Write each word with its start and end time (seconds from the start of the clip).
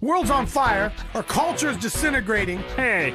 World's 0.00 0.30
on 0.30 0.46
fire. 0.46 0.92
Our 1.14 1.22
culture 1.22 1.70
is 1.70 1.78
disintegrating. 1.78 2.58
Hey, 2.76 3.14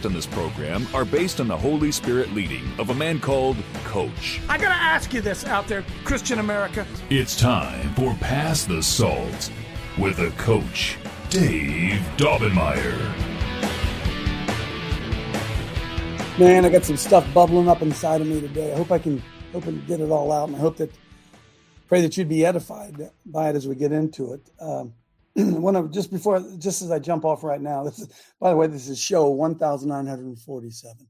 in 0.00 0.14
this 0.14 0.26
program 0.26 0.86
are 0.94 1.04
based 1.04 1.38
on 1.38 1.48
the 1.48 1.56
Holy 1.56 1.92
Spirit 1.92 2.32
leading 2.32 2.64
of 2.78 2.88
a 2.88 2.94
man 2.94 3.20
called 3.20 3.56
Coach. 3.84 4.40
I 4.48 4.56
gotta 4.56 4.74
ask 4.74 5.12
you 5.12 5.20
this 5.20 5.44
out 5.44 5.68
there, 5.68 5.84
Christian 6.04 6.38
America. 6.38 6.86
It's 7.10 7.38
time 7.38 7.94
for 7.94 8.14
Pass 8.14 8.64
the 8.64 8.82
Salt 8.82 9.52
with 9.98 10.18
a 10.18 10.30
coach, 10.38 10.96
Dave 11.28 12.00
Daubenmire. 12.16 12.98
Man, 16.38 16.64
I 16.64 16.70
got 16.70 16.84
some 16.84 16.96
stuff 16.96 17.26
bubbling 17.34 17.68
up 17.68 17.82
inside 17.82 18.22
of 18.22 18.26
me 18.26 18.40
today. 18.40 18.72
I 18.72 18.76
hope 18.76 18.90
I 18.90 18.98
can 18.98 19.22
hope 19.52 19.66
and 19.66 19.86
get 19.86 20.00
it 20.00 20.10
all 20.10 20.32
out, 20.32 20.48
and 20.48 20.56
I 20.56 20.60
hope 20.60 20.78
that 20.78 20.90
pray 21.88 22.00
that 22.00 22.16
you'd 22.16 22.30
be 22.30 22.46
edified 22.46 23.10
by 23.26 23.50
it 23.50 23.56
as 23.56 23.68
we 23.68 23.74
get 23.74 23.92
into 23.92 24.32
it. 24.32 24.50
Um, 24.58 24.94
one 25.60 25.76
of 25.76 25.90
just 25.92 26.10
before, 26.10 26.44
just 26.58 26.82
as 26.82 26.90
I 26.90 26.98
jump 26.98 27.24
off 27.24 27.42
right 27.42 27.60
now, 27.60 27.84
this 27.84 27.98
is 27.98 28.08
by 28.40 28.50
the 28.50 28.56
way, 28.56 28.66
this 28.66 28.88
is 28.88 29.00
show 29.00 29.28
one 29.30 29.58
thousand 29.58 29.88
nine 29.88 30.06
hundred 30.06 30.38
forty-seven. 30.38 31.08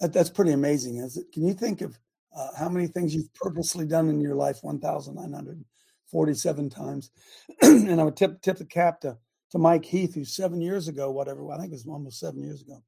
That, 0.00 0.12
that's 0.12 0.30
pretty 0.30 0.52
amazing, 0.52 0.96
is 0.98 1.16
it? 1.16 1.26
Can 1.32 1.46
you 1.46 1.54
think 1.54 1.80
of 1.80 1.98
uh, 2.36 2.48
how 2.58 2.68
many 2.68 2.86
things 2.86 3.14
you've 3.14 3.32
purposely 3.34 3.86
done 3.86 4.08
in 4.08 4.20
your 4.20 4.34
life? 4.34 4.58
One 4.62 4.78
thousand 4.78 5.14
nine 5.14 5.32
hundred 5.32 5.64
forty-seven 6.10 6.70
times, 6.70 7.10
and 7.62 8.00
I 8.00 8.04
would 8.04 8.16
tip 8.16 8.40
tip 8.42 8.58
the 8.58 8.66
cap 8.66 9.00
to 9.02 9.16
to 9.50 9.58
Mike 9.58 9.84
Heath, 9.84 10.14
who 10.14 10.24
seven 10.24 10.60
years 10.60 10.88
ago, 10.88 11.10
whatever 11.10 11.50
I 11.50 11.58
think 11.58 11.70
it 11.70 11.74
was 11.74 11.86
almost 11.86 12.20
seven 12.20 12.42
years 12.42 12.62
ago 12.62 12.82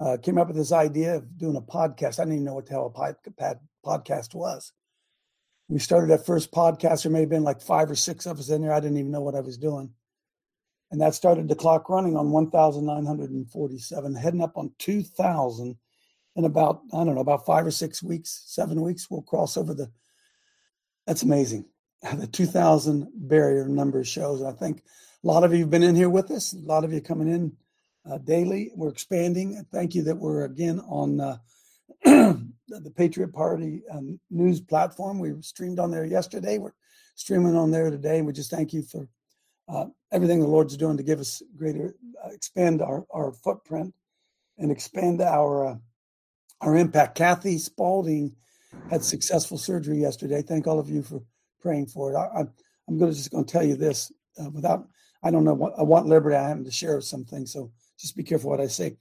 uh, 0.00 0.16
came 0.16 0.38
up 0.38 0.48
with 0.48 0.56
this 0.56 0.72
idea 0.72 1.16
of 1.16 1.38
doing 1.38 1.56
a 1.56 1.60
podcast. 1.60 2.18
I 2.18 2.24
didn't 2.24 2.34
even 2.34 2.44
know 2.44 2.54
what 2.54 2.66
the 2.66 2.72
hell 2.72 2.86
a 2.86 2.90
pod, 2.90 3.16
pod, 3.38 3.58
podcast 3.84 4.34
was. 4.34 4.72
We 5.70 5.78
started 5.78 6.10
that 6.10 6.26
first 6.26 6.50
podcast. 6.50 7.04
There 7.04 7.12
may 7.12 7.20
have 7.20 7.28
been 7.28 7.44
like 7.44 7.62
five 7.62 7.88
or 7.88 7.94
six 7.94 8.26
of 8.26 8.40
us 8.40 8.50
in 8.50 8.60
there. 8.60 8.72
I 8.72 8.80
didn't 8.80 8.98
even 8.98 9.12
know 9.12 9.20
what 9.20 9.36
I 9.36 9.40
was 9.40 9.56
doing. 9.56 9.94
And 10.90 11.00
that 11.00 11.14
started 11.14 11.46
the 11.46 11.54
clock 11.54 11.88
running 11.88 12.16
on 12.16 12.32
1,947, 12.32 14.14
heading 14.16 14.42
up 14.42 14.56
on 14.56 14.72
2,000 14.78 15.76
in 16.34 16.44
about, 16.44 16.80
I 16.92 17.04
don't 17.04 17.14
know, 17.14 17.20
about 17.20 17.46
five 17.46 17.64
or 17.64 17.70
six 17.70 18.02
weeks, 18.02 18.42
seven 18.46 18.80
weeks. 18.80 19.08
We'll 19.08 19.22
cross 19.22 19.56
over 19.56 19.72
the, 19.72 19.92
that's 21.06 21.22
amazing. 21.22 21.66
The 22.16 22.26
2,000 22.26 23.08
barrier 23.14 23.68
number 23.68 24.02
shows. 24.02 24.42
I 24.42 24.50
think 24.50 24.82
a 25.22 25.26
lot 25.26 25.44
of 25.44 25.52
you 25.52 25.60
have 25.60 25.70
been 25.70 25.84
in 25.84 25.94
here 25.94 26.10
with 26.10 26.32
us, 26.32 26.52
a 26.52 26.58
lot 26.58 26.82
of 26.82 26.92
you 26.92 27.00
coming 27.00 27.28
in 27.28 27.52
uh, 28.10 28.18
daily. 28.18 28.72
We're 28.74 28.88
expanding. 28.88 29.64
Thank 29.70 29.94
you 29.94 30.02
that 30.02 30.16
we're 30.16 30.46
again 30.46 30.80
on 30.80 31.20
uh, 31.20 31.36
the 32.04 32.92
Patriot 32.94 33.32
Party 33.32 33.82
um, 33.90 34.18
news 34.30 34.60
platform. 34.60 35.18
We 35.18 35.32
streamed 35.42 35.78
on 35.78 35.90
there 35.90 36.04
yesterday. 36.04 36.58
We're 36.58 36.74
streaming 37.14 37.56
on 37.56 37.70
there 37.70 37.90
today. 37.90 38.22
We 38.22 38.32
just 38.32 38.50
thank 38.50 38.72
you 38.72 38.82
for 38.82 39.08
uh, 39.68 39.86
everything 40.12 40.40
the 40.40 40.46
Lord's 40.46 40.76
doing 40.76 40.96
to 40.96 41.02
give 41.02 41.20
us 41.20 41.42
greater, 41.56 41.94
uh, 42.24 42.30
expand 42.30 42.82
our, 42.82 43.04
our 43.12 43.32
footprint 43.32 43.94
and 44.58 44.70
expand 44.70 45.20
our 45.20 45.66
uh, 45.66 45.76
our 46.60 46.76
impact. 46.76 47.16
Kathy 47.16 47.56
Spalding 47.56 48.34
had 48.90 49.02
successful 49.02 49.56
surgery 49.56 49.98
yesterday. 49.98 50.42
Thank 50.42 50.66
all 50.66 50.78
of 50.78 50.90
you 50.90 51.02
for 51.02 51.22
praying 51.60 51.86
for 51.86 52.12
it. 52.12 52.16
I, 52.16 52.40
am 52.88 52.98
going 52.98 53.10
to 53.10 53.16
just 53.16 53.30
going 53.30 53.44
to 53.44 53.52
tell 53.52 53.64
you 53.64 53.76
this 53.76 54.12
uh, 54.38 54.50
without 54.50 54.86
I 55.22 55.30
don't 55.30 55.44
know 55.44 55.54
what 55.54 55.74
I 55.78 55.82
want 55.82 56.06
liberty. 56.06 56.36
I 56.36 56.50
am 56.50 56.64
to 56.64 56.70
share 56.70 57.00
some 57.00 57.24
things, 57.24 57.52
so 57.52 57.72
just 57.98 58.16
be 58.16 58.22
careful 58.22 58.50
what 58.50 58.60
I 58.60 58.66
say. 58.66 58.96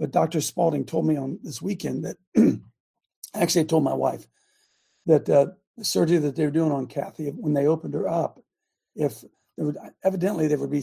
But 0.00 0.12
Dr. 0.12 0.40
Spalding 0.40 0.86
told 0.86 1.06
me 1.06 1.18
on 1.18 1.38
this 1.42 1.60
weekend 1.60 2.06
that 2.06 2.16
actually 3.34 3.60
I 3.60 3.64
told 3.64 3.84
my 3.84 3.92
wife 3.92 4.26
that 5.04 5.28
uh, 5.28 5.48
the 5.76 5.84
surgery 5.84 6.16
that 6.16 6.34
they 6.34 6.46
were 6.46 6.50
doing 6.50 6.72
on 6.72 6.86
Kathy 6.86 7.28
when 7.28 7.52
they 7.52 7.66
opened 7.66 7.92
her 7.92 8.08
up, 8.08 8.40
if 8.96 9.22
there 9.56 9.66
would 9.66 9.76
evidently 10.02 10.48
there 10.48 10.58
would 10.58 10.70
be 10.70 10.82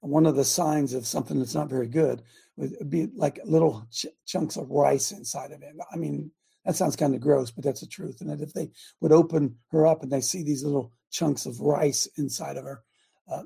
one 0.00 0.26
of 0.26 0.36
the 0.36 0.44
signs 0.44 0.92
of 0.92 1.06
something 1.06 1.38
that's 1.38 1.54
not 1.54 1.70
very 1.70 1.86
good 1.86 2.22
would 2.56 2.90
be 2.90 3.08
like 3.16 3.40
little 3.46 3.86
ch- 3.90 4.06
chunks 4.26 4.56
of 4.56 4.70
rice 4.70 5.12
inside 5.12 5.52
of 5.52 5.62
it. 5.62 5.74
I 5.90 5.96
mean, 5.96 6.30
that 6.66 6.76
sounds 6.76 6.94
kind 6.94 7.14
of 7.14 7.22
gross, 7.22 7.50
but 7.50 7.64
that's 7.64 7.80
the 7.80 7.86
truth. 7.86 8.20
And 8.20 8.28
that 8.28 8.42
if 8.42 8.52
they 8.52 8.70
would 9.00 9.12
open 9.12 9.56
her 9.70 9.86
up 9.86 10.02
and 10.02 10.12
they 10.12 10.20
see 10.20 10.42
these 10.42 10.62
little 10.62 10.92
chunks 11.10 11.46
of 11.46 11.58
rice 11.60 12.06
inside 12.18 12.58
of 12.58 12.64
her, 12.64 12.82
uh, 13.30 13.44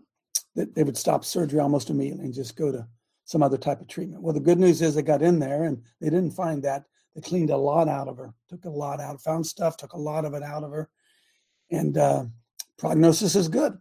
that 0.57 0.75
they 0.75 0.83
would 0.83 0.97
stop 0.97 1.25
surgery 1.25 1.61
almost 1.61 1.91
immediately 1.91 2.25
and 2.25 2.35
just 2.35 2.57
go 2.57 2.73
to 2.73 2.89
some 3.27 3.43
other 3.43 3.59
type 3.59 3.81
of 3.81 3.89
treatment. 3.89 4.23
Well, 4.23 4.33
the 4.33 4.41
good 4.41 4.59
news 4.59 4.81
is 4.81 4.95
they 4.95 5.03
got 5.03 5.21
in 5.21 5.41
there 5.41 5.65
and 5.65 5.83
they 6.01 6.09
didn't 6.09 6.31
find 6.31 6.63
that. 6.63 6.85
They 7.15 7.21
cleaned 7.21 7.51
a 7.51 7.57
lot 7.57 7.89
out 7.89 8.09
of 8.09 8.17
her, 8.17 8.33
took 8.49 8.65
a 8.65 8.71
lot 8.71 9.01
out, 9.01 9.21
found 9.21 9.47
stuff, 9.47 9.77
took 9.77 9.93
a 9.93 9.99
lot 9.99 10.25
of 10.25 10.33
it 10.33 10.43
out 10.43 10.63
of 10.63 10.71
her. 10.71 10.89
And 11.71 11.99
uh, 11.99 12.27
prognosis 12.79 13.35
is 13.35 13.49
good. 13.49 13.79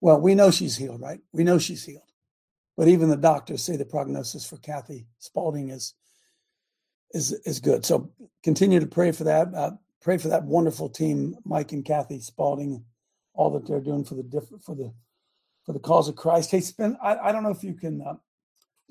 Well, 0.00 0.20
we 0.20 0.34
know 0.34 0.50
she's 0.50 0.76
healed, 0.76 1.02
right? 1.02 1.20
We 1.32 1.44
know 1.44 1.58
she's 1.58 1.84
healed. 1.84 2.10
But 2.76 2.88
even 2.88 3.10
the 3.10 3.16
doctors 3.16 3.62
say 3.62 3.76
the 3.76 3.84
prognosis 3.84 4.48
for 4.48 4.56
Kathy 4.56 5.06
Spalding 5.18 5.68
is 5.70 5.94
is 7.12 7.32
is 7.44 7.60
good. 7.60 7.84
So 7.84 8.10
continue 8.42 8.80
to 8.80 8.86
pray 8.86 9.12
for 9.12 9.24
that. 9.24 9.54
Uh, 9.54 9.72
pray 10.00 10.16
for 10.16 10.28
that 10.28 10.44
wonderful 10.44 10.88
team, 10.88 11.36
Mike 11.44 11.72
and 11.72 11.84
Kathy 11.84 12.20
Spalding, 12.20 12.84
all 13.34 13.50
that 13.50 13.66
they're 13.66 13.80
doing 13.80 14.04
for 14.04 14.14
the 14.14 14.22
different 14.22 14.64
for 14.64 14.74
the 14.74 14.94
for 15.64 15.74
the 15.74 15.78
cause 15.78 16.08
of 16.08 16.16
Christ. 16.16 16.50
Hey, 16.50 16.60
Spen, 16.60 16.96
I, 17.02 17.16
I 17.16 17.32
don't 17.32 17.42
know 17.42 17.50
if 17.50 17.62
you 17.62 17.74
can 17.74 18.00
uh, 18.00 18.14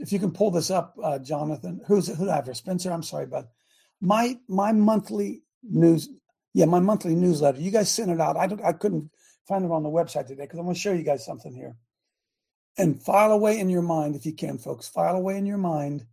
if 0.01 0.11
you 0.11 0.19
can 0.19 0.31
pull 0.31 0.51
this 0.51 0.71
up, 0.71 0.95
uh, 1.01 1.19
Jonathan. 1.19 1.81
Who's 1.87 2.07
who? 2.07 2.29
I 2.29 2.35
have 2.35 2.57
Spencer. 2.57 2.91
I'm 2.91 3.03
sorry, 3.03 3.27
but 3.27 3.49
my 4.01 4.37
my 4.47 4.71
monthly 4.71 5.43
news. 5.63 6.09
Yeah, 6.53 6.65
my 6.65 6.79
monthly 6.79 7.15
newsletter. 7.15 7.61
You 7.61 7.71
guys 7.71 7.89
sent 7.89 8.11
it 8.11 8.19
out. 8.19 8.35
I 8.35 8.47
don't. 8.47 8.63
I 8.63 8.73
couldn't 8.73 9.09
find 9.47 9.63
it 9.63 9.71
on 9.71 9.83
the 9.83 9.89
website 9.89 10.27
today 10.27 10.43
because 10.43 10.59
I'm 10.59 10.65
going 10.65 10.75
to 10.75 10.81
show 10.81 10.91
you 10.91 11.03
guys 11.03 11.23
something 11.23 11.53
here. 11.53 11.75
And 12.77 13.01
file 13.01 13.31
away 13.31 13.59
in 13.59 13.69
your 13.69 13.81
mind, 13.81 14.15
if 14.15 14.25
you 14.25 14.33
can, 14.33 14.57
folks. 14.57 14.87
File 14.87 15.15
away 15.15 15.37
in 15.37 15.45
your 15.45 15.57
mind. 15.57 16.05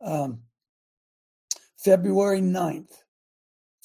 Um, 0.00 0.40
February 1.78 2.40
9th. 2.40 2.92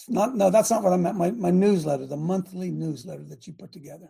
Not 0.07 0.35
no, 0.35 0.49
that's 0.49 0.71
not 0.71 0.83
what 0.83 0.93
I 0.93 0.97
meant. 0.97 1.17
My 1.17 1.31
my 1.31 1.51
newsletter, 1.51 2.07
the 2.07 2.17
monthly 2.17 2.71
newsletter 2.71 3.23
that 3.25 3.45
you 3.45 3.53
put 3.53 3.71
together. 3.71 4.09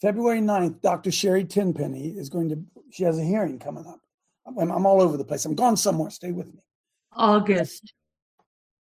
February 0.00 0.40
9th, 0.40 0.82
Dr. 0.82 1.10
Sherry 1.10 1.44
Tenpenny 1.44 2.08
is 2.08 2.28
going 2.28 2.50
to, 2.50 2.62
she 2.90 3.04
has 3.04 3.18
a 3.18 3.24
hearing 3.24 3.58
coming 3.58 3.86
up. 3.86 4.00
I'm, 4.46 4.70
I'm 4.70 4.86
all 4.86 5.02
over 5.02 5.16
the 5.16 5.24
place. 5.24 5.44
I'm 5.44 5.54
gone 5.54 5.76
somewhere. 5.76 6.10
Stay 6.10 6.32
with 6.32 6.52
me. 6.52 6.62
August. 7.12 7.92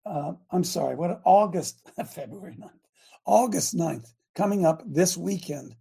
Uh, 0.05 0.33
I'm 0.51 0.63
sorry. 0.63 0.95
What 0.95 1.21
August, 1.25 1.89
February 2.13 2.55
9th, 2.59 2.69
August 3.25 3.75
9th, 3.75 4.07
coming 4.35 4.65
up 4.65 4.83
this 4.85 5.17
weekend, 5.17 5.75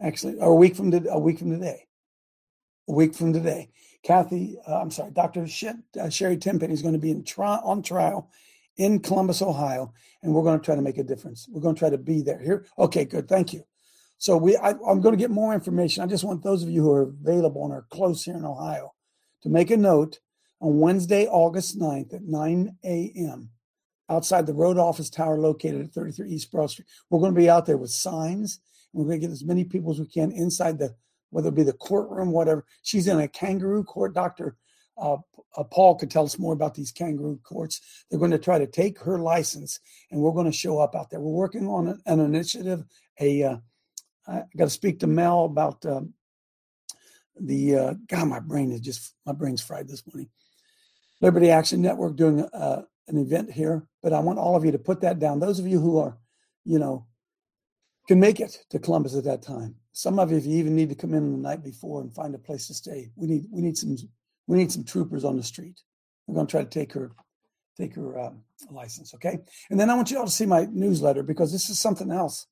actually, 0.00 0.36
or 0.36 0.52
a 0.52 0.54
week 0.54 0.76
from 0.76 0.90
today, 0.90 1.10
a 1.10 1.18
week 1.18 1.38
from 1.38 1.50
today, 1.50 1.86
a 2.88 2.92
week 2.92 3.14
from 3.14 3.32
today. 3.32 3.70
Kathy, 4.02 4.56
uh, 4.66 4.80
I'm 4.80 4.90
sorry, 4.90 5.10
Dr. 5.10 5.46
uh, 6.00 6.08
Sherry 6.08 6.36
Tenpenny 6.36 6.72
is 6.72 6.82
going 6.82 6.94
to 6.94 7.00
be 7.00 7.10
in 7.10 7.24
tri- 7.24 7.60
on 7.62 7.82
trial 7.82 8.30
in 8.76 9.00
Columbus, 9.00 9.42
Ohio, 9.42 9.92
and 10.22 10.32
we're 10.32 10.44
going 10.44 10.58
to 10.58 10.64
try 10.64 10.76
to 10.76 10.82
make 10.82 10.98
a 10.98 11.02
difference. 11.02 11.48
We're 11.50 11.60
going 11.60 11.74
to 11.74 11.78
try 11.78 11.90
to 11.90 11.98
be 11.98 12.22
there. 12.22 12.38
Here, 12.38 12.64
okay, 12.78 13.04
good, 13.04 13.28
thank 13.28 13.52
you. 13.52 13.64
So 14.18 14.36
we, 14.36 14.56
I, 14.56 14.70
I'm 14.70 15.00
going 15.00 15.12
to 15.12 15.16
get 15.16 15.30
more 15.30 15.52
information. 15.52 16.02
I 16.02 16.06
just 16.06 16.24
want 16.24 16.42
those 16.42 16.62
of 16.62 16.70
you 16.70 16.82
who 16.82 16.92
are 16.92 17.02
available 17.02 17.64
and 17.64 17.72
are 17.72 17.86
close 17.90 18.24
here 18.24 18.36
in 18.36 18.44
Ohio 18.44 18.94
to 19.42 19.48
make 19.48 19.70
a 19.70 19.76
note 19.76 20.20
on 20.60 20.80
Wednesday, 20.80 21.26
August 21.26 21.78
9th 21.78 22.14
at 22.14 22.22
9 22.22 22.76
a.m. 22.84 23.50
outside 24.10 24.46
the 24.46 24.54
Rhodes 24.54 24.80
office 24.80 25.10
tower 25.10 25.38
located 25.38 25.82
at 25.82 25.92
33 25.92 26.28
East 26.30 26.50
Broad 26.50 26.70
Street. 26.70 26.88
We're 27.10 27.20
going 27.20 27.34
to 27.34 27.40
be 27.40 27.50
out 27.50 27.66
there 27.66 27.76
with 27.76 27.90
signs. 27.90 28.60
And 28.92 29.02
we're 29.02 29.10
going 29.10 29.20
to 29.20 29.26
get 29.26 29.32
as 29.32 29.44
many 29.44 29.64
people 29.64 29.92
as 29.92 30.00
we 30.00 30.06
can 30.06 30.32
inside 30.32 30.78
the, 30.78 30.94
whether 31.30 31.48
it 31.48 31.54
be 31.54 31.62
the 31.62 31.72
courtroom, 31.72 32.32
whatever. 32.32 32.64
She's 32.82 33.06
in 33.06 33.20
a 33.20 33.28
kangaroo 33.28 33.84
court. 33.84 34.14
Dr. 34.14 34.56
Uh, 34.96 35.18
uh, 35.56 35.64
Paul 35.64 35.94
could 35.96 36.10
tell 36.10 36.24
us 36.24 36.38
more 36.38 36.52
about 36.52 36.74
these 36.74 36.92
kangaroo 36.92 37.38
courts. 37.42 37.80
They're 38.10 38.18
going 38.18 38.30
to 38.30 38.38
try 38.38 38.58
to 38.58 38.66
take 38.66 38.98
her 39.00 39.18
license, 39.18 39.80
and 40.10 40.20
we're 40.20 40.32
going 40.32 40.50
to 40.50 40.56
show 40.56 40.78
up 40.78 40.94
out 40.94 41.10
there. 41.10 41.20
We're 41.20 41.32
working 41.32 41.66
on 41.66 42.00
an, 42.06 42.20
initiative. 42.20 42.84
A 43.20 43.42
uh, 43.42 43.56
I 44.26 44.42
got 44.56 44.64
to 44.64 44.70
speak 44.70 45.00
to 45.00 45.06
Mel 45.06 45.44
about 45.46 45.84
um, 45.86 46.12
the 47.40 47.76
uh, 47.76 47.94
God. 48.08 48.28
My 48.28 48.40
brain 48.40 48.72
is 48.72 48.80
just 48.80 49.14
my 49.26 49.32
brain's 49.32 49.62
fried 49.62 49.88
this 49.88 50.02
morning. 50.06 50.30
Liberty 51.20 51.50
Action 51.50 51.82
Network 51.82 52.16
doing 52.16 52.44
uh, 52.52 52.82
an 53.08 53.18
event 53.18 53.50
here, 53.50 53.86
but 54.02 54.12
I 54.12 54.20
want 54.20 54.38
all 54.38 54.56
of 54.56 54.64
you 54.64 54.72
to 54.72 54.78
put 54.78 55.00
that 55.00 55.18
down. 55.18 55.40
Those 55.40 55.58
of 55.58 55.66
you 55.66 55.80
who 55.80 55.98
are, 55.98 56.16
you 56.64 56.78
know, 56.78 57.06
can 58.06 58.20
make 58.20 58.40
it 58.40 58.64
to 58.70 58.78
Columbus 58.78 59.16
at 59.16 59.24
that 59.24 59.42
time. 59.42 59.74
Some 59.92 60.18
of 60.18 60.30
you, 60.30 60.38
if 60.38 60.46
you 60.46 60.56
even 60.58 60.76
need 60.76 60.88
to 60.90 60.94
come 60.94 61.14
in 61.14 61.32
the 61.32 61.38
night 61.38 61.62
before 61.64 62.00
and 62.00 62.14
find 62.14 62.34
a 62.34 62.38
place 62.38 62.68
to 62.68 62.74
stay, 62.74 63.10
we 63.16 63.26
need 63.26 63.46
we 63.50 63.60
need 63.60 63.76
some 63.76 63.96
we 64.46 64.56
need 64.56 64.72
some 64.72 64.84
troopers 64.84 65.24
on 65.24 65.36
the 65.36 65.42
street. 65.42 65.80
We're 66.26 66.34
going 66.34 66.46
to 66.46 66.50
try 66.50 66.62
to 66.62 66.70
take 66.70 66.92
her 66.92 67.12
take 67.76 67.94
her 67.94 68.18
um, 68.18 68.42
license, 68.70 69.14
okay? 69.14 69.38
And 69.70 69.78
then 69.78 69.90
I 69.90 69.94
want 69.94 70.10
you 70.10 70.18
all 70.18 70.24
to 70.24 70.30
see 70.30 70.46
my 70.46 70.66
newsletter 70.70 71.22
because 71.22 71.52
this 71.52 71.70
is 71.70 71.78
something 71.78 72.10
else. 72.10 72.46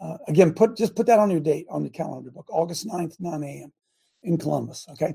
Uh, 0.00 0.16
again, 0.28 0.52
put 0.52 0.76
just 0.76 0.94
put 0.96 1.06
that 1.06 1.18
on 1.18 1.30
your 1.30 1.40
date 1.40 1.66
on 1.70 1.82
the 1.82 1.90
calendar 1.90 2.30
book, 2.30 2.46
August 2.50 2.86
9th, 2.86 3.16
9 3.20 3.42
a.m. 3.42 3.72
in 4.24 4.38
Columbus, 4.38 4.86
okay? 4.90 5.14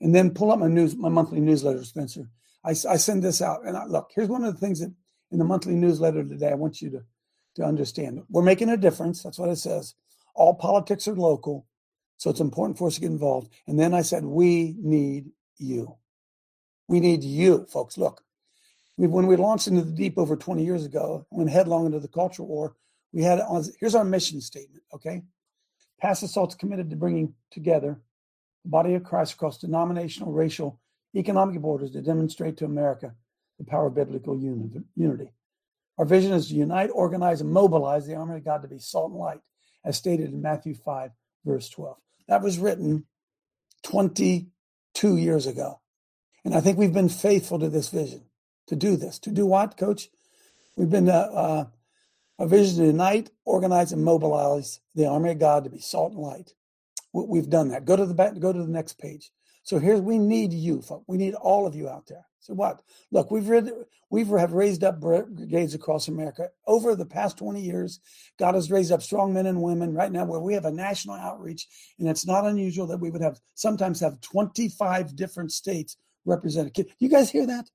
And 0.00 0.14
then 0.14 0.30
pull 0.30 0.52
up 0.52 0.58
my 0.58 0.68
news, 0.68 0.96
my 0.96 1.08
monthly 1.08 1.40
newsletter, 1.40 1.84
Spencer. 1.84 2.30
I, 2.64 2.70
I 2.70 2.96
send 2.96 3.22
this 3.22 3.40
out, 3.40 3.64
and 3.64 3.76
I, 3.76 3.86
look, 3.86 4.10
here's 4.14 4.28
one 4.28 4.44
of 4.44 4.52
the 4.52 4.60
things 4.60 4.80
that 4.80 4.92
in 5.30 5.38
the 5.38 5.44
monthly 5.44 5.74
newsletter 5.74 6.24
today, 6.24 6.50
I 6.50 6.54
want 6.54 6.80
you 6.82 6.90
to 6.90 7.02
to 7.58 7.64
understand. 7.64 8.22
We're 8.30 8.42
making 8.42 8.70
a 8.70 8.76
difference. 8.76 9.22
That's 9.22 9.38
what 9.38 9.50
it 9.50 9.56
says. 9.56 9.94
All 10.34 10.54
politics 10.54 11.08
are 11.08 11.14
local, 11.14 11.66
so 12.16 12.30
it's 12.30 12.40
important 12.40 12.78
for 12.78 12.86
us 12.86 12.94
to 12.94 13.00
get 13.00 13.10
involved. 13.10 13.52
And 13.66 13.78
then 13.78 13.92
I 13.94 14.02
said, 14.02 14.24
we 14.24 14.76
need 14.78 15.30
you. 15.58 15.96
We 16.86 17.00
need 17.00 17.22
you, 17.24 17.66
folks. 17.66 17.98
Look, 17.98 18.22
we, 18.96 19.08
when 19.08 19.26
we 19.26 19.36
launched 19.36 19.66
into 19.66 19.82
the 19.82 19.92
deep 19.92 20.18
over 20.18 20.36
20 20.36 20.64
years 20.64 20.86
ago, 20.86 21.26
went 21.30 21.50
headlong 21.50 21.86
into 21.86 22.00
the 22.00 22.08
culture 22.08 22.44
war, 22.44 22.76
we 23.12 23.22
had 23.22 23.40
on, 23.40 23.64
here's 23.80 23.94
our 23.94 24.04
mission 24.04 24.40
statement, 24.40 24.82
okay? 24.94 25.22
Pass 26.00 26.22
assaults 26.22 26.54
committed 26.54 26.90
to 26.90 26.96
bringing 26.96 27.34
together 27.50 28.00
the 28.00 28.07
body 28.68 28.94
of 28.94 29.02
Christ 29.02 29.34
across 29.34 29.58
denominational, 29.58 30.32
racial, 30.32 30.78
economic 31.16 31.60
borders 31.60 31.90
to 31.92 32.02
demonstrate 32.02 32.56
to 32.58 32.64
America 32.64 33.14
the 33.58 33.64
power 33.64 33.86
of 33.88 33.94
biblical 33.94 34.38
unity. 34.38 35.32
Our 35.96 36.04
vision 36.04 36.32
is 36.32 36.48
to 36.48 36.54
unite, 36.54 36.90
organize, 36.92 37.40
and 37.40 37.50
mobilize 37.50 38.06
the 38.06 38.14
army 38.14 38.36
of 38.36 38.44
God 38.44 38.62
to 38.62 38.68
be 38.68 38.78
salt 38.78 39.10
and 39.10 39.18
light, 39.18 39.40
as 39.84 39.96
stated 39.96 40.32
in 40.32 40.42
Matthew 40.42 40.74
5, 40.74 41.10
verse 41.44 41.68
12. 41.70 41.96
That 42.28 42.42
was 42.42 42.58
written 42.58 43.06
22 43.82 45.16
years 45.16 45.46
ago. 45.46 45.80
And 46.44 46.54
I 46.54 46.60
think 46.60 46.78
we've 46.78 46.92
been 46.92 47.08
faithful 47.08 47.58
to 47.58 47.68
this 47.68 47.88
vision, 47.88 48.26
to 48.68 48.76
do 48.76 48.96
this. 48.96 49.18
To 49.20 49.30
do 49.30 49.44
what, 49.44 49.76
coach? 49.76 50.08
We've 50.76 50.90
been 50.90 51.08
uh, 51.08 51.12
uh, 51.12 51.64
a 52.38 52.46
vision 52.46 52.78
to 52.78 52.86
unite, 52.86 53.30
organize, 53.44 53.90
and 53.90 54.04
mobilize 54.04 54.80
the 54.94 55.06
army 55.06 55.32
of 55.32 55.40
God 55.40 55.64
to 55.64 55.70
be 55.70 55.80
salt 55.80 56.12
and 56.12 56.20
light. 56.20 56.52
We've 57.12 57.48
done 57.48 57.68
that. 57.68 57.84
Go 57.84 57.96
to 57.96 58.06
the 58.06 58.14
back, 58.14 58.38
go 58.38 58.52
to 58.52 58.62
the 58.62 58.70
next 58.70 58.98
page. 58.98 59.30
So 59.62 59.78
here's 59.78 60.00
we 60.00 60.18
need 60.18 60.52
you, 60.52 60.80
folks. 60.80 61.04
We 61.06 61.18
need 61.18 61.34
all 61.34 61.66
of 61.66 61.74
you 61.74 61.88
out 61.88 62.06
there. 62.06 62.24
So 62.40 62.54
what? 62.54 62.80
Look, 63.10 63.30
we've 63.30 63.48
read, 63.48 63.70
we've 64.10 64.28
have 64.28 64.52
raised 64.52 64.84
up 64.84 65.00
brigades 65.00 65.74
across 65.74 66.08
America 66.08 66.48
over 66.66 66.96
the 66.96 67.04
past 67.04 67.36
20 67.36 67.60
years. 67.60 68.00
God 68.38 68.54
has 68.54 68.70
raised 68.70 68.92
up 68.92 69.02
strong 69.02 69.34
men 69.34 69.46
and 69.46 69.60
women 69.60 69.92
right 69.92 70.10
now 70.10 70.24
where 70.24 70.40
we 70.40 70.54
have 70.54 70.64
a 70.64 70.70
national 70.70 71.16
outreach, 71.16 71.66
and 71.98 72.08
it's 72.08 72.26
not 72.26 72.46
unusual 72.46 72.86
that 72.86 73.00
we 73.00 73.10
would 73.10 73.20
have 73.20 73.40
sometimes 73.54 74.00
have 74.00 74.20
25 74.20 75.14
different 75.16 75.52
states 75.52 75.96
represented. 76.24 76.86
You 76.98 77.08
guys 77.08 77.30
hear 77.30 77.46
that? 77.46 77.68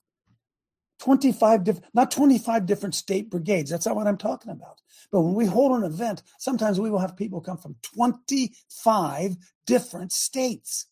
25 1.03 1.65
different, 1.65 1.85
not 1.93 2.11
25 2.11 2.65
different 2.65 2.95
state 2.95 3.29
brigades. 3.29 3.69
That's 3.69 3.85
not 3.85 3.97
what 3.97 4.07
I'm 4.07 4.17
talking 4.17 4.51
about. 4.51 4.79
But 5.11 5.21
when 5.21 5.33
we 5.33 5.45
hold 5.45 5.73
an 5.73 5.83
event, 5.83 6.23
sometimes 6.39 6.79
we 6.79 6.89
will 6.89 6.99
have 6.99 7.17
people 7.17 7.41
come 7.41 7.57
from 7.57 7.75
25 7.81 9.35
different 9.65 10.13
states. 10.13 10.85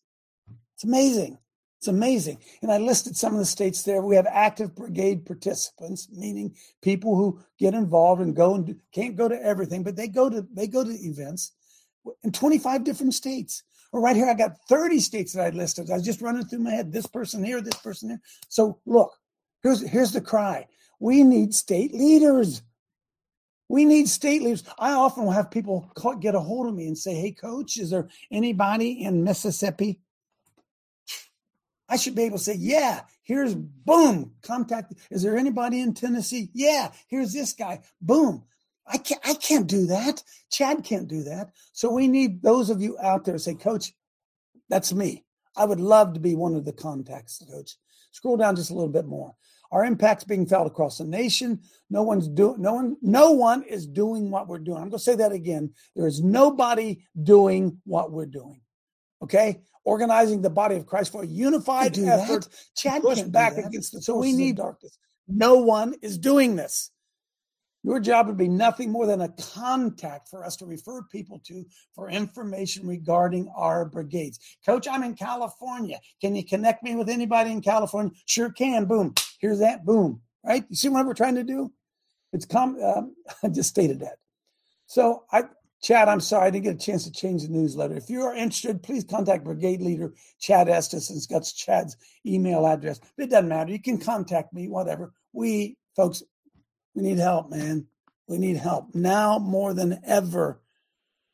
It's 0.74 0.84
amazing. 0.84 1.38
It's 1.78 1.88
amazing. 1.88 2.38
And 2.60 2.70
I 2.70 2.76
listed 2.76 3.16
some 3.16 3.32
of 3.32 3.38
the 3.38 3.46
states 3.46 3.84
there. 3.84 4.02
We 4.02 4.16
have 4.16 4.26
active 4.30 4.74
brigade 4.74 5.24
participants, 5.24 6.08
meaning 6.12 6.54
people 6.82 7.16
who 7.16 7.40
get 7.58 7.72
involved 7.72 8.20
and 8.20 8.36
go 8.36 8.54
and 8.54 8.66
do, 8.66 8.76
can't 8.92 9.16
go 9.16 9.28
to 9.28 9.42
everything, 9.42 9.82
but 9.82 9.96
they 9.96 10.08
go 10.08 10.28
to 10.28 10.46
they 10.52 10.66
go 10.66 10.84
to 10.84 10.90
events 10.90 11.52
in 12.22 12.32
25 12.32 12.84
different 12.84 13.14
states. 13.14 13.62
Or 13.92 14.00
right 14.00 14.16
here, 14.16 14.28
I 14.28 14.34
got 14.34 14.58
30 14.68 15.00
states 15.00 15.32
that 15.32 15.46
I 15.46 15.50
listed. 15.56 15.90
I 15.90 15.94
was 15.94 16.04
just 16.04 16.20
running 16.20 16.44
through 16.44 16.60
my 16.60 16.70
head. 16.70 16.92
This 16.92 17.06
person 17.06 17.42
here, 17.42 17.60
this 17.62 17.80
person 17.80 18.10
here. 18.10 18.20
So 18.48 18.78
look, 18.86 19.12
here's 19.62 19.80
here's 19.88 20.12
the 20.12 20.20
cry. 20.20 20.66
We 21.00 21.24
need 21.24 21.54
state 21.54 21.94
leaders. 21.94 22.62
We 23.68 23.84
need 23.84 24.08
state 24.08 24.42
leaders. 24.42 24.64
I 24.78 24.92
often 24.92 25.24
will 25.24 25.32
have 25.32 25.50
people 25.50 25.90
call, 25.94 26.16
get 26.16 26.34
a 26.34 26.40
hold 26.40 26.68
of 26.68 26.74
me 26.74 26.86
and 26.86 26.98
say, 26.98 27.14
"Hey, 27.14 27.32
coach, 27.32 27.78
is 27.78 27.90
there 27.90 28.08
anybody 28.30 29.04
in 29.04 29.24
Mississippi 29.24 30.00
I 31.92 31.96
should 31.96 32.14
be 32.14 32.22
able 32.22 32.38
to 32.38 32.44
say, 32.44 32.56
yeah, 32.58 33.02
here's 33.22 33.54
boom, 33.54 34.32
contact. 34.42 34.94
Is 35.10 35.22
there 35.22 35.36
anybody 35.36 35.82
in 35.82 35.92
Tennessee? 35.92 36.48
Yeah, 36.54 36.90
here's 37.06 37.34
this 37.34 37.52
guy. 37.52 37.80
Boom. 38.00 38.44
I 38.86 38.96
can't 38.96 39.20
I 39.24 39.34
can't 39.34 39.66
do 39.66 39.86
that. 39.86 40.22
Chad 40.50 40.84
can't 40.84 41.06
do 41.06 41.22
that. 41.24 41.50
So 41.72 41.92
we 41.92 42.08
need 42.08 42.42
those 42.42 42.70
of 42.70 42.80
you 42.80 42.98
out 42.98 43.26
there 43.26 43.36
say, 43.36 43.54
Coach, 43.54 43.92
that's 44.70 44.94
me. 44.94 45.24
I 45.56 45.64
would 45.64 45.80
love 45.80 46.14
to 46.14 46.20
be 46.20 46.34
one 46.34 46.54
of 46.54 46.64
the 46.64 46.72
contacts, 46.72 47.42
coach. 47.50 47.76
Scroll 48.12 48.36
down 48.36 48.56
just 48.56 48.70
a 48.70 48.74
little 48.74 48.92
bit 48.92 49.06
more. 49.06 49.34
Our 49.70 49.84
impact's 49.84 50.24
being 50.24 50.46
felt 50.46 50.66
across 50.66 50.98
the 50.98 51.04
nation. 51.04 51.60
No 51.88 52.02
one's 52.02 52.28
doing 52.28 52.60
no 52.60 52.74
one, 52.74 52.96
no 53.00 53.32
one 53.32 53.62
is 53.62 53.86
doing 53.86 54.30
what 54.30 54.46
we're 54.46 54.58
doing. 54.58 54.78
I'm 54.78 54.90
gonna 54.90 54.98
say 54.98 55.14
that 55.16 55.32
again. 55.32 55.72
There 55.96 56.06
is 56.06 56.22
nobody 56.22 57.04
doing 57.22 57.80
what 57.84 58.12
we're 58.12 58.26
doing. 58.26 58.60
Okay 59.22 59.62
organizing 59.84 60.42
the 60.42 60.50
body 60.50 60.76
of 60.76 60.86
Christ 60.86 61.12
for 61.12 61.22
a 61.22 61.26
unified 61.26 61.98
effort. 61.98 62.42
That? 62.42 62.48
Chad 62.76 63.02
push 63.02 63.20
back 63.22 63.56
against 63.56 63.92
the 63.92 64.02
so 64.02 64.16
we 64.16 64.32
need 64.32 64.56
darkness. 64.56 64.98
No 65.28 65.56
one 65.56 65.94
is 66.02 66.18
doing 66.18 66.56
this. 66.56 66.90
Your 67.84 67.98
job 67.98 68.26
would 68.26 68.36
be 68.36 68.48
nothing 68.48 68.90
more 68.90 69.06
than 69.06 69.22
a 69.22 69.28
contact 69.54 70.28
for 70.28 70.44
us 70.44 70.56
to 70.56 70.66
refer 70.66 71.02
people 71.02 71.40
to 71.46 71.64
for 71.94 72.08
information 72.08 72.86
regarding 72.86 73.52
our 73.56 73.84
brigades. 73.84 74.38
Coach, 74.64 74.86
I'm 74.88 75.02
in 75.02 75.14
California. 75.14 75.98
Can 76.20 76.36
you 76.36 76.44
connect 76.44 76.84
me 76.84 76.94
with 76.94 77.08
anybody 77.08 77.50
in 77.50 77.60
California? 77.60 78.12
Sure 78.26 78.50
can. 78.50 78.84
Boom. 78.84 79.14
Here's 79.40 79.58
that. 79.58 79.84
Boom. 79.84 80.20
Right? 80.44 80.64
You 80.68 80.76
see 80.76 80.88
what 80.88 81.06
we're 81.06 81.14
trying 81.14 81.34
to 81.34 81.44
do? 81.44 81.72
It's 82.32 82.46
come. 82.46 82.80
Um, 82.82 83.14
I 83.42 83.48
just 83.48 83.70
stated 83.70 84.00
that. 84.00 84.18
So 84.86 85.24
I 85.32 85.44
Chad, 85.82 86.08
I'm 86.08 86.20
sorry 86.20 86.46
I 86.46 86.50
didn't 86.50 86.64
get 86.64 86.74
a 86.76 86.78
chance 86.78 87.04
to 87.04 87.10
change 87.10 87.42
the 87.42 87.48
newsletter. 87.48 87.96
If 87.96 88.08
you 88.08 88.22
are 88.22 88.36
interested, 88.36 88.84
please 88.84 89.02
contact 89.02 89.42
Brigade 89.42 89.80
Leader 89.80 90.14
Chad 90.38 90.68
Estes. 90.68 91.10
It's 91.10 91.26
got 91.26 91.42
Chad's 91.42 91.96
email 92.24 92.64
address. 92.66 93.00
It 93.18 93.30
doesn't 93.30 93.48
matter. 93.48 93.72
You 93.72 93.82
can 93.82 93.98
contact 93.98 94.52
me, 94.52 94.68
whatever. 94.68 95.12
We, 95.32 95.76
folks, 95.96 96.22
we 96.94 97.02
need 97.02 97.18
help, 97.18 97.50
man. 97.50 97.86
We 98.28 98.38
need 98.38 98.56
help 98.56 98.94
now 98.94 99.38
more 99.38 99.74
than 99.74 100.00
ever. 100.06 100.60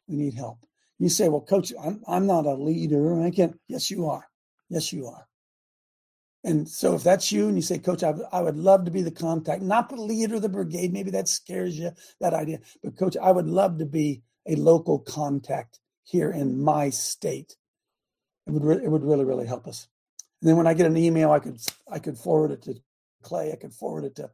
We 0.07 0.17
need 0.17 0.35
help. 0.35 0.59
You 0.99 1.09
say, 1.09 1.29
well, 1.29 1.41
coach, 1.41 1.73
I'm, 1.81 2.03
I'm 2.09 2.27
not 2.27 2.47
a 2.47 2.55
leader. 2.55 3.23
I 3.23 3.31
can't. 3.31 3.59
Yes, 3.69 3.91
you 3.91 4.07
are. 4.07 4.29
Yes, 4.69 4.93
you 4.93 5.07
are. 5.07 5.29
And 6.45 6.69
so 6.69 6.95
if 6.95 7.03
that's 7.03 7.33
you 7.33 7.49
and 7.49 7.57
you 7.57 7.63
say, 7.63 7.79
Coach, 7.79 8.03
I, 8.03 8.15
I 8.33 8.41
would 8.41 8.57
love 8.57 8.85
to 8.85 8.91
be 8.91 9.03
the 9.03 9.11
contact, 9.11 9.61
not 9.63 9.89
the 9.89 9.97
leader 9.97 10.37
of 10.37 10.43
the 10.43 10.49
brigade, 10.49 10.93
maybe 10.93 11.11
that 11.11 11.29
scares 11.29 11.79
you, 11.79 11.91
that 12.21 12.33
idea. 12.33 12.61
But, 12.83 12.97
Coach, 12.97 13.17
I 13.21 13.33
would 13.33 13.47
love 13.47 13.79
to 13.79 13.85
be 13.85 14.23
a 14.47 14.55
local 14.55 15.01
contact 15.01 15.81
here 16.05 16.31
in 16.31 16.63
my 16.63 16.91
state. 16.91 17.57
It 18.47 18.53
would 18.53 18.65
re- 18.65 18.83
it 18.83 18.91
would 18.91 19.05
really 19.05 19.25
really 19.25 19.47
help 19.47 19.67
us. 19.67 19.89
And 20.41 20.49
then 20.49 20.57
when 20.57 20.67
I 20.67 20.75
get 20.75 20.87
an 20.87 20.97
email, 20.97 21.33
I 21.33 21.39
could 21.39 21.59
I 21.91 21.99
could 21.99 22.17
forward 22.17 22.53
it 22.53 22.63
to 22.63 22.75
Clay. 23.23 23.53
I 23.53 23.57
could 23.57 23.75
forward 23.75 24.05
it 24.05 24.17
to 24.17 24.31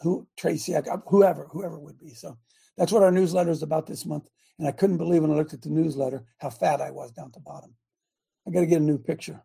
who 0.00 0.26
Tracy, 0.36 0.74
whoever 1.06 1.46
whoever 1.50 1.78
would 1.78 1.98
be. 1.98 2.14
So 2.14 2.38
that's 2.76 2.92
what 2.92 3.02
our 3.02 3.10
newsletter 3.10 3.50
is 3.50 3.62
about 3.62 3.86
this 3.86 4.06
month. 4.06 4.28
And 4.58 4.68
I 4.68 4.72
couldn't 4.72 4.98
believe 4.98 5.22
when 5.22 5.30
I 5.30 5.34
looked 5.34 5.54
at 5.54 5.62
the 5.62 5.70
newsletter 5.70 6.24
how 6.38 6.50
fat 6.50 6.80
I 6.80 6.90
was 6.90 7.12
down 7.12 7.26
at 7.26 7.32
the 7.32 7.40
bottom. 7.40 7.74
I 8.46 8.50
got 8.50 8.60
to 8.60 8.66
get 8.66 8.80
a 8.80 8.84
new 8.84 8.98
picture. 8.98 9.42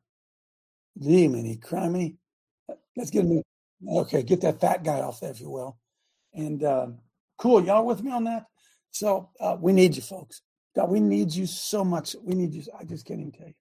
Demony, 1.00 1.60
criminy. 1.60 2.18
Let's 2.96 3.10
get 3.10 3.26
a 3.26 3.28
new. 3.28 3.44
Okay, 3.88 4.24
get 4.24 4.42
that 4.42 4.60
fat 4.60 4.84
guy 4.84 5.00
off 5.00 5.22
there, 5.22 5.32
if 5.32 5.40
you 5.40 5.50
will. 5.50 5.78
And 6.34 6.64
uh, 6.64 6.88
cool, 7.38 7.64
y'all 7.64 7.86
with 7.86 8.04
me 8.04 8.12
on 8.12 8.26
that? 8.26 8.46
So 8.92 9.30
uh, 9.40 9.56
we 9.60 9.72
need 9.72 9.96
you, 9.96 10.02
folks. 10.02 10.42
God, 10.76 10.90
we 10.90 11.00
need 11.00 11.34
you 11.34 11.46
so 11.46 11.84
much. 11.84 12.16
We 12.22 12.36
need 12.36 12.54
you. 12.54 12.64
I 12.78 12.84
just 12.84 13.06
can't 13.06 13.20
even 13.20 13.32
tell 13.32 13.48
you. 13.48 13.54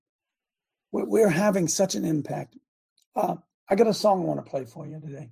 We're 0.91 1.29
having 1.29 1.69
such 1.69 1.95
an 1.95 2.05
impact. 2.05 2.57
Uh, 3.15 3.37
I 3.69 3.75
got 3.75 3.87
a 3.87 3.95
song 3.95 4.23
I 4.23 4.25
want 4.25 4.45
to 4.45 4.51
play 4.51 4.65
for 4.65 4.87
you 4.87 5.01
today. 5.01 5.31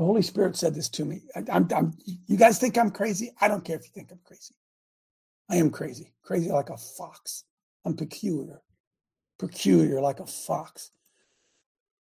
The 0.00 0.06
Holy 0.06 0.22
Spirit 0.22 0.56
said 0.56 0.74
this 0.74 0.88
to 0.88 1.04
me. 1.04 1.20
I, 1.36 1.42
I'm, 1.52 1.68
I'm, 1.76 1.92
you 2.26 2.38
guys 2.38 2.58
think 2.58 2.78
I'm 2.78 2.90
crazy? 2.90 3.32
I 3.38 3.48
don't 3.48 3.62
care 3.62 3.76
if 3.76 3.82
you 3.84 3.90
think 3.92 4.10
I'm 4.10 4.20
crazy. 4.24 4.54
I 5.50 5.56
am 5.56 5.68
crazy, 5.68 6.14
crazy 6.22 6.50
like 6.50 6.70
a 6.70 6.78
fox. 6.78 7.44
I'm 7.84 7.94
peculiar, 7.94 8.62
peculiar 9.38 10.00
like 10.00 10.18
a 10.18 10.24
fox. 10.24 10.92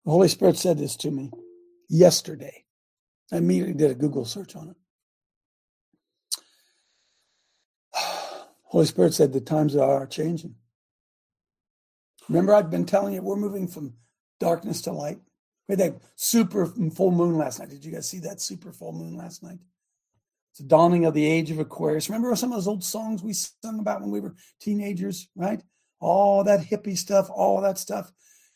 The 0.05 0.12
Holy 0.12 0.28
Spirit 0.28 0.57
said 0.57 0.78
this 0.78 0.95
to 0.99 1.11
me 1.11 1.33
yesterday. 1.88 2.67
I 3.33 3.38
immediately 3.38 3.75
did 3.75 3.90
a 3.90 3.97
Google 3.97 4.25
search 4.25 4.55
on 4.55 4.69
it. 4.69 4.76
Holy 8.62 8.87
Spirit 8.87 9.14
said 9.14 9.33
the 9.33 9.40
times 9.40 9.75
are 9.75 10.07
changing. 10.07 10.55
Remember, 12.28 12.55
I've 12.55 12.71
been 12.71 12.87
telling 12.87 13.14
you 13.14 13.23
we're 13.23 13.35
moving 13.35 13.67
from 13.67 13.95
darkness 14.38 14.83
to 14.83 14.93
light. 14.93 15.19
We 15.69 15.75
had 15.75 15.81
that 15.81 16.01
super 16.17 16.67
mm, 16.67 16.95
full 16.95 17.11
moon 17.11 17.37
last 17.37 17.59
night. 17.59 17.69
Did 17.69 17.85
you 17.85 17.93
guys 17.93 18.09
see 18.09 18.21
that 18.21 18.41
super 18.41 18.73
full 18.73 18.93
moon 18.93 19.17
last 19.17 19.43
night? 19.43 19.59
It's 20.53 20.61
the 20.61 20.67
dawning 20.67 21.05
of 21.05 21.15
the 21.15 21.27
age 21.27 21.51
of 21.51 21.59
Aquarius. 21.59 22.09
Remember 22.09 22.35
some 22.35 22.53
of 22.53 22.57
those 22.57 22.69
old 22.69 22.83
songs 22.83 23.23
we 23.23 23.35
sung 23.35 23.79
about 23.79 24.01
when 24.01 24.11
we 24.11 24.21
were 24.21 24.35
teenagers, 24.61 25.29
right? 25.37 25.63
All 26.01 26.43
that 26.45 26.61
hippie 26.61 26.97
stuff, 26.97 27.29
all 27.31 27.61
that 27.61 27.79
stuff. 27.79 28.11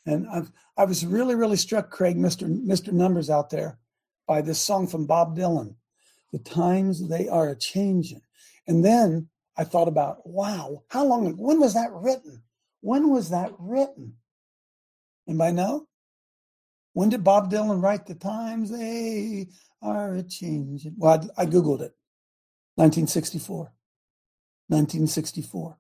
And 0.07 0.27
I've, 0.29 0.51
I 0.77 0.85
was 0.85 1.05
really, 1.05 1.35
really 1.35 1.57
struck, 1.57 1.91
Craig, 1.91 2.17
Mr. 2.17 2.49
Mr. 2.49 2.93
Numbers 2.93 3.31
out 3.31 3.51
there, 3.51 3.79
by 4.27 4.41
this 4.41 4.61
song 4.61 4.87
from 4.87 5.07
Bob 5.07 5.37
Dylan. 5.37 5.77
The 6.33 6.39
times 6.39 7.09
they 7.09 7.29
are 7.29 7.51
a 7.51 7.57
changing. 7.57 8.23
And 8.67 8.85
then 8.85 9.29
I 9.57 9.65
thought 9.65 9.89
about, 9.89 10.27
wow, 10.27 10.83
how 10.89 11.05
long, 11.05 11.37
when 11.37 11.61
was 11.61 11.75
that 11.75 11.93
written? 11.93 12.43
When 12.81 13.11
was 13.11 13.31
that 13.31 13.53
written? 13.59 14.15
Anybody 15.29 15.55
know? 15.55 15.87
When 16.93 17.09
did 17.09 17.25
Bob 17.25 17.51
Dylan 17.51 17.83
write 17.83 18.07
the 18.07 18.15
times 18.15 18.71
they 18.71 19.49
are 19.81 20.15
a 20.15 20.23
changing? 20.23 20.95
Well, 20.99 21.29
I, 21.37 21.43
I 21.43 21.47
Googled 21.47 21.81
it. 21.81 21.95
1964. 22.77 23.73
1964. 24.69 25.79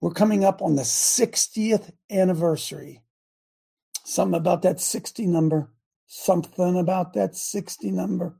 We're 0.00 0.10
coming 0.10 0.44
up 0.44 0.62
on 0.62 0.76
the 0.76 0.82
60th 0.82 1.90
anniversary. 2.10 3.02
Something 4.04 4.38
about 4.38 4.62
that 4.62 4.80
60 4.80 5.26
number. 5.26 5.70
Something 6.06 6.78
about 6.78 7.12
that 7.14 7.36
60 7.36 7.90
number. 7.90 8.36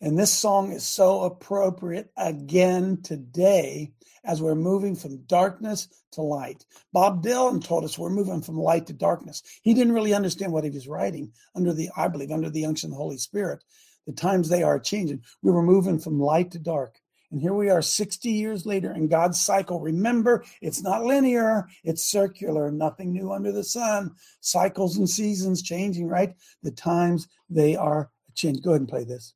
And 0.00 0.18
this 0.18 0.32
song 0.32 0.72
is 0.72 0.84
so 0.84 1.22
appropriate 1.22 2.10
again 2.18 3.00
today 3.02 3.92
as 4.24 4.42
we're 4.42 4.54
moving 4.54 4.94
from 4.94 5.22
darkness 5.22 5.88
to 6.12 6.20
light. 6.20 6.66
Bob 6.92 7.22
Dylan 7.22 7.64
told 7.64 7.84
us 7.84 7.98
we're 7.98 8.10
moving 8.10 8.42
from 8.42 8.58
light 8.58 8.86
to 8.88 8.92
darkness. 8.92 9.42
He 9.62 9.72
didn't 9.72 9.94
really 9.94 10.12
understand 10.12 10.52
what 10.52 10.64
he 10.64 10.70
was 10.70 10.88
writing 10.88 11.32
under 11.54 11.72
the, 11.72 11.88
I 11.96 12.08
believe, 12.08 12.30
under 12.30 12.50
the 12.50 12.66
unction 12.66 12.88
of 12.88 12.92
the 12.92 13.02
Holy 13.02 13.16
Spirit. 13.16 13.64
The 14.06 14.12
times 14.12 14.48
they 14.48 14.62
are 14.62 14.78
changing. 14.78 15.22
We 15.42 15.52
were 15.52 15.62
moving 15.62 15.98
from 15.98 16.20
light 16.20 16.50
to 16.52 16.58
dark. 16.58 17.00
And 17.32 17.40
here 17.40 17.54
we 17.54 17.70
are 17.70 17.82
60 17.82 18.28
years 18.28 18.66
later 18.66 18.92
in 18.92 19.08
God's 19.08 19.40
cycle. 19.40 19.80
Remember, 19.80 20.44
it's 20.60 20.82
not 20.82 21.04
linear, 21.04 21.66
it's 21.82 22.04
circular, 22.04 22.70
nothing 22.70 23.12
new 23.12 23.32
under 23.32 23.50
the 23.50 23.64
sun. 23.64 24.12
Cycles 24.40 24.96
and 24.96 25.08
seasons 25.08 25.62
changing, 25.62 26.06
right? 26.06 26.34
The 26.62 26.70
times 26.70 27.26
they 27.48 27.74
are 27.76 28.10
changing. 28.34 28.62
Go 28.62 28.70
ahead 28.70 28.82
and 28.82 28.88
play 28.88 29.04
this. 29.04 29.34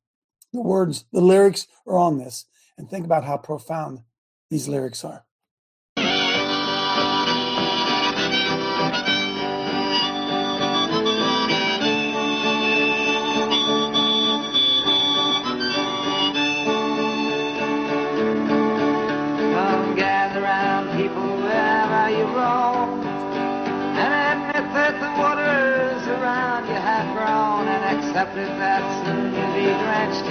The 0.53 0.61
words, 0.61 1.05
the 1.11 1.21
lyrics 1.21 1.67
are 1.87 1.97
on 1.97 2.17
this. 2.17 2.45
And 2.77 2.89
think 2.89 3.05
about 3.05 3.23
how 3.23 3.37
profound 3.37 3.99
these 4.49 4.67
lyrics 4.67 5.03
are. 5.03 5.25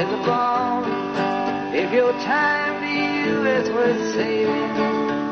The 0.09 0.17
bone. 0.25 0.89
If 1.75 1.93
your 1.93 2.13
time 2.25 2.81
to 2.81 2.89
you 2.89 3.45
is 3.45 3.69
worth 3.71 4.15
saving, 4.15 4.73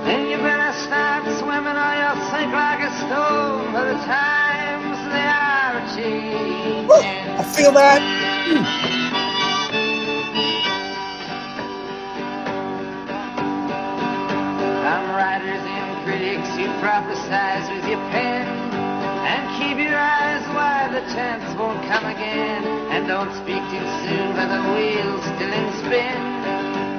then 0.04 0.28
you 0.28 0.36
better 0.38 0.72
start 0.84 1.24
swimming 1.40 1.72
or 1.72 1.92
you'll 1.96 2.20
sink 2.28 2.52
like 2.52 2.80
a 2.84 2.92
stone 3.00 3.72
for 3.72 3.84
the 3.88 3.98
times 4.04 4.98
they 5.08 5.24
are 5.24 5.80
changing. 5.96 6.90
I 6.90 7.42
feel 7.56 7.72
that. 7.72 8.02
Some 14.84 15.06
writers 15.16 15.64
and 15.64 16.04
critics, 16.04 16.48
you 16.58 16.68
prophesize 16.84 17.72
with 17.74 17.88
your 17.88 18.00
pen. 18.12 18.46
And 19.28 19.44
keep 19.56 19.78
your 19.78 19.96
eyes 19.98 20.46
wide, 20.48 20.92
the 20.92 21.00
chance 21.14 21.56
won't 21.58 21.82
come 21.88 22.04
again. 22.04 22.67
Don't 23.08 23.32
speak 23.40 23.64
too 23.72 23.88
soon, 24.04 24.36
for 24.36 24.44
the 24.44 24.60
wheel's 24.76 25.24
still 25.24 25.48
in 25.48 25.68
spin. 25.80 26.20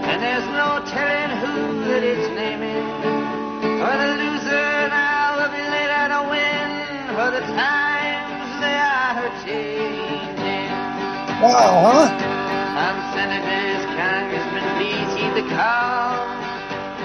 And 0.09 0.17
there's 0.17 0.49
no 0.57 0.81
telling 0.89 1.37
who 1.37 1.85
that 1.85 2.01
it's 2.01 2.25
naming. 2.33 2.81
For 3.77 3.93
the 3.93 4.17
loser 4.17 4.89
now 4.89 5.37
will 5.37 5.53
be 5.53 5.61
later 5.61 6.09
to 6.09 6.21
win. 6.33 6.69
For 7.13 7.29
the 7.29 7.45
times 7.53 8.49
they 8.57 8.77
are 8.81 9.29
changing. 9.45 10.73
Wow, 11.45 11.77
huh? 11.93 12.09
Senators, 13.13 13.85
congressmen, 13.93 14.65
please 14.81 15.13
heed 15.13 15.33
the 15.37 15.45
call. 15.53 16.25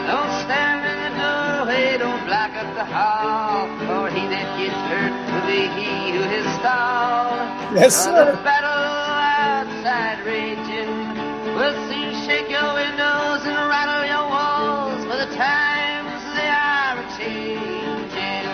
Don't 0.08 0.32
stand 0.48 0.80
in 0.80 0.96
the 1.04 1.12
doorway, 1.20 1.98
don't 2.00 2.24
block 2.24 2.56
up 2.56 2.72
the 2.72 2.88
hall. 2.88 3.68
For 3.84 4.08
he 4.16 4.24
that 4.32 4.48
gets 4.56 4.80
hurt 4.88 5.23
be 5.54 5.68
he 5.78 6.10
who 6.10 6.22
is 6.38 6.46
stalled. 6.58 7.38
Yes, 7.78 7.94
sir. 7.94 8.34
the 8.34 8.42
battle 8.42 8.90
outside 9.54 10.18
raging 10.26 10.90
will 11.54 11.76
soon 11.86 12.10
shake 12.26 12.50
your 12.50 12.70
windows 12.74 13.40
and 13.46 13.58
rattle 13.70 14.02
your 14.14 14.26
walls. 14.34 14.98
For 15.06 15.16
the 15.24 15.30
times 15.38 16.18
they 16.34 16.50
are 16.50 16.98
changing. 17.18 18.46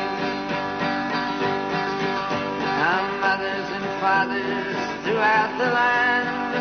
Our 2.84 3.04
mothers 3.24 3.68
and 3.76 3.86
fathers 4.04 4.76
throughout 5.04 5.52
the 5.56 5.70
land. 5.72 6.52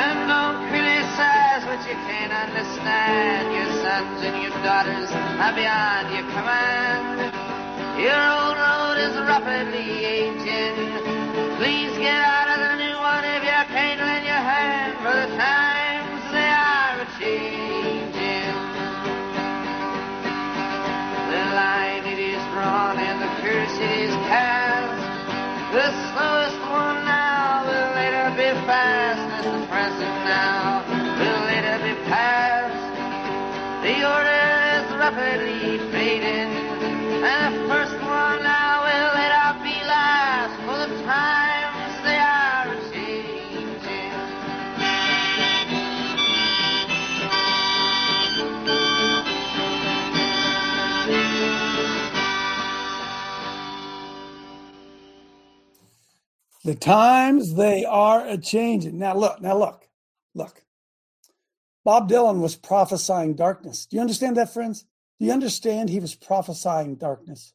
And 0.00 0.18
don't 0.32 0.60
criticize 0.72 1.62
what 1.68 1.80
you 1.84 1.96
can't 2.08 2.32
understand. 2.32 3.52
Your 3.52 3.70
sons 3.84 4.18
and 4.24 4.36
your 4.40 4.56
daughters 4.64 5.10
are 5.12 5.52
beyond 5.52 6.04
your 6.16 6.26
command. 6.32 7.47
Your 7.98 8.14
old 8.14 8.54
road 8.54 8.94
is 8.94 9.14
rapidly 9.26 10.06
aging. 10.06 10.78
Please 11.58 11.90
get 11.98 12.14
out 12.14 12.46
of 12.46 12.58
the 12.62 12.74
new 12.78 12.94
one 12.94 13.24
if 13.26 13.42
you 13.42 13.62
can't 13.74 13.98
lend 13.98 14.22
your 14.22 14.38
hand. 14.38 14.94
For 15.02 15.10
the 15.18 15.26
times 15.34 16.22
they 16.30 16.46
are 16.46 17.02
changing. 17.18 18.54
The 21.26 21.42
line 21.58 22.06
it 22.06 22.22
is 22.22 22.38
drawn 22.54 23.02
and 23.02 23.18
the 23.18 23.30
curse 23.42 23.76
it 23.82 23.90
is 24.06 24.14
cast. 24.30 25.02
The 25.74 25.90
slowest 26.14 26.60
one 26.70 27.02
now 27.02 27.66
will 27.66 27.90
later 27.98 28.30
be 28.38 28.54
fast 28.62 29.26
as 29.42 29.44
the 29.44 29.66
present 29.66 30.16
now 30.22 30.86
will 31.18 31.40
later 31.50 31.82
be 31.82 31.98
past. 32.06 32.78
The 33.82 34.06
order 34.06 34.46
is 34.78 34.86
rapidly 34.94 35.57
The 56.68 56.74
times 56.74 57.54
they 57.54 57.86
are 57.86 58.26
a 58.26 58.36
changing. 58.36 58.98
Now 58.98 59.14
look, 59.16 59.40
now 59.40 59.56
look, 59.56 59.88
look. 60.34 60.62
Bob 61.82 62.10
Dylan 62.10 62.40
was 62.42 62.56
prophesying 62.56 63.36
darkness. 63.36 63.86
Do 63.86 63.96
you 63.96 64.02
understand 64.02 64.36
that, 64.36 64.52
friends? 64.52 64.84
Do 65.18 65.24
you 65.24 65.32
understand 65.32 65.88
he 65.88 65.98
was 65.98 66.14
prophesying 66.14 66.96
darkness? 66.96 67.54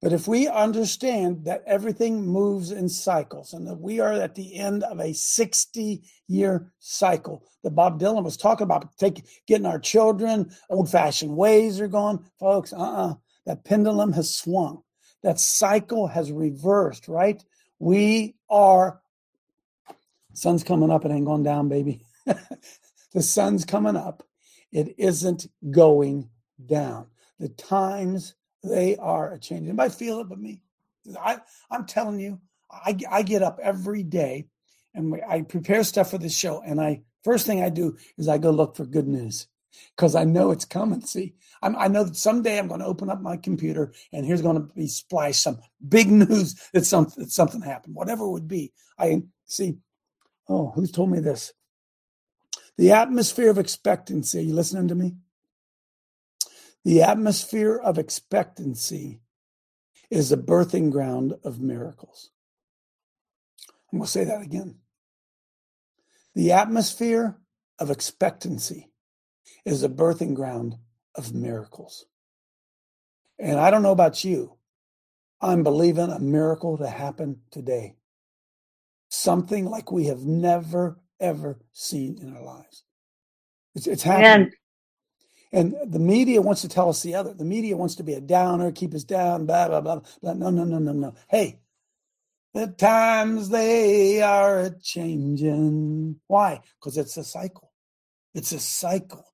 But 0.00 0.12
if 0.12 0.28
we 0.28 0.46
understand 0.46 1.46
that 1.46 1.64
everything 1.66 2.24
moves 2.24 2.70
in 2.70 2.88
cycles 2.88 3.52
and 3.54 3.66
that 3.66 3.80
we 3.80 3.98
are 3.98 4.12
at 4.12 4.36
the 4.36 4.54
end 4.54 4.84
of 4.84 5.00
a 5.00 5.12
60 5.12 6.00
year 6.28 6.70
cycle 6.78 7.42
that 7.64 7.74
Bob 7.74 7.98
Dylan 7.98 8.22
was 8.22 8.36
talking 8.36 8.66
about, 8.66 8.96
take, 8.98 9.24
getting 9.48 9.66
our 9.66 9.80
children, 9.80 10.48
old 10.70 10.88
fashioned 10.88 11.36
ways 11.36 11.80
are 11.80 11.88
gone, 11.88 12.24
folks, 12.38 12.72
uh 12.72 12.76
uh 12.76 13.14
That 13.46 13.64
pendulum 13.64 14.12
has 14.12 14.32
swung. 14.32 14.84
That 15.24 15.40
cycle 15.40 16.06
has 16.06 16.30
reversed, 16.30 17.08
right? 17.08 17.42
We 17.78 18.36
are, 18.48 19.00
sun's 20.32 20.64
coming 20.64 20.90
up, 20.90 21.04
it 21.04 21.10
ain't 21.10 21.26
going 21.26 21.42
down, 21.42 21.68
baby. 21.68 22.02
the 23.12 23.22
sun's 23.22 23.64
coming 23.64 23.96
up, 23.96 24.26
it 24.72 24.94
isn't 24.98 25.46
going 25.70 26.30
down. 26.64 27.06
The 27.38 27.48
times 27.48 28.34
they 28.62 28.96
are 28.96 29.32
a 29.32 29.38
change. 29.38 29.68
Anybody 29.68 29.90
feel 29.90 30.20
it 30.20 30.28
but 30.28 30.38
me? 30.38 30.62
I, 31.20 31.38
I'm 31.70 31.84
telling 31.84 32.20
you, 32.20 32.40
I, 32.70 32.96
I 33.10 33.22
get 33.22 33.42
up 33.42 33.58
every 33.62 34.02
day 34.02 34.46
and 34.94 35.20
I 35.28 35.42
prepare 35.42 35.84
stuff 35.84 36.10
for 36.10 36.18
this 36.18 36.36
show. 36.36 36.62
And 36.62 36.80
I 36.80 37.02
first 37.22 37.46
thing 37.46 37.62
I 37.62 37.68
do 37.68 37.96
is 38.16 38.28
I 38.28 38.38
go 38.38 38.50
look 38.50 38.76
for 38.76 38.86
good 38.86 39.08
news 39.08 39.48
because 39.96 40.14
I 40.14 40.24
know 40.24 40.50
it's 40.50 40.64
coming. 40.64 41.00
See, 41.02 41.34
I'm, 41.62 41.76
I 41.76 41.88
know 41.88 42.04
that 42.04 42.16
someday 42.16 42.58
I'm 42.58 42.68
going 42.68 42.80
to 42.80 42.86
open 42.86 43.10
up 43.10 43.20
my 43.20 43.36
computer 43.36 43.92
and 44.12 44.26
here's 44.26 44.42
going 44.42 44.56
to 44.56 44.74
be 44.74 44.86
splashed 44.86 45.42
some 45.42 45.58
big 45.86 46.10
news 46.10 46.54
that 46.72 46.84
something 46.86 47.24
that 47.24 47.30
something 47.30 47.62
happened, 47.62 47.94
whatever 47.94 48.24
it 48.24 48.30
would 48.30 48.48
be. 48.48 48.72
I 48.98 49.22
see. 49.46 49.78
Oh, 50.48 50.72
who's 50.74 50.90
told 50.90 51.10
me 51.10 51.20
this? 51.20 51.52
The 52.76 52.92
atmosphere 52.92 53.50
of 53.50 53.58
expectancy. 53.58 54.38
Are 54.38 54.42
you 54.42 54.54
listening 54.54 54.88
to 54.88 54.94
me? 54.94 55.14
The 56.84 57.02
atmosphere 57.02 57.76
of 57.76 57.98
expectancy 57.98 59.20
is 60.10 60.28
the 60.28 60.36
birthing 60.36 60.90
ground 60.90 61.34
of 61.44 61.60
miracles. 61.60 62.30
I'm 63.92 64.00
going 64.00 64.06
to 64.06 64.10
say 64.10 64.24
that 64.24 64.42
again. 64.42 64.80
The 66.34 66.52
atmosphere 66.52 67.38
of 67.78 67.90
expectancy 67.90 68.90
is 69.64 69.80
the 69.80 69.88
birthing 69.88 70.34
ground 70.34 70.76
of 71.14 71.34
miracles. 71.34 72.06
And 73.38 73.58
I 73.58 73.70
don't 73.70 73.82
know 73.82 73.92
about 73.92 74.24
you, 74.24 74.56
I'm 75.40 75.62
believing 75.62 76.10
a 76.10 76.18
miracle 76.18 76.78
to 76.78 76.88
happen 76.88 77.40
today. 77.50 77.96
Something 79.08 79.66
like 79.66 79.92
we 79.92 80.06
have 80.06 80.24
never, 80.24 80.98
ever 81.20 81.58
seen 81.72 82.18
in 82.20 82.34
our 82.34 82.42
lives. 82.42 82.84
It's, 83.74 83.86
it's 83.86 84.02
happening. 84.02 84.52
And, 85.52 85.74
and 85.74 85.92
the 85.92 85.98
media 85.98 86.40
wants 86.40 86.62
to 86.62 86.68
tell 86.68 86.88
us 86.88 87.02
the 87.02 87.14
other. 87.14 87.34
The 87.34 87.44
media 87.44 87.76
wants 87.76 87.94
to 87.96 88.02
be 88.02 88.14
a 88.14 88.20
downer, 88.20 88.72
keep 88.72 88.94
us 88.94 89.04
down, 89.04 89.46
blah, 89.46 89.68
blah, 89.68 89.80
blah, 89.80 90.00
blah. 90.20 90.32
No, 90.32 90.50
no, 90.50 90.64
no, 90.64 90.78
no, 90.78 90.92
no. 90.92 91.14
Hey, 91.28 91.60
the 92.54 92.68
times 92.68 93.48
they 93.48 94.22
are 94.22 94.60
a 94.60 94.70
changing. 94.80 96.16
Why? 96.26 96.60
Because 96.78 96.96
it's 96.96 97.16
a 97.16 97.24
cycle. 97.24 97.72
It's 98.32 98.52
a 98.52 98.60
cycle. 98.60 99.26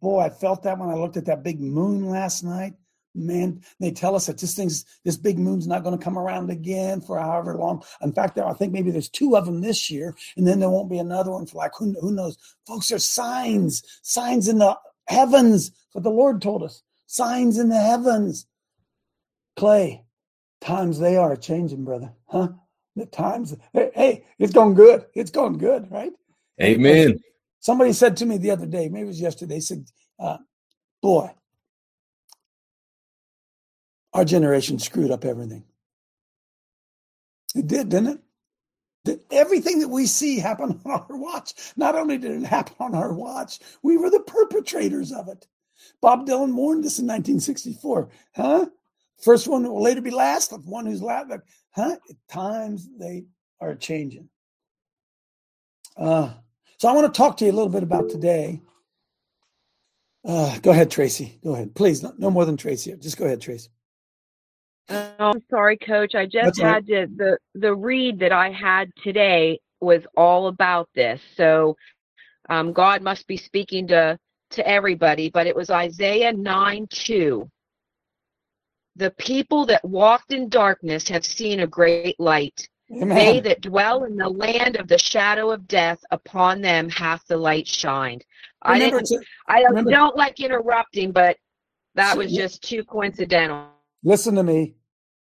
Boy, 0.00 0.20
I 0.20 0.30
felt 0.30 0.62
that 0.64 0.78
when 0.78 0.90
I 0.90 0.94
looked 0.94 1.16
at 1.16 1.26
that 1.26 1.42
big 1.42 1.60
moon 1.60 2.08
last 2.08 2.42
night 2.42 2.74
man, 3.16 3.62
they 3.80 3.90
tell 3.90 4.14
us 4.14 4.26
that 4.26 4.38
this 4.38 4.54
thing's 4.54 4.84
this 5.04 5.16
big 5.16 5.38
moon's 5.38 5.66
not 5.66 5.82
going 5.82 5.98
to 5.98 6.04
come 6.04 6.18
around 6.18 6.50
again 6.50 7.00
for 7.00 7.18
however 7.18 7.56
long. 7.56 7.82
In 8.02 8.12
fact, 8.12 8.34
there, 8.34 8.46
I 8.46 8.52
think 8.52 8.72
maybe 8.72 8.90
there's 8.90 9.08
two 9.08 9.36
of 9.36 9.46
them 9.46 9.60
this 9.60 9.90
year, 9.90 10.14
and 10.36 10.46
then 10.46 10.60
there 10.60 10.70
won't 10.70 10.90
be 10.90 10.98
another 10.98 11.32
one 11.32 11.46
for 11.46 11.56
like 11.56 11.72
who, 11.76 11.94
who 12.00 12.12
knows. 12.12 12.36
Folks, 12.66 12.88
there's 12.88 13.04
signs, 13.04 13.82
signs 14.02 14.48
in 14.48 14.58
the 14.58 14.76
heavens. 15.08 15.72
What 15.92 16.04
the 16.04 16.10
Lord 16.10 16.42
told 16.42 16.62
us, 16.62 16.82
signs 17.06 17.58
in 17.58 17.68
the 17.68 17.80
heavens. 17.80 18.46
Clay, 19.56 20.04
times 20.60 20.98
they 20.98 21.16
are 21.16 21.34
changing, 21.36 21.84
brother, 21.84 22.12
huh? 22.26 22.48
The 22.94 23.06
times, 23.06 23.56
hey, 23.72 23.90
hey 23.94 24.24
it's 24.38 24.52
going 24.52 24.74
good. 24.74 25.06
It's 25.14 25.30
going 25.30 25.58
good, 25.58 25.90
right? 25.90 26.12
Amen. 26.62 27.20
Somebody 27.60 27.92
said 27.92 28.16
to 28.18 28.26
me 28.26 28.38
the 28.38 28.50
other 28.50 28.66
day, 28.66 28.88
maybe 28.88 29.04
it 29.04 29.06
was 29.06 29.20
yesterday, 29.20 29.60
said, 29.60 29.86
uh, 30.18 30.38
boy, 31.02 31.30
our 34.12 34.24
generation 34.24 34.78
screwed 34.78 35.10
up 35.10 35.24
everything. 35.24 35.64
It 37.54 37.66
did, 37.66 37.88
didn't 37.88 38.08
it? 38.08 38.20
Did 39.04 39.20
everything 39.30 39.78
that 39.80 39.88
we 39.88 40.06
see 40.06 40.38
happen 40.38 40.80
on 40.84 40.90
our 40.90 41.16
watch. 41.16 41.54
Not 41.76 41.94
only 41.94 42.18
did 42.18 42.42
it 42.42 42.46
happen 42.46 42.74
on 42.80 42.94
our 42.94 43.12
watch, 43.12 43.60
we 43.82 43.96
were 43.96 44.10
the 44.10 44.20
perpetrators 44.20 45.12
of 45.12 45.28
it. 45.28 45.46
Bob 46.00 46.26
Dylan 46.26 46.54
warned 46.54 46.84
us 46.84 46.98
in 46.98 47.06
1964. 47.06 48.08
Huh? 48.34 48.66
First 49.22 49.48
one 49.48 49.62
will 49.62 49.82
later 49.82 50.00
be 50.00 50.10
last, 50.10 50.50
the 50.50 50.56
one 50.56 50.86
who's 50.86 51.02
last. 51.02 51.30
Huh? 51.70 51.96
At 52.08 52.16
times 52.28 52.88
they 52.98 53.26
are 53.60 53.74
changing. 53.74 54.28
Uh, 55.96 56.34
so 56.78 56.88
I 56.88 56.92
want 56.92 57.12
to 57.12 57.16
talk 57.16 57.36
to 57.38 57.44
you 57.44 57.52
a 57.52 57.54
little 57.54 57.70
bit 57.70 57.82
about 57.82 58.08
today. 58.08 58.60
Uh, 60.26 60.58
go 60.60 60.72
ahead, 60.72 60.90
Tracy. 60.90 61.38
Go 61.44 61.54
ahead. 61.54 61.74
Please, 61.74 62.02
no, 62.02 62.12
no 62.18 62.30
more 62.30 62.44
than 62.44 62.56
Tracy. 62.56 62.94
Just 62.96 63.16
go 63.16 63.26
ahead, 63.26 63.40
Tracy. 63.40 63.70
Oh, 64.88 65.16
I'm 65.18 65.42
sorry, 65.50 65.78
Coach. 65.78 66.14
I 66.14 66.26
just 66.26 66.44
That's 66.44 66.58
had 66.58 66.86
to 66.88 67.08
the 67.16 67.38
the 67.54 67.74
read 67.74 68.20
that 68.20 68.32
I 68.32 68.50
had 68.52 68.90
today 69.02 69.60
was 69.80 70.02
all 70.16 70.48
about 70.48 70.88
this. 70.94 71.20
So 71.36 71.76
um, 72.48 72.72
God 72.72 73.02
must 73.02 73.26
be 73.26 73.36
speaking 73.36 73.88
to 73.88 74.18
to 74.50 74.68
everybody, 74.68 75.30
but 75.30 75.46
it 75.46 75.56
was 75.56 75.70
Isaiah 75.70 76.32
9 76.32 76.86
2. 76.90 77.50
The 78.96 79.10
people 79.12 79.66
that 79.66 79.84
walked 79.84 80.32
in 80.32 80.48
darkness 80.48 81.08
have 81.08 81.24
seen 81.24 81.60
a 81.60 81.66
great 81.66 82.18
light. 82.20 82.68
They 82.88 83.40
that 83.40 83.62
dwell 83.62 84.04
in 84.04 84.16
the 84.16 84.28
land 84.28 84.76
of 84.76 84.86
the 84.88 84.98
shadow 84.98 85.50
of 85.50 85.66
death, 85.66 85.98
upon 86.10 86.60
them 86.60 86.88
hath 86.88 87.26
the 87.26 87.36
light 87.36 87.66
shined. 87.66 88.24
I 88.62 88.78
didn't. 88.78 89.00
it's 89.00 89.12
a- 89.12 89.20
I 89.48 89.60
don't, 89.60 89.70
remember- 89.70 89.90
don't 89.90 90.16
like 90.16 90.38
interrupting, 90.40 91.12
but 91.12 91.36
that 91.94 92.12
So- 92.12 92.18
was 92.18 92.32
just 92.32 92.62
too 92.62 92.84
coincidental. 92.84 93.66
listen 94.04 94.34
to 94.36 94.42
me. 94.44 94.76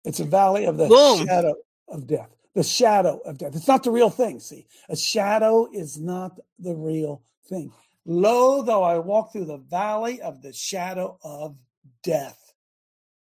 It's 0.04 0.20
a 0.20 0.24
valley 0.24 0.64
of 0.64 0.76
the 0.76 0.88
Boom. 0.88 1.26
shadow 1.26 1.54
of 1.88 2.06
death. 2.06 2.30
The 2.54 2.62
shadow 2.62 3.18
of 3.18 3.38
death. 3.38 3.54
It's 3.54 3.68
not 3.68 3.82
the 3.82 3.90
real 3.90 4.10
thing. 4.10 4.40
See, 4.40 4.66
a 4.88 4.96
shadow 4.96 5.68
is 5.72 5.98
not 6.00 6.38
the 6.58 6.74
real 6.74 7.22
thing. 7.48 7.72
Lo, 8.04 8.62
though 8.62 8.82
I 8.82 8.98
walk 8.98 9.32
through 9.32 9.44
the 9.46 9.58
valley 9.58 10.20
of 10.22 10.42
the 10.42 10.52
shadow 10.52 11.18
of 11.22 11.56
death, 12.02 12.54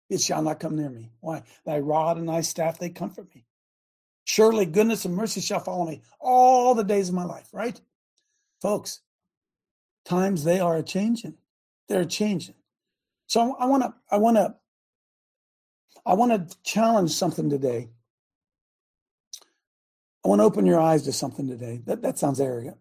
it 0.08 0.20
shall 0.20 0.40
not 0.42 0.60
come 0.60 0.76
near 0.76 0.88
me. 0.88 1.10
Why? 1.20 1.42
Thy 1.64 1.78
rod 1.80 2.16
and 2.16 2.28
thy 2.28 2.40
staff, 2.40 2.78
they 2.78 2.90
comfort 2.90 3.32
me. 3.34 3.44
Surely 4.28 4.66
goodness 4.66 5.06
and 5.06 5.16
mercy 5.16 5.40
shall 5.40 5.58
follow 5.58 5.86
me 5.86 6.02
all 6.20 6.74
the 6.74 6.84
days 6.84 7.08
of 7.08 7.14
my 7.14 7.24
life, 7.24 7.48
right? 7.50 7.80
Folks, 8.60 9.00
times 10.04 10.44
they 10.44 10.60
are 10.60 10.82
changing. 10.82 11.32
They're 11.88 12.04
changing. 12.04 12.54
So 13.26 13.56
I 13.58 13.64
want 13.64 13.84
to, 13.84 13.94
I 14.10 14.18
want 14.18 14.36
to, 14.36 14.54
I 16.04 16.12
want 16.12 16.50
to 16.50 16.56
challenge 16.62 17.12
something 17.12 17.48
today. 17.48 17.88
I 20.22 20.28
want 20.28 20.40
to 20.40 20.44
open 20.44 20.66
your 20.66 20.78
eyes 20.78 21.04
to 21.04 21.12
something 21.12 21.48
today. 21.48 21.80
That, 21.86 22.02
that 22.02 22.18
sounds 22.18 22.38
arrogant, 22.38 22.76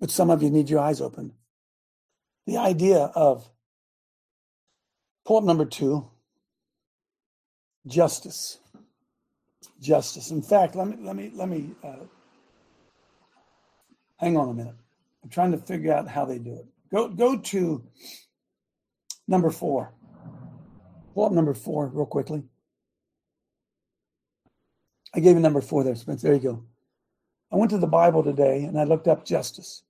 but 0.00 0.10
some 0.10 0.30
of 0.30 0.42
you 0.42 0.50
need 0.50 0.68
your 0.68 0.80
eyes 0.80 1.00
open. 1.00 1.32
The 2.44 2.56
idea 2.56 2.98
of, 3.14 3.48
pull 5.24 5.36
up 5.36 5.44
number 5.44 5.64
two, 5.64 6.10
justice. 7.86 8.58
Justice. 9.82 10.30
In 10.30 10.40
fact, 10.40 10.76
let 10.76 10.86
me, 10.86 10.96
let 11.00 11.16
me, 11.16 11.32
let 11.34 11.48
me, 11.48 11.72
uh, 11.82 11.96
hang 14.16 14.36
on 14.36 14.48
a 14.48 14.54
minute. 14.54 14.76
I'm 15.22 15.28
trying 15.28 15.50
to 15.52 15.58
figure 15.58 15.92
out 15.92 16.06
how 16.08 16.24
they 16.24 16.38
do 16.38 16.54
it. 16.54 16.66
Go, 16.90 17.08
go 17.08 17.36
to 17.36 17.82
number 19.26 19.50
four. 19.50 19.92
Pull 21.14 21.26
up 21.26 21.32
number 21.32 21.52
four 21.52 21.88
real 21.88 22.06
quickly. 22.06 22.44
I 25.14 25.20
gave 25.20 25.34
you 25.34 25.40
number 25.40 25.60
four 25.60 25.84
there, 25.84 25.96
Spence. 25.96 26.22
There 26.22 26.34
you 26.34 26.40
go. 26.40 26.64
I 27.52 27.56
went 27.56 27.70
to 27.72 27.78
the 27.78 27.86
Bible 27.86 28.22
today 28.22 28.64
and 28.64 28.78
I 28.78 28.84
looked 28.84 29.08
up 29.08 29.26
justice. 29.26 29.82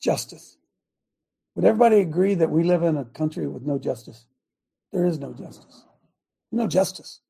Justice. 0.00 0.58
Would 1.54 1.64
everybody 1.64 2.00
agree 2.00 2.34
that 2.34 2.50
we 2.50 2.62
live 2.62 2.82
in 2.82 2.98
a 2.98 3.04
country 3.04 3.48
with 3.48 3.62
no 3.62 3.78
justice? 3.78 4.26
There 4.92 5.06
is 5.06 5.18
no 5.18 5.32
justice. 5.32 5.84
No 6.52 6.68
justice. 6.68 7.20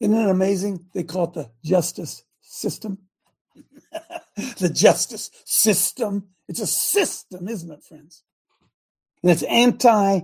Isn't 0.00 0.14
it 0.14 0.28
amazing? 0.28 0.86
They 0.92 1.04
call 1.04 1.24
it 1.24 1.34
the 1.34 1.50
justice 1.64 2.24
system. 2.40 2.98
the 4.58 4.70
justice 4.72 5.30
system. 5.44 6.28
It's 6.48 6.60
a 6.60 6.66
system, 6.66 7.48
isn't 7.48 7.70
it, 7.70 7.82
friends? 7.82 8.22
And 9.22 9.32
it's 9.32 9.42
anti 9.44 10.20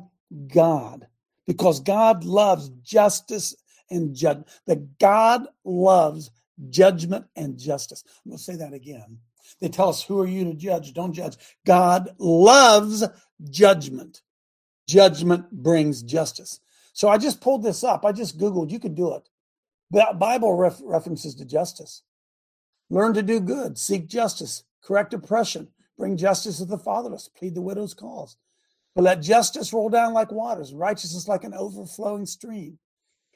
God 0.52 1.06
because 1.46 1.80
God 1.80 2.24
loves 2.24 2.68
justice 2.82 3.54
and 3.90 4.14
judgment. 4.14 4.48
That 4.66 4.98
God 4.98 5.46
loves 5.64 6.30
judgment 6.70 7.26
and 7.34 7.58
justice. 7.58 8.04
I'm 8.24 8.30
going 8.30 8.38
to 8.38 8.44
say 8.44 8.56
that 8.56 8.72
again. 8.72 9.18
They 9.60 9.68
tell 9.68 9.88
us, 9.88 10.02
Who 10.02 10.20
are 10.20 10.26
you 10.26 10.44
to 10.44 10.54
judge? 10.54 10.92
Don't 10.92 11.12
judge. 11.12 11.36
God 11.66 12.14
loves 12.18 13.04
judgment. 13.50 14.22
Judgment 14.86 15.50
brings 15.50 16.02
justice. 16.02 16.60
So 16.92 17.08
I 17.08 17.18
just 17.18 17.40
pulled 17.40 17.62
this 17.62 17.82
up. 17.82 18.04
I 18.04 18.12
just 18.12 18.38
Googled, 18.38 18.70
you 18.70 18.78
could 18.78 18.94
do 18.94 19.14
it. 19.14 19.28
Bible 19.92 20.54
ref- 20.54 20.80
references 20.82 21.34
to 21.36 21.44
justice. 21.44 22.02
Learn 22.90 23.14
to 23.14 23.22
do 23.22 23.40
good, 23.40 23.78
seek 23.78 24.06
justice, 24.06 24.64
correct 24.82 25.14
oppression, 25.14 25.68
bring 25.98 26.16
justice 26.16 26.58
to 26.58 26.64
the 26.64 26.78
fatherless, 26.78 27.28
plead 27.28 27.54
the 27.54 27.62
widow's 27.62 27.94
cause. 27.94 28.36
But 28.94 29.04
let 29.04 29.22
justice 29.22 29.72
roll 29.72 29.88
down 29.88 30.12
like 30.12 30.32
waters, 30.32 30.74
righteousness 30.74 31.28
like 31.28 31.44
an 31.44 31.54
overflowing 31.54 32.26
stream. 32.26 32.78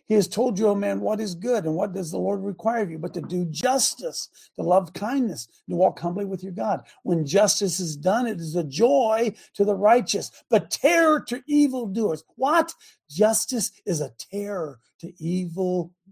He 0.06 0.14
has 0.14 0.28
told 0.28 0.58
you, 0.58 0.68
O 0.68 0.74
man, 0.74 1.00
what 1.00 1.20
is 1.20 1.34
good 1.34 1.64
and 1.64 1.74
what 1.74 1.92
does 1.92 2.12
the 2.12 2.18
Lord 2.18 2.44
require 2.44 2.82
of 2.82 2.90
you, 2.90 2.98
but 2.98 3.12
to 3.14 3.20
do 3.20 3.44
justice, 3.46 4.28
to 4.54 4.62
love 4.62 4.92
kindness, 4.92 5.48
to 5.68 5.74
walk 5.74 5.98
humbly 5.98 6.24
with 6.24 6.44
your 6.44 6.52
God. 6.52 6.82
When 7.02 7.26
justice 7.26 7.80
is 7.80 7.96
done, 7.96 8.26
it 8.26 8.40
is 8.40 8.54
a 8.54 8.62
joy 8.62 9.34
to 9.54 9.64
the 9.64 9.74
righteous, 9.74 10.30
but 10.48 10.70
terror 10.70 11.20
to 11.28 11.42
evildoers. 11.48 12.22
What? 12.36 12.72
Justice 13.10 13.72
is 13.84 14.00
a 14.00 14.12
terror 14.32 14.78
to 15.00 15.12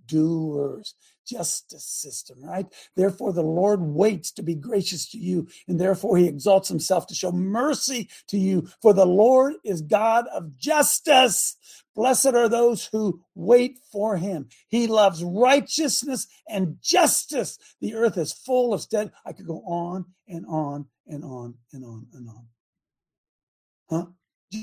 evildoers. 0.08 0.94
Justice 1.26 1.86
system, 1.86 2.44
right? 2.44 2.66
Therefore, 2.96 3.32
the 3.32 3.40
Lord 3.40 3.80
waits 3.80 4.30
to 4.32 4.42
be 4.42 4.54
gracious 4.54 5.08
to 5.10 5.18
you, 5.18 5.48
and 5.66 5.80
therefore 5.80 6.18
he 6.18 6.26
exalts 6.26 6.68
himself 6.68 7.06
to 7.06 7.14
show 7.14 7.32
mercy 7.32 8.10
to 8.28 8.36
you. 8.36 8.68
For 8.82 8.92
the 8.92 9.06
Lord 9.06 9.54
is 9.64 9.80
God 9.80 10.26
of 10.34 10.54
justice. 10.58 11.56
Blessed 11.96 12.34
are 12.34 12.48
those 12.50 12.90
who 12.92 13.22
wait 13.34 13.78
for 13.90 14.18
him. 14.18 14.48
He 14.68 14.86
loves 14.86 15.24
righteousness 15.24 16.26
and 16.46 16.76
justice. 16.82 17.58
The 17.80 17.94
earth 17.94 18.18
is 18.18 18.34
full 18.34 18.74
of 18.74 18.82
stead. 18.82 19.10
I 19.24 19.32
could 19.32 19.46
go 19.46 19.62
on 19.66 20.04
and 20.28 20.44
on 20.46 20.88
and 21.06 21.24
on 21.24 21.54
and 21.72 21.84
on 21.86 22.06
and 22.12 22.28
on. 22.28 22.46
Huh? 23.88 24.06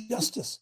Justice. 0.10 0.60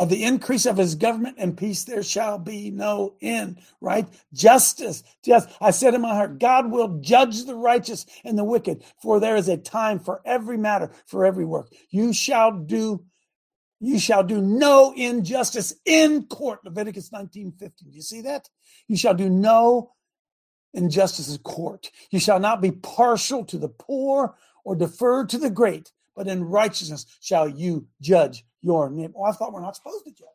Of 0.00 0.08
the 0.08 0.24
increase 0.24 0.64
of 0.64 0.78
his 0.78 0.94
government 0.94 1.36
and 1.38 1.58
peace, 1.58 1.84
there 1.84 2.02
shall 2.02 2.38
be 2.38 2.70
no 2.70 3.16
end, 3.20 3.60
right? 3.82 4.08
Justice. 4.32 5.04
Just, 5.22 5.50
I 5.60 5.72
said 5.72 5.92
in 5.92 6.00
my 6.00 6.14
heart, 6.14 6.38
God 6.38 6.70
will 6.70 7.00
judge 7.00 7.44
the 7.44 7.54
righteous 7.54 8.06
and 8.24 8.38
the 8.38 8.42
wicked, 8.42 8.82
for 9.02 9.20
there 9.20 9.36
is 9.36 9.46
a 9.50 9.58
time 9.58 9.98
for 9.98 10.22
every 10.24 10.56
matter, 10.56 10.90
for 11.04 11.26
every 11.26 11.44
work. 11.44 11.70
You 11.90 12.14
shall 12.14 12.50
do 12.50 13.04
you 13.78 13.98
shall 13.98 14.24
do 14.24 14.40
no 14.40 14.94
injustice 14.96 15.74
in 15.84 16.24
court. 16.28 16.60
Leviticus 16.64 17.12
19 17.12 17.52
15. 17.52 17.90
Do 17.90 17.96
you 17.96 18.02
see 18.02 18.22
that? 18.22 18.48
You 18.88 18.96
shall 18.96 19.14
do 19.14 19.28
no 19.28 19.92
injustice 20.72 21.30
in 21.34 21.42
court. 21.42 21.90
You 22.10 22.20
shall 22.20 22.40
not 22.40 22.62
be 22.62 22.70
partial 22.70 23.44
to 23.44 23.58
the 23.58 23.68
poor 23.68 24.34
or 24.64 24.76
defer 24.76 25.26
to 25.26 25.36
the 25.36 25.50
great, 25.50 25.92
but 26.14 26.28
in 26.28 26.44
righteousness 26.44 27.06
shall 27.20 27.48
you 27.48 27.86
judge 28.00 28.44
your 28.62 28.90
neighbor. 28.90 29.14
Oh, 29.16 29.24
I 29.24 29.32
thought 29.32 29.52
we're 29.52 29.60
not 29.60 29.76
supposed 29.76 30.04
to 30.04 30.12
judge. 30.12 30.28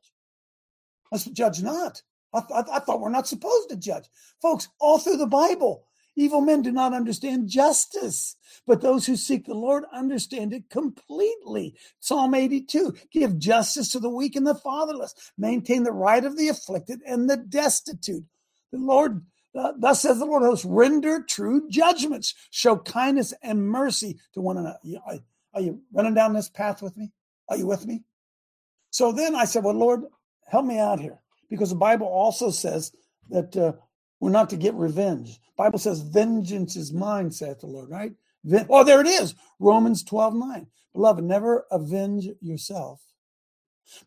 Let's 1.11 1.25
judge 1.25 1.61
not. 1.61 2.01
I, 2.33 2.41
th- 2.41 2.67
I 2.71 2.79
thought 2.79 2.99
we're 2.99 3.09
not 3.09 3.27
supposed 3.27 3.69
to 3.69 3.77
judge. 3.77 4.05
Folks, 4.41 4.67
all 4.79 4.97
through 4.99 5.17
the 5.17 5.27
Bible, 5.27 5.85
Evil 6.17 6.41
men 6.41 6.61
do 6.61 6.71
not 6.71 6.93
understand 6.93 7.49
justice, 7.49 8.37
but 8.65 8.81
those 8.81 9.05
who 9.05 9.17
seek 9.17 9.45
the 9.45 9.53
Lord 9.53 9.83
understand 9.91 10.53
it 10.53 10.69
completely. 10.69 11.75
Psalm 11.99 12.33
82 12.33 12.95
Give 13.11 13.37
justice 13.37 13.91
to 13.91 13.99
the 13.99 14.09
weak 14.09 14.35
and 14.35 14.47
the 14.47 14.55
fatherless, 14.55 15.13
maintain 15.37 15.83
the 15.83 15.91
right 15.91 16.23
of 16.23 16.37
the 16.37 16.47
afflicted 16.47 17.01
and 17.05 17.29
the 17.29 17.35
destitute. 17.35 18.23
The 18.71 18.77
Lord, 18.77 19.25
thus 19.53 20.01
says 20.01 20.19
the 20.19 20.25
Lord 20.25 20.43
hosts, 20.43 20.65
render 20.65 21.21
true 21.21 21.67
judgments, 21.69 22.33
show 22.49 22.77
kindness 22.77 23.33
and 23.43 23.67
mercy 23.67 24.17
to 24.33 24.41
one 24.41 24.57
another. 24.57 24.79
Are 25.55 25.61
you 25.61 25.81
running 25.93 26.13
down 26.13 26.33
this 26.33 26.49
path 26.49 26.81
with 26.81 26.95
me? 26.97 27.11
Are 27.49 27.57
you 27.57 27.67
with 27.67 27.87
me? 27.87 28.03
So 28.91 29.11
then 29.11 29.35
I 29.35 29.45
said, 29.45 29.63
Well, 29.63 29.73
Lord, 29.75 30.01
help 30.47 30.65
me 30.65 30.79
out 30.79 30.99
here. 30.99 31.19
Because 31.49 31.69
the 31.69 31.75
Bible 31.75 32.07
also 32.07 32.51
says 32.51 32.91
that 33.29 33.55
uh, 33.57 33.73
we're 34.19 34.31
not 34.31 34.49
to 34.51 34.57
get 34.57 34.73
revenge. 34.75 35.39
Bible 35.57 35.79
says, 35.79 36.01
vengeance 36.01 36.75
is 36.75 36.93
mine, 36.93 37.31
saith 37.31 37.59
the 37.59 37.67
Lord, 37.67 37.89
right? 37.89 38.13
Oh, 38.69 38.83
there 38.83 39.01
it 39.01 39.07
is. 39.07 39.35
Romans 39.59 40.03
12, 40.03 40.35
9. 40.35 40.67
Beloved, 40.93 41.23
never 41.23 41.65
avenge 41.71 42.27
yourself, 42.41 43.01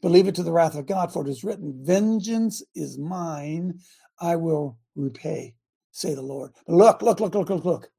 but 0.01 0.11
leave 0.11 0.27
it 0.27 0.35
to 0.37 0.43
the 0.43 0.53
wrath 0.53 0.75
of 0.75 0.87
God, 0.87 1.13
for 1.13 1.27
it 1.27 1.31
is 1.31 1.45
written, 1.45 1.81
Vengeance 1.85 2.63
is 2.75 2.99
mine, 2.99 3.81
I 4.21 4.37
will 4.37 4.79
repay, 4.97 5.55
say 5.91 6.15
the 6.15 6.23
Lord. 6.23 6.53
Look, 6.67 7.03
look, 7.03 7.21
look, 7.21 7.35
look, 7.35 7.51
look, 7.51 7.65
look. 7.65 7.91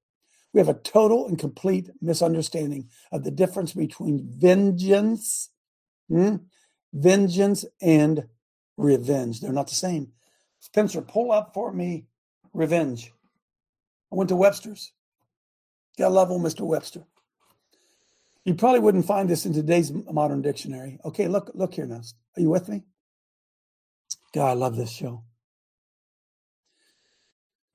We 0.54 0.60
have 0.60 0.70
a 0.70 0.74
total 0.74 1.28
and 1.28 1.38
complete 1.38 1.90
misunderstanding 2.02 2.90
of 3.12 3.24
the 3.24 3.32
difference 3.32 3.74
between 3.74 4.28
vengeance, 4.28 5.50
hmm, 6.10 6.38
vengeance, 6.94 7.66
and 7.82 8.26
revenge. 8.78 9.42
They're 9.42 9.54
not 9.54 9.68
the 9.68 9.76
same. 9.76 10.14
Spencer, 10.60 11.02
pull 11.02 11.32
up 11.32 11.54
for 11.54 11.72
me 11.72 12.08
revenge. 12.54 13.14
I 14.12 14.16
went 14.16 14.30
to 14.30 14.36
Webster's. 14.36 14.92
Got 15.98 16.14
level, 16.14 16.40
Mr. 16.40 16.62
Webster. 16.62 17.04
You 18.46 18.56
probably 18.56 18.80
wouldn't 18.80 19.06
find 19.06 19.30
this 19.30 19.46
in 19.46 19.54
today's 19.54 19.92
modern 19.92 20.42
dictionary. 20.42 21.00
Okay, 21.06 21.28
look, 21.28 21.52
look 21.54 21.74
here 21.74 21.86
now. 21.86 22.02
Are 22.38 22.42
you 22.42 22.50
with 22.50 22.70
me? 22.70 22.84
God, 24.34 24.50
I 24.50 24.54
love 24.54 24.76
this 24.76 24.92
show. 24.92 25.24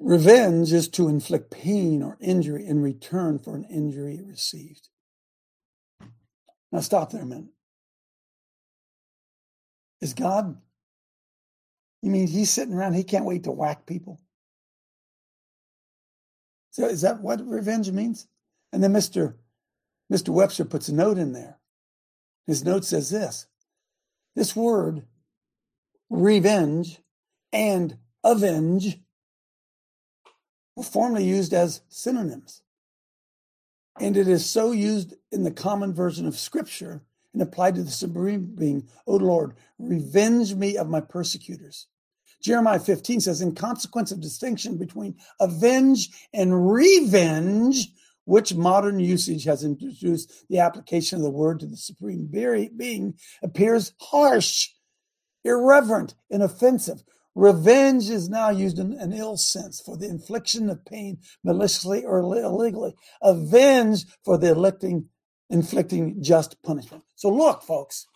Revenge 0.01 0.73
is 0.73 0.89
to 0.89 1.09
inflict 1.09 1.51
pain 1.51 2.03
or 2.03 2.19
injury 2.21 2.67
in 2.67 2.83
return 2.83 3.39
for 3.39 3.55
an 3.57 3.65
injury 3.65 4.21
received. 4.27 4.89
Now 6.73 6.81
stop 6.81 7.11
there 7.11 7.23
a 7.23 7.27
minute. 7.27 7.53
Is 10.01 10.13
God 10.13 10.59
you 12.05 12.11
mean 12.11 12.27
he's 12.27 12.51
sitting 12.51 12.75
around, 12.75 12.93
he 12.93 13.03
can't 13.03 13.25
wait 13.25 13.45
to 13.45 13.51
whack 13.51 13.87
people? 13.87 14.21
So 16.71 16.87
is 16.87 17.01
that 17.01 17.23
what 17.23 17.41
revenge 17.47 17.91
means? 17.91 18.27
And 18.75 18.85
then 18.85 18.93
Mr. 18.93 19.37
Mr. 20.13 20.29
Webster 20.29 20.67
puts 20.67 20.91
a 20.91 20.95
note 20.95 21.17
in 21.17 21.33
there. 21.33 21.61
His 22.47 22.63
note 22.63 22.85
says 22.85 23.09
this 23.09 23.47
this 24.37 24.55
word, 24.55 25.07
revenge 26.11 27.01
and 27.55 27.97
avenge, 28.23 28.99
were 30.77 30.83
formerly 30.83 31.25
used 31.25 31.53
as 31.53 31.83
synonyms. 31.89 32.63
And 34.01 34.17
it 34.17 34.27
is 34.27 34.45
so 34.45 34.73
used 34.73 35.15
in 35.31 35.45
the 35.45 35.51
common 35.51 35.95
version 35.95 36.27
of 36.27 36.37
Scripture 36.37 37.03
and 37.33 37.43
applied 37.43 37.75
to 37.75 37.83
the 37.83 37.91
supreme 37.91 38.55
being, 38.57 38.89
O 39.07 39.17
Lord, 39.17 39.55
revenge 39.79 40.55
me 40.55 40.77
of 40.77 40.89
my 40.89 41.01
persecutors. 41.01 41.89
Jeremiah 42.41 42.79
15 42.79 43.21
says, 43.21 43.41
in 43.41 43.55
consequence 43.55 44.13
of 44.13 44.21
distinction 44.21 44.79
between 44.79 45.17
avenge 45.41 46.11
and 46.33 46.73
revenge, 46.73 47.89
which 48.25 48.55
modern 48.55 49.01
usage 49.01 49.45
has 49.45 49.65
introduced 49.65 50.49
the 50.49 50.59
application 50.59 51.19
of 51.19 51.25
the 51.25 51.31
word 51.31 51.61
to 51.61 51.67
the 51.67 51.77
supreme 51.77 52.27
being, 52.27 53.15
appears 53.43 53.93
harsh, 54.01 54.71
irreverent, 55.45 56.15
and 56.31 56.43
offensive. 56.43 57.03
Revenge 57.35 58.11
is 58.11 58.29
now 58.29 58.51
used 58.51 58.79
in 58.79 58.93
an 58.95 59.13
ill 59.13 59.37
sense 59.37 59.81
for 59.81 59.97
the 59.97 60.09
infliction 60.09 60.71
of 60.71 60.85
pain 60.85 61.19
maliciously 61.43 62.05
or 62.05 62.19
illegally. 62.19 62.95
Avenge 63.23 64.05
for 64.25 64.39
the 64.39 64.53
electing, 64.53 65.09
inflicting 65.51 66.23
just 66.23 66.63
punishment. 66.63 67.03
So 67.17 67.29
look, 67.31 67.63
folks, 67.63 68.07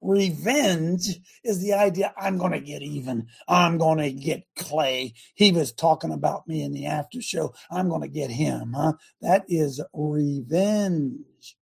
Revenge 0.00 1.18
is 1.42 1.60
the 1.60 1.72
idea 1.72 2.14
I'm 2.16 2.38
going 2.38 2.52
to 2.52 2.60
get 2.60 2.82
even. 2.82 3.26
I'm 3.48 3.78
going 3.78 3.98
to 3.98 4.12
get 4.12 4.44
Clay. 4.56 5.14
He 5.34 5.50
was 5.50 5.72
talking 5.72 6.12
about 6.12 6.46
me 6.46 6.62
in 6.62 6.72
the 6.72 6.86
after 6.86 7.20
show. 7.20 7.54
I'm 7.70 7.88
going 7.88 8.02
to 8.02 8.08
get 8.08 8.30
him. 8.30 8.74
Huh? 8.76 8.92
That 9.22 9.44
is 9.48 9.82
revenge. 9.92 11.56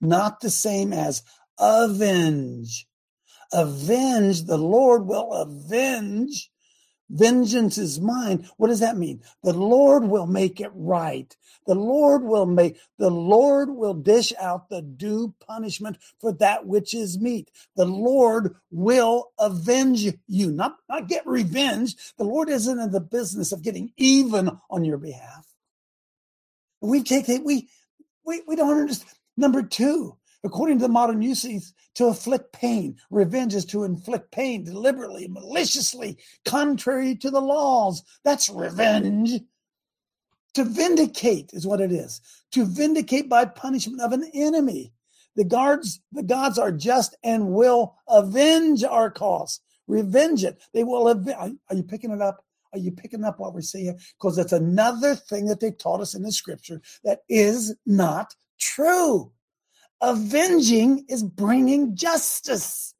Not 0.00 0.40
the 0.40 0.50
same 0.50 0.92
as 0.92 1.24
avenge. 1.58 2.86
Avenge, 3.52 4.44
the 4.44 4.58
Lord 4.58 5.06
will 5.06 5.32
avenge 5.32 6.50
Vengeance 7.10 7.76
is 7.76 8.00
mine. 8.00 8.48
What 8.56 8.68
does 8.68 8.80
that 8.80 8.96
mean? 8.96 9.22
The 9.42 9.52
Lord 9.52 10.04
will 10.04 10.26
make 10.26 10.60
it 10.60 10.70
right. 10.74 11.36
The 11.66 11.74
Lord 11.74 12.22
will 12.22 12.46
make, 12.46 12.78
the 12.98 13.10
Lord 13.10 13.70
will 13.70 13.94
dish 13.94 14.32
out 14.40 14.68
the 14.68 14.80
due 14.80 15.34
punishment 15.44 15.98
for 16.20 16.32
that 16.34 16.66
which 16.66 16.94
is 16.94 17.20
meet. 17.20 17.50
The 17.76 17.84
Lord 17.84 18.54
will 18.70 19.32
avenge 19.38 20.06
you, 20.28 20.52
not, 20.52 20.76
not 20.88 21.08
get 21.08 21.26
revenge. 21.26 21.96
The 22.16 22.24
Lord 22.24 22.48
isn't 22.48 22.78
in 22.78 22.92
the 22.92 23.00
business 23.00 23.50
of 23.50 23.62
getting 23.62 23.92
even 23.96 24.58
on 24.70 24.84
your 24.84 24.98
behalf. 24.98 25.46
We 26.80 27.02
take 27.02 27.28
it, 27.28 27.44
we, 27.44 27.68
we, 28.24 28.42
we 28.46 28.56
don't 28.56 28.78
understand. 28.78 29.10
Number 29.36 29.62
two, 29.62 30.16
according 30.44 30.78
to 30.78 30.82
the 30.82 30.88
modern 30.88 31.22
usage, 31.22 31.64
to 31.94 32.06
afflict 32.06 32.52
pain. 32.52 32.96
Revenge 33.10 33.54
is 33.54 33.64
to 33.66 33.84
inflict 33.84 34.30
pain 34.30 34.64
deliberately, 34.64 35.28
maliciously, 35.28 36.18
contrary 36.44 37.16
to 37.16 37.30
the 37.30 37.40
laws. 37.40 38.02
That's 38.24 38.48
revenge. 38.48 39.40
To 40.54 40.64
vindicate 40.64 41.50
is 41.52 41.66
what 41.66 41.80
it 41.80 41.92
is. 41.92 42.20
To 42.52 42.64
vindicate 42.64 43.28
by 43.28 43.44
punishment 43.44 44.00
of 44.00 44.12
an 44.12 44.28
enemy. 44.34 44.92
The 45.36 45.44
guards, 45.44 46.00
the 46.12 46.24
gods 46.24 46.58
are 46.58 46.72
just 46.72 47.16
and 47.22 47.50
will 47.50 47.94
avenge 48.08 48.82
our 48.82 49.10
cause. 49.10 49.60
Revenge 49.86 50.44
it. 50.44 50.60
They 50.72 50.84
will 50.84 51.08
avenge. 51.08 51.58
Are 51.68 51.76
you 51.76 51.82
picking 51.82 52.10
it 52.10 52.20
up? 52.20 52.44
Are 52.72 52.78
you 52.78 52.92
picking 52.92 53.24
up 53.24 53.38
what 53.40 53.54
we're 53.54 53.62
saying? 53.62 53.98
Because 54.18 54.36
that's 54.36 54.52
another 54.52 55.14
thing 55.14 55.46
that 55.46 55.60
they 55.60 55.72
taught 55.72 56.00
us 56.00 56.14
in 56.14 56.22
the 56.22 56.32
scripture 56.32 56.80
that 57.04 57.22
is 57.28 57.74
not 57.86 58.34
true. 58.58 59.32
Avenging 60.02 61.04
is 61.08 61.22
bringing 61.22 61.94
justice. 61.94 62.94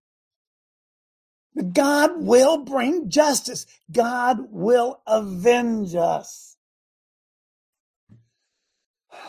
God 1.73 2.23
will 2.23 2.65
bring 2.65 3.09
justice. 3.09 3.67
God 3.91 4.39
will 4.51 5.03
avenge 5.07 5.95
us. 5.95 6.57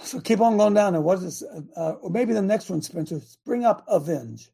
So 0.03 0.19
keep 0.19 0.41
on 0.41 0.57
going 0.57 0.73
down. 0.73 0.95
And 0.95 1.03
what 1.03 1.19
is 1.19 1.39
this? 1.39 1.43
Uh, 1.75 1.93
or 2.01 2.09
maybe 2.09 2.33
the 2.33 2.41
next 2.41 2.69
one, 2.69 2.81
Spencer. 2.81 3.21
Bring 3.45 3.65
up 3.65 3.83
avenge. 3.87 4.49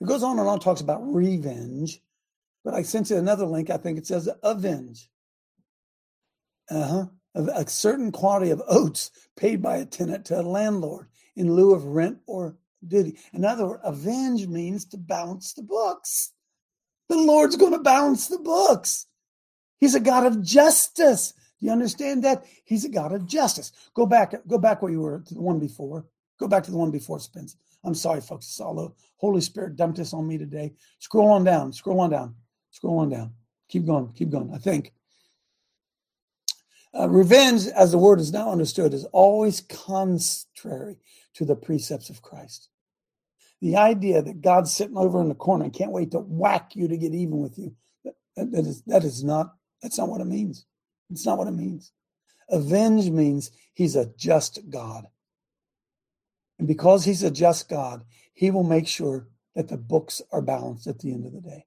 It 0.00 0.06
goes 0.06 0.22
on 0.22 0.38
and 0.38 0.48
on, 0.48 0.60
talks 0.60 0.80
about 0.80 1.02
revenge. 1.02 2.00
But 2.64 2.74
I 2.74 2.82
sent 2.82 3.10
you 3.10 3.16
another 3.16 3.46
link. 3.46 3.70
I 3.70 3.76
think 3.76 3.98
it 3.98 4.06
says 4.06 4.28
avenge. 4.42 5.08
Uh 6.70 6.88
huh. 6.88 7.06
A, 7.34 7.42
a 7.62 7.68
certain 7.68 8.10
quantity 8.12 8.50
of 8.50 8.62
oats 8.68 9.10
paid 9.36 9.62
by 9.62 9.76
a 9.76 9.84
tenant 9.84 10.24
to 10.26 10.40
a 10.40 10.42
landlord 10.42 11.08
in 11.38 11.54
lieu 11.54 11.72
of 11.72 11.84
rent 11.84 12.18
or 12.26 12.56
duty. 12.86 13.16
In 13.32 13.44
other 13.44 13.66
words, 13.66 13.82
avenge 13.84 14.46
means 14.46 14.84
to 14.86 14.98
balance 14.98 15.54
the 15.54 15.62
books. 15.62 16.32
The 17.08 17.16
Lord's 17.16 17.56
going 17.56 17.72
to 17.72 17.78
balance 17.78 18.26
the 18.26 18.38
books. 18.38 19.06
He's 19.80 19.94
a 19.94 20.00
God 20.00 20.26
of 20.26 20.42
justice. 20.42 21.32
Do 21.60 21.66
you 21.66 21.72
understand 21.72 22.24
that? 22.24 22.44
He's 22.64 22.84
a 22.84 22.88
God 22.88 23.12
of 23.12 23.26
justice. 23.26 23.72
Go 23.94 24.04
back, 24.04 24.34
go 24.46 24.58
back 24.58 24.82
where 24.82 24.92
you 24.92 25.00
were 25.00 25.20
to 25.20 25.34
the 25.34 25.40
one 25.40 25.58
before. 25.58 26.04
Go 26.38 26.48
back 26.48 26.64
to 26.64 26.70
the 26.70 26.76
one 26.76 26.90
before 26.90 27.18
Spence. 27.18 27.56
I'm 27.84 27.94
sorry, 27.94 28.20
folks. 28.20 28.46
It's 28.46 28.60
all 28.60 28.74
the 28.74 28.92
Holy 29.16 29.40
Spirit 29.40 29.76
dumped 29.76 29.98
this 29.98 30.12
on 30.12 30.26
me 30.26 30.38
today. 30.38 30.74
Scroll 30.98 31.30
on 31.30 31.44
down. 31.44 31.72
Scroll 31.72 32.00
on 32.00 32.10
down. 32.10 32.34
Scroll 32.70 32.98
on 32.98 33.08
down. 33.08 33.32
Keep 33.68 33.86
going. 33.86 34.12
Keep 34.12 34.30
going. 34.30 34.52
I 34.52 34.58
think. 34.58 34.92
Uh, 36.94 37.08
revenge, 37.08 37.66
as 37.66 37.92
the 37.92 37.98
word 37.98 38.20
is 38.20 38.32
now 38.32 38.50
understood, 38.50 38.94
is 38.94 39.04
always 39.06 39.60
contrary 39.60 40.96
to 41.34 41.44
the 41.44 41.56
precepts 41.56 42.10
of 42.10 42.22
Christ. 42.22 42.68
The 43.60 43.76
idea 43.76 44.22
that 44.22 44.40
God's 44.40 44.72
sitting 44.72 44.96
over 44.96 45.20
in 45.20 45.28
the 45.28 45.34
corner 45.34 45.64
and 45.64 45.72
can't 45.72 45.92
wait 45.92 46.12
to 46.12 46.20
whack 46.20 46.74
you 46.74 46.88
to 46.88 46.96
get 46.96 47.12
even 47.12 47.38
with 47.38 47.58
you, 47.58 47.74
that, 48.04 48.14
that 48.52 48.66
is 48.66 48.82
that 48.82 49.04
is 49.04 49.24
not 49.24 49.54
that's 49.82 49.98
not 49.98 50.08
what 50.08 50.20
it 50.20 50.26
means. 50.26 50.64
It's 51.10 51.26
not 51.26 51.38
what 51.38 51.48
it 51.48 51.52
means. 51.52 51.92
Avenge 52.50 53.10
means 53.10 53.50
he's 53.74 53.96
a 53.96 54.06
just 54.16 54.70
God. 54.70 55.06
And 56.58 56.66
because 56.66 57.04
he's 57.04 57.22
a 57.22 57.30
just 57.30 57.68
God, 57.68 58.04
he 58.32 58.50
will 58.50 58.64
make 58.64 58.86
sure 58.86 59.28
that 59.54 59.68
the 59.68 59.76
books 59.76 60.22
are 60.32 60.42
balanced 60.42 60.86
at 60.86 61.00
the 61.00 61.12
end 61.12 61.26
of 61.26 61.32
the 61.32 61.40
day. 61.40 61.66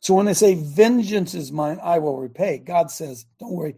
So 0.00 0.14
when 0.14 0.26
they 0.26 0.34
say 0.34 0.54
vengeance 0.54 1.34
is 1.34 1.50
mine, 1.50 1.78
I 1.82 1.98
will 1.98 2.16
repay, 2.16 2.58
God 2.58 2.90
says, 2.90 3.26
don't 3.38 3.52
worry, 3.52 3.76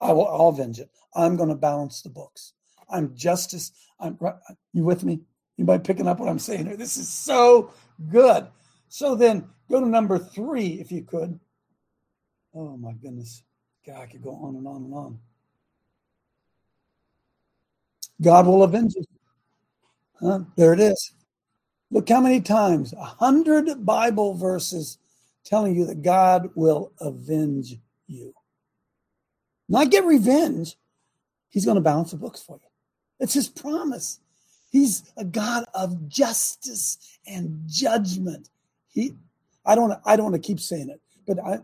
I 0.00 0.12
will 0.12 0.28
I'll 0.28 0.48
avenge 0.48 0.78
it. 0.78 0.90
I'm 1.14 1.36
going 1.36 1.48
to 1.48 1.54
balance 1.54 2.02
the 2.02 2.10
books. 2.10 2.52
I'm 2.90 3.16
justice. 3.16 3.72
I'm 3.98 4.18
you 4.72 4.84
with 4.84 5.02
me? 5.02 5.20
Anybody 5.58 5.82
picking 5.82 6.06
up 6.06 6.20
what 6.20 6.28
I'm 6.28 6.38
saying 6.38 6.66
here? 6.66 6.76
This 6.76 6.96
is 6.98 7.08
so 7.08 7.72
good. 8.10 8.46
So 8.88 9.14
then 9.14 9.48
go 9.70 9.80
to 9.80 9.86
number 9.86 10.18
three, 10.18 10.74
if 10.80 10.92
you 10.92 11.02
could. 11.02 11.40
Oh 12.54 12.76
my 12.76 12.92
goodness. 12.92 13.42
God, 13.86 14.02
I 14.02 14.06
could 14.06 14.22
go 14.22 14.32
on 14.32 14.56
and 14.56 14.66
on 14.66 14.84
and 14.84 14.94
on. 14.94 15.18
God 18.20 18.46
will 18.46 18.62
avenge 18.62 18.96
us. 18.96 19.04
Huh? 20.20 20.40
There 20.56 20.72
it 20.72 20.80
is. 20.80 21.12
Look 21.90 22.08
how 22.08 22.20
many 22.20 22.40
times 22.40 22.92
a 22.92 23.04
hundred 23.04 23.84
Bible 23.84 24.34
verses 24.34 24.98
telling 25.46 25.74
you 25.74 25.86
that 25.86 26.02
God 26.02 26.50
will 26.54 26.92
avenge 27.00 27.76
you. 28.06 28.34
Not 29.68 29.90
get 29.90 30.04
revenge. 30.04 30.76
He's 31.48 31.64
going 31.64 31.76
to 31.76 31.80
balance 31.80 32.10
the 32.10 32.16
books 32.16 32.42
for 32.42 32.56
you. 32.56 32.68
It's 33.20 33.34
his 33.34 33.48
promise. 33.48 34.20
He's 34.70 35.10
a 35.16 35.24
God 35.24 35.64
of 35.74 36.08
justice 36.08 36.98
and 37.26 37.62
judgment. 37.66 38.50
He, 38.88 39.14
I 39.64 39.74
don't, 39.74 39.98
I 40.04 40.16
don't 40.16 40.32
want 40.32 40.42
to 40.42 40.46
keep 40.46 40.60
saying 40.60 40.90
it, 40.90 41.00
but 41.26 41.42
I, 41.42 41.60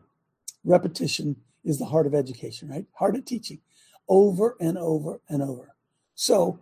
repetition 0.65 1.37
is 1.65 1.79
the 1.79 1.85
heart 1.85 2.07
of 2.07 2.15
education, 2.15 2.69
right? 2.69 2.87
Heart 2.95 3.17
of 3.17 3.25
teaching, 3.25 3.61
over 4.09 4.57
and 4.61 4.79
over 4.79 5.21
and 5.29 5.43
over. 5.43 5.75
So 6.15 6.61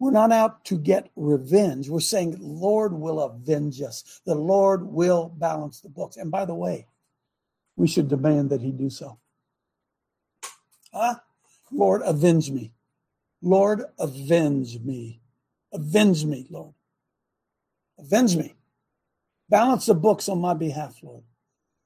we're 0.00 0.10
not 0.10 0.32
out 0.32 0.64
to 0.64 0.78
get 0.78 1.10
revenge. 1.14 1.90
We're 1.90 2.00
saying 2.00 2.38
Lord 2.40 2.94
will 2.94 3.20
avenge 3.20 3.82
us. 3.82 4.22
The 4.24 4.34
Lord 4.34 4.86
will 4.86 5.28
balance 5.28 5.80
the 5.80 5.90
books. 5.90 6.16
And 6.16 6.30
by 6.30 6.46
the 6.46 6.54
way, 6.54 6.86
we 7.76 7.86
should 7.86 8.08
demand 8.08 8.48
that 8.48 8.62
He 8.62 8.72
do 8.72 8.88
so. 8.88 9.18
Huh? 10.92 11.16
Lord, 11.70 12.00
avenge 12.04 12.50
me. 12.50 12.72
Lord, 13.42 13.84
avenge 13.98 14.80
me. 14.80 15.20
Avenge 15.72 16.24
me, 16.24 16.46
Lord. 16.50 16.74
Avenge 17.98 18.36
me. 18.36 18.54
Balance 19.50 19.86
the 19.86 19.94
books 19.94 20.30
on 20.30 20.40
my 20.40 20.54
behalf, 20.54 20.96
Lord. 21.02 21.24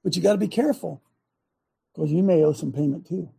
But 0.03 0.15
you 0.15 0.21
got 0.21 0.33
to 0.33 0.37
be 0.37 0.47
careful 0.47 1.01
because 1.93 2.11
you 2.11 2.23
may 2.23 2.43
owe 2.43 2.53
some 2.53 2.71
payment 2.71 3.07
too. 3.07 3.29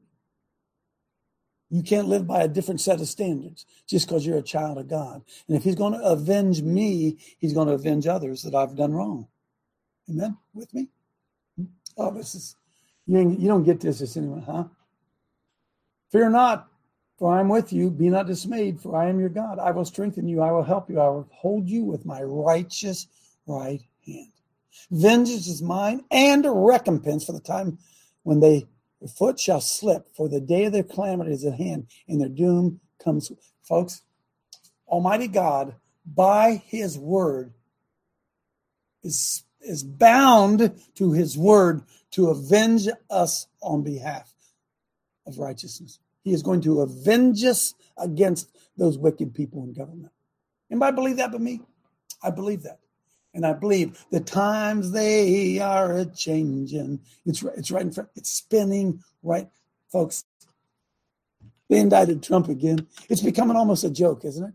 You 1.70 1.82
can't 1.82 2.08
live 2.08 2.26
by 2.26 2.42
a 2.42 2.48
different 2.48 2.80
set 2.80 3.00
of 3.00 3.08
standards 3.08 3.66
just 3.86 4.06
because 4.06 4.24
you're 4.24 4.38
a 4.38 4.42
child 4.42 4.78
of 4.78 4.88
God. 4.88 5.22
And 5.48 5.56
if 5.56 5.64
He's 5.64 5.74
going 5.74 5.94
to 5.94 6.04
avenge 6.04 6.62
me, 6.62 7.18
He's 7.38 7.52
going 7.52 7.68
to 7.68 7.74
avenge 7.74 8.06
others 8.06 8.42
that 8.42 8.54
I've 8.54 8.76
done 8.76 8.92
wrong. 8.92 9.26
Amen? 10.08 10.36
With 10.54 10.72
me? 10.72 10.88
Hmm? 11.56 11.64
Oh, 11.96 12.12
this 12.12 12.34
is, 12.34 12.56
you, 13.06 13.36
you 13.38 13.48
don't 13.48 13.64
get 13.64 13.80
this 13.80 13.98
just 13.98 14.16
anyway, 14.16 14.42
huh? 14.46 14.64
Fear 16.12 16.30
not, 16.30 16.68
for 17.18 17.34
I 17.34 17.40
am 17.40 17.48
with 17.48 17.72
you. 17.72 17.90
Be 17.90 18.10
not 18.10 18.26
dismayed, 18.26 18.80
for 18.80 18.96
I 18.96 19.08
am 19.08 19.18
your 19.18 19.28
God. 19.28 19.58
I 19.58 19.72
will 19.72 19.84
strengthen 19.84 20.28
you. 20.28 20.42
I 20.42 20.52
will 20.52 20.62
help 20.62 20.88
you. 20.88 21.00
I 21.00 21.08
will 21.08 21.28
hold 21.32 21.68
you 21.68 21.82
with 21.82 22.06
my 22.06 22.22
righteous 22.22 23.08
right 23.46 23.82
hand. 24.06 24.32
Vengeance 24.90 25.48
is 25.48 25.62
mine 25.62 26.04
and 26.10 26.46
a 26.46 26.50
recompense 26.50 27.24
for 27.24 27.32
the 27.32 27.40
time 27.40 27.78
when 28.22 28.40
they 28.40 28.66
their 29.00 29.08
foot 29.08 29.38
shall 29.38 29.60
slip, 29.60 30.14
for 30.14 30.28
the 30.28 30.40
day 30.40 30.64
of 30.64 30.72
their 30.72 30.82
calamity 30.82 31.32
is 31.32 31.44
at 31.44 31.54
hand, 31.54 31.88
and 32.08 32.20
their 32.20 32.28
doom 32.28 32.80
comes. 33.02 33.30
Folks, 33.62 34.02
Almighty 34.88 35.28
God, 35.28 35.74
by 36.06 36.62
his 36.66 36.98
word, 36.98 37.52
is, 39.02 39.44
is 39.60 39.82
bound 39.82 40.80
to 40.94 41.12
his 41.12 41.36
word 41.36 41.82
to 42.12 42.28
avenge 42.28 42.88
us 43.10 43.46
on 43.60 43.82
behalf 43.82 44.32
of 45.26 45.38
righteousness. 45.38 45.98
He 46.22 46.32
is 46.32 46.42
going 46.42 46.62
to 46.62 46.80
avenge 46.80 47.44
us 47.44 47.74
against 47.98 48.48
those 48.76 48.98
wicked 48.98 49.34
people 49.34 49.62
in 49.64 49.72
government. 49.72 50.12
Anybody 50.70 50.94
believe 50.94 51.16
that 51.18 51.32
but 51.32 51.40
me? 51.40 51.60
I 52.22 52.30
believe 52.30 52.62
that. 52.62 52.80
And 53.36 53.44
I 53.44 53.52
believe 53.52 54.02
the 54.10 54.20
times 54.20 54.92
they 54.92 55.58
are 55.58 55.98
a 55.98 56.06
changing. 56.06 57.00
It's 57.26 57.42
it's 57.42 57.70
right 57.70 57.82
in 57.82 57.92
front. 57.92 58.08
It's 58.16 58.30
spinning 58.30 59.04
right, 59.22 59.46
folks. 59.92 60.24
They 61.68 61.78
indicted 61.78 62.22
Trump 62.22 62.48
again. 62.48 62.86
It's 63.10 63.20
becoming 63.20 63.58
almost 63.58 63.84
a 63.84 63.90
joke, 63.90 64.24
isn't 64.24 64.42
it? 64.42 64.54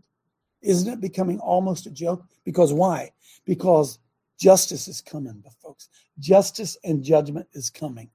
Isn't 0.62 0.92
it 0.92 1.00
becoming 1.00 1.38
almost 1.38 1.86
a 1.86 1.92
joke? 1.92 2.24
Because 2.44 2.72
why? 2.72 3.12
Because 3.44 4.00
justice 4.36 4.88
is 4.88 5.00
coming, 5.00 5.44
folks. 5.62 5.88
Justice 6.18 6.76
and 6.82 7.04
judgment 7.04 7.46
is 7.52 7.70
coming. 7.70 8.10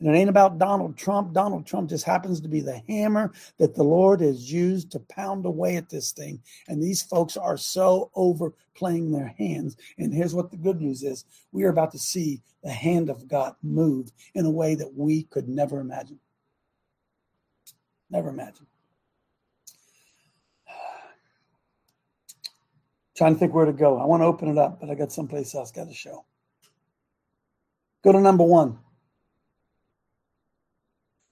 And 0.00 0.08
it 0.08 0.18
ain't 0.18 0.30
about 0.30 0.58
Donald 0.58 0.96
Trump. 0.96 1.34
Donald 1.34 1.66
Trump 1.66 1.90
just 1.90 2.04
happens 2.04 2.40
to 2.40 2.48
be 2.48 2.60
the 2.60 2.80
hammer 2.88 3.32
that 3.58 3.74
the 3.74 3.82
Lord 3.82 4.22
has 4.22 4.50
used 4.50 4.90
to 4.92 5.00
pound 5.00 5.44
away 5.44 5.76
at 5.76 5.90
this 5.90 6.12
thing. 6.12 6.40
And 6.68 6.82
these 6.82 7.02
folks 7.02 7.36
are 7.36 7.58
so 7.58 8.10
overplaying 8.14 9.12
their 9.12 9.34
hands. 9.38 9.76
And 9.98 10.14
here's 10.14 10.34
what 10.34 10.50
the 10.50 10.56
good 10.56 10.80
news 10.80 11.02
is 11.02 11.26
we 11.52 11.64
are 11.64 11.68
about 11.68 11.92
to 11.92 11.98
see 11.98 12.40
the 12.62 12.70
hand 12.70 13.10
of 13.10 13.28
God 13.28 13.54
move 13.62 14.10
in 14.34 14.46
a 14.46 14.50
way 14.50 14.74
that 14.74 14.94
we 14.94 15.24
could 15.24 15.48
never 15.48 15.80
imagine. 15.80 16.18
Never 18.08 18.30
imagine. 18.30 18.66
Trying 23.16 23.34
to 23.34 23.38
think 23.38 23.52
where 23.52 23.66
to 23.66 23.72
go. 23.72 23.98
I 23.98 24.06
want 24.06 24.22
to 24.22 24.26
open 24.26 24.48
it 24.48 24.56
up, 24.56 24.80
but 24.80 24.88
I 24.88 24.94
got 24.94 25.12
someplace 25.12 25.54
else 25.54 25.70
got 25.70 25.88
to 25.88 25.94
show. 25.94 26.24
Go 28.02 28.12
to 28.12 28.20
number 28.20 28.44
one. 28.44 28.78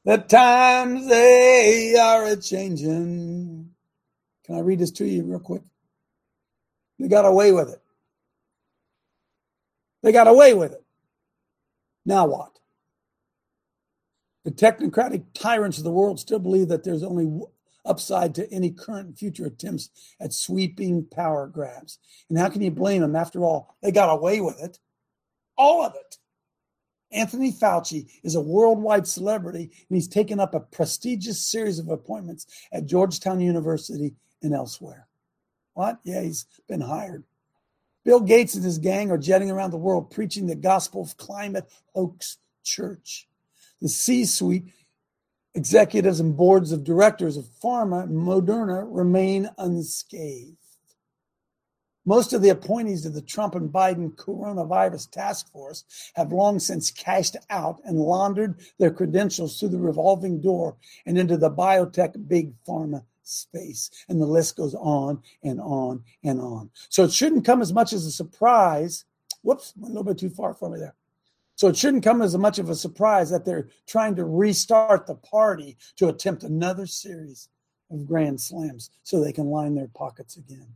The 0.08 0.16
times 0.16 1.06
they 1.06 1.94
are 1.94 2.24
a 2.24 2.36
changing. 2.36 3.68
Can 4.42 4.54
I 4.54 4.60
read 4.60 4.78
this 4.78 4.90
to 4.92 5.06
you 5.06 5.22
real 5.24 5.38
quick? 5.38 5.60
They 6.98 7.08
got 7.08 7.26
away 7.26 7.52
with 7.52 7.68
it. 7.68 7.82
They 10.02 10.10
got 10.12 10.26
away 10.26 10.54
with 10.54 10.72
it. 10.72 10.82
Now 12.06 12.24
what? 12.24 12.58
The 14.46 14.50
technocratic 14.50 15.24
tyrants 15.34 15.76
of 15.76 15.84
the 15.84 15.90
world 15.90 16.18
still 16.18 16.38
believe 16.38 16.68
that 16.68 16.84
there's 16.84 17.02
only 17.02 17.46
upside 17.84 18.34
to 18.36 18.50
any 18.50 18.70
current 18.70 19.08
and 19.08 19.18
future 19.18 19.44
attempts 19.44 19.90
at 20.18 20.32
sweeping 20.32 21.04
power 21.04 21.46
grabs. 21.48 21.98
And 22.30 22.38
how 22.38 22.48
can 22.48 22.62
you 22.62 22.70
blame 22.70 23.02
them? 23.02 23.14
After 23.14 23.44
all, 23.44 23.76
they 23.82 23.92
got 23.92 24.08
away 24.08 24.40
with 24.40 24.58
it. 24.58 24.78
All 25.58 25.84
of 25.84 25.94
it. 25.94 26.16
Anthony 27.10 27.52
Fauci 27.52 28.06
is 28.22 28.34
a 28.34 28.40
worldwide 28.40 29.06
celebrity, 29.06 29.70
and 29.88 29.96
he's 29.96 30.08
taken 30.08 30.40
up 30.40 30.54
a 30.54 30.60
prestigious 30.60 31.40
series 31.40 31.78
of 31.78 31.88
appointments 31.88 32.46
at 32.72 32.86
Georgetown 32.86 33.40
University 33.40 34.14
and 34.42 34.54
elsewhere. 34.54 35.06
What? 35.74 36.00
Yeah, 36.04 36.22
he's 36.22 36.46
been 36.68 36.80
hired. 36.80 37.24
Bill 38.04 38.20
Gates 38.20 38.54
and 38.54 38.64
his 38.64 38.78
gang 38.78 39.10
are 39.10 39.18
jetting 39.18 39.50
around 39.50 39.70
the 39.70 39.76
world 39.76 40.10
preaching 40.10 40.46
the 40.46 40.54
gospel 40.54 41.02
of 41.02 41.16
climate 41.16 41.70
hoax 41.94 42.38
church. 42.62 43.28
The 43.80 43.88
C 43.88 44.24
suite 44.24 44.64
executives 45.54 46.20
and 46.20 46.36
boards 46.36 46.72
of 46.72 46.84
directors 46.84 47.36
of 47.36 47.44
pharma 47.62 48.04
and 48.04 48.16
Moderna 48.16 48.86
remain 48.86 49.50
unscathed. 49.58 50.56
Most 52.08 52.32
of 52.32 52.40
the 52.40 52.48
appointees 52.48 53.04
of 53.04 53.12
the 53.12 53.20
Trump 53.20 53.54
and 53.54 53.70
Biden 53.70 54.14
coronavirus 54.14 55.10
task 55.10 55.52
force 55.52 55.84
have 56.14 56.32
long 56.32 56.58
since 56.58 56.90
cashed 56.90 57.36
out 57.50 57.82
and 57.84 57.98
laundered 57.98 58.60
their 58.78 58.90
credentials 58.90 59.60
through 59.60 59.68
the 59.68 59.78
revolving 59.78 60.40
door 60.40 60.78
and 61.04 61.18
into 61.18 61.36
the 61.36 61.50
biotech 61.50 62.26
big 62.26 62.54
pharma 62.66 63.04
space. 63.24 63.90
And 64.08 64.18
the 64.18 64.24
list 64.24 64.56
goes 64.56 64.74
on 64.74 65.22
and 65.42 65.60
on 65.60 66.02
and 66.24 66.40
on. 66.40 66.70
So 66.88 67.04
it 67.04 67.12
shouldn't 67.12 67.44
come 67.44 67.60
as 67.60 67.74
much 67.74 67.92
as 67.92 68.06
a 68.06 68.10
surprise 68.10 69.04
Whoops, 69.42 69.74
a 69.82 69.86
little 69.86 70.02
bit 70.02 70.16
too 70.16 70.30
far 70.30 70.54
for 70.54 70.70
me 70.70 70.78
there. 70.78 70.94
So 71.56 71.68
it 71.68 71.76
shouldn't 71.76 72.04
come 72.04 72.22
as 72.22 72.36
much 72.38 72.58
of 72.58 72.70
a 72.70 72.74
surprise 72.74 73.28
that 73.28 73.44
they're 73.44 73.68
trying 73.86 74.16
to 74.16 74.24
restart 74.24 75.06
the 75.06 75.16
party 75.16 75.76
to 75.96 76.08
attempt 76.08 76.42
another 76.42 76.86
series 76.86 77.50
of 77.90 78.06
grand 78.06 78.40
slams 78.40 78.90
so 79.02 79.20
they 79.20 79.32
can 79.32 79.50
line 79.50 79.74
their 79.74 79.88
pockets 79.88 80.38
again. 80.38 80.68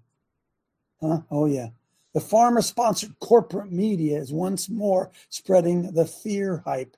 Huh? 1.03 1.21
Oh, 1.31 1.47
yeah. 1.47 1.69
The 2.15 2.21
pharma 2.21 2.62
sponsored 2.62 3.19
corporate 3.21 3.73
media 3.73 4.19
is 4.19 4.33
once 4.33 4.69
more 4.69 5.11
spreading 5.31 5.93
the 5.93 6.07
fear 6.07 6.62
hype. 6.65 6.97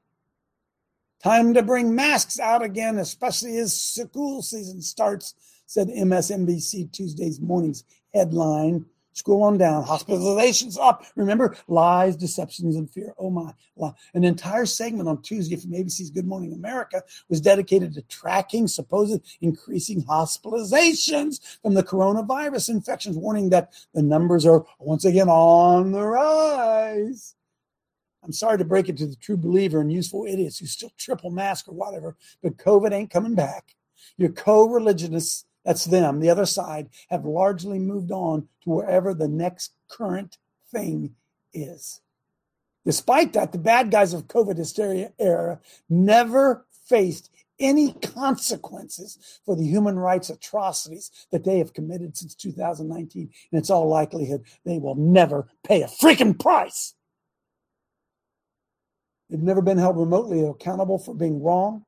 Time 1.23 1.55
to 1.55 1.63
bring 1.63 1.95
masks 1.95 2.39
out 2.39 2.63
again, 2.63 2.99
especially 2.99 3.57
as 3.59 3.81
school 3.81 4.43
season 4.43 4.83
starts, 4.83 5.35
said 5.67 5.89
MSNBC 5.89 6.93
Tuesday's 6.93 7.41
morning's 7.41 7.85
headline. 8.13 8.85
Scroll 9.15 9.45
on 9.45 9.59
down. 9.59 9.85
Hospitalizations 9.85 10.77
up. 10.79 11.05
Remember, 11.15 11.57
lies, 11.69 12.17
deceptions, 12.17 12.75
and 12.75 12.91
fear. 12.91 13.15
Oh 13.17 13.31
my. 13.31 13.53
An 14.13 14.25
entire 14.25 14.67
segment 14.67 15.09
on 15.09 15.23
Tuesday 15.23 15.55
from 15.55 15.71
ABC's 15.71 16.11
Good 16.11 16.27
Morning 16.27 16.53
America 16.53 17.01
was 17.29 17.41
dedicated 17.41 17.95
to 17.95 18.03
tracking 18.03 18.67
supposed 18.67 19.21
increasing 19.41 20.03
hospitalizations 20.03 21.59
from 21.63 21.75
the 21.75 21.83
coronavirus 21.85 22.71
infections, 22.71 23.17
warning 23.17 23.51
that 23.51 23.73
the 23.95 24.03
numbers 24.03 24.45
are 24.45 24.65
once 24.81 25.05
again 25.05 25.29
on 25.29 25.93
the 25.93 26.03
rise. 26.03 27.37
I'm 28.25 28.33
sorry 28.33 28.59
to 28.59 28.65
break 28.65 28.89
it 28.89 28.97
to 28.97 29.07
the 29.07 29.17
true 29.17 29.37
believer 29.37 29.81
and 29.81 29.93
useful 29.93 30.27
idiots 30.27 30.59
who 30.59 30.67
still 30.67 30.91
triple 30.99 31.31
mask 31.31 31.69
or 31.69 31.73
whatever, 31.73 32.17
but 32.43 32.57
COVID 32.57 32.91
ain't 32.91 33.11
coming 33.11 33.37
back. 33.37 33.77
Your 34.17 34.31
co 34.31 34.69
religionists 34.69 35.45
that's 35.65 35.87
them, 35.87 36.21
the 36.21 36.31
other 36.31 36.47
side, 36.47 36.91
have 37.09 37.25
largely 37.25 37.79
moved 37.79 38.13
on 38.13 38.49
to 38.63 38.71
wherever 38.71 39.15
the 39.15 39.29
next 39.29 39.73
current 39.89 40.39
thing 40.71 41.15
is. 41.53 42.01
Despite 42.85 43.33
that, 43.33 43.53
the 43.53 43.59
bad 43.59 43.91
guys 43.91 44.13
of 44.13 44.29
COVID 44.29 44.59
hysteria 44.59 45.13
era 45.19 45.61
never 45.89 46.67
faced 46.87 47.31
any 47.59 47.93
consequences 47.93 49.41
for 49.47 49.57
the 49.57 49.65
human 49.65 49.99
rights 49.99 50.29
atrocities 50.29 51.11
that 51.31 51.45
they 51.45 51.59
have 51.59 51.73
committed 51.73 52.17
since 52.17 52.35
2019. 52.35 53.31
And 53.53 53.59
it's 53.59 53.71
all 53.71 53.89
likelihood 53.89 54.45
they 54.65 54.79
will 54.79 54.97
never 54.97 55.49
pay 55.63 55.83
a 55.83 55.87
freaking 55.87 56.39
price. 56.39 56.95
They've 59.31 59.41
never 59.41 59.63
been 59.63 59.79
held 59.79 59.97
remotely 59.97 60.43
accountable 60.43 60.99
for 60.99 61.15
being 61.15 61.43
wrong 61.43 61.87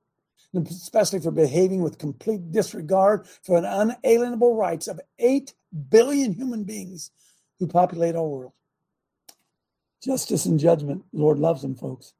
especially 0.56 1.20
for 1.20 1.30
behaving 1.30 1.82
with 1.82 1.98
complete 1.98 2.50
disregard 2.52 3.26
for 3.42 3.60
the 3.60 3.80
unalienable 3.80 4.54
rights 4.54 4.88
of 4.88 5.00
8 5.18 5.54
billion 5.90 6.32
human 6.32 6.64
beings 6.64 7.10
who 7.58 7.66
populate 7.66 8.16
our 8.16 8.26
world. 8.26 8.52
Justice 10.02 10.46
and 10.46 10.58
judgment, 10.58 11.04
Lord 11.12 11.38
loves 11.38 11.62
them, 11.62 11.74
folks. 11.74 12.14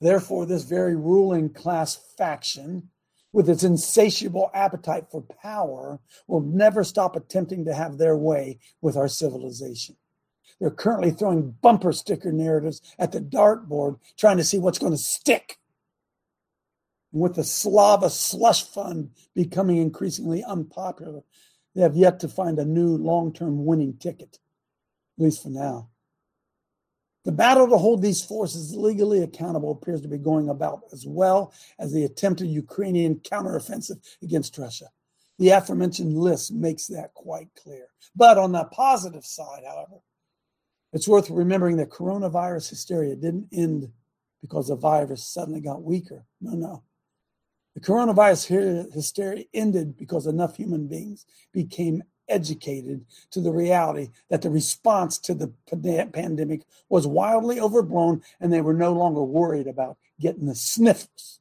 Therefore, 0.00 0.46
this 0.46 0.64
very 0.64 0.96
ruling 0.96 1.50
class 1.50 1.94
faction, 2.16 2.90
with 3.32 3.48
its 3.48 3.62
insatiable 3.62 4.50
appetite 4.52 5.06
for 5.10 5.22
power, 5.22 6.00
will 6.26 6.40
never 6.40 6.84
stop 6.84 7.16
attempting 7.16 7.64
to 7.64 7.74
have 7.74 7.96
their 7.96 8.16
way 8.16 8.58
with 8.80 8.96
our 8.96 9.08
civilization. 9.08 9.96
They're 10.60 10.70
currently 10.70 11.12
throwing 11.12 11.56
bumper 11.62 11.92
sticker 11.92 12.32
narratives 12.32 12.82
at 12.98 13.12
the 13.12 13.20
dartboard, 13.20 13.98
trying 14.18 14.36
to 14.36 14.44
see 14.44 14.58
what's 14.58 14.78
going 14.78 14.92
to 14.92 14.98
stick 14.98 15.58
with 17.12 17.34
the 17.34 17.44
Slava 17.44 18.10
slush 18.10 18.64
fund 18.64 19.10
becoming 19.34 19.76
increasingly 19.76 20.42
unpopular, 20.42 21.22
they 21.74 21.82
have 21.82 21.96
yet 21.96 22.20
to 22.20 22.28
find 22.28 22.58
a 22.58 22.64
new 22.64 22.96
long 22.96 23.32
term 23.32 23.64
winning 23.64 23.96
ticket, 23.98 24.38
at 25.18 25.24
least 25.24 25.42
for 25.42 25.50
now. 25.50 25.88
The 27.24 27.32
battle 27.32 27.68
to 27.68 27.76
hold 27.76 28.02
these 28.02 28.24
forces 28.24 28.74
legally 28.74 29.22
accountable 29.22 29.70
appears 29.70 30.00
to 30.02 30.08
be 30.08 30.18
going 30.18 30.48
about 30.48 30.82
as 30.92 31.06
well 31.06 31.54
as 31.78 31.92
the 31.92 32.04
attempted 32.04 32.48
Ukrainian 32.48 33.16
counteroffensive 33.20 34.02
against 34.22 34.58
Russia. 34.58 34.86
The 35.38 35.50
aforementioned 35.50 36.16
list 36.16 36.52
makes 36.52 36.88
that 36.88 37.14
quite 37.14 37.48
clear. 37.54 37.86
But 38.16 38.38
on 38.38 38.52
the 38.52 38.64
positive 38.64 39.24
side, 39.24 39.62
however, 39.66 40.02
it's 40.92 41.08
worth 41.08 41.30
remembering 41.30 41.76
that 41.76 41.90
coronavirus 41.90 42.70
hysteria 42.70 43.14
didn't 43.14 43.48
end 43.52 43.90
because 44.40 44.68
the 44.68 44.76
virus 44.76 45.24
suddenly 45.24 45.60
got 45.60 45.82
weaker. 45.82 46.26
No, 46.40 46.52
no. 46.52 46.82
The 47.74 47.80
coronavirus 47.80 48.92
hysteria 48.92 49.44
ended 49.54 49.96
because 49.96 50.26
enough 50.26 50.56
human 50.56 50.86
beings 50.86 51.24
became 51.52 52.02
educated 52.28 53.04
to 53.30 53.40
the 53.40 53.50
reality 53.50 54.10
that 54.28 54.42
the 54.42 54.50
response 54.50 55.18
to 55.18 55.34
the 55.34 55.52
pandemic 56.12 56.64
was 56.88 57.06
wildly 57.06 57.60
overblown 57.60 58.22
and 58.40 58.52
they 58.52 58.60
were 58.60 58.74
no 58.74 58.92
longer 58.92 59.22
worried 59.22 59.66
about 59.66 59.96
getting 60.20 60.46
the 60.46 60.54
sniffles. 60.54 61.40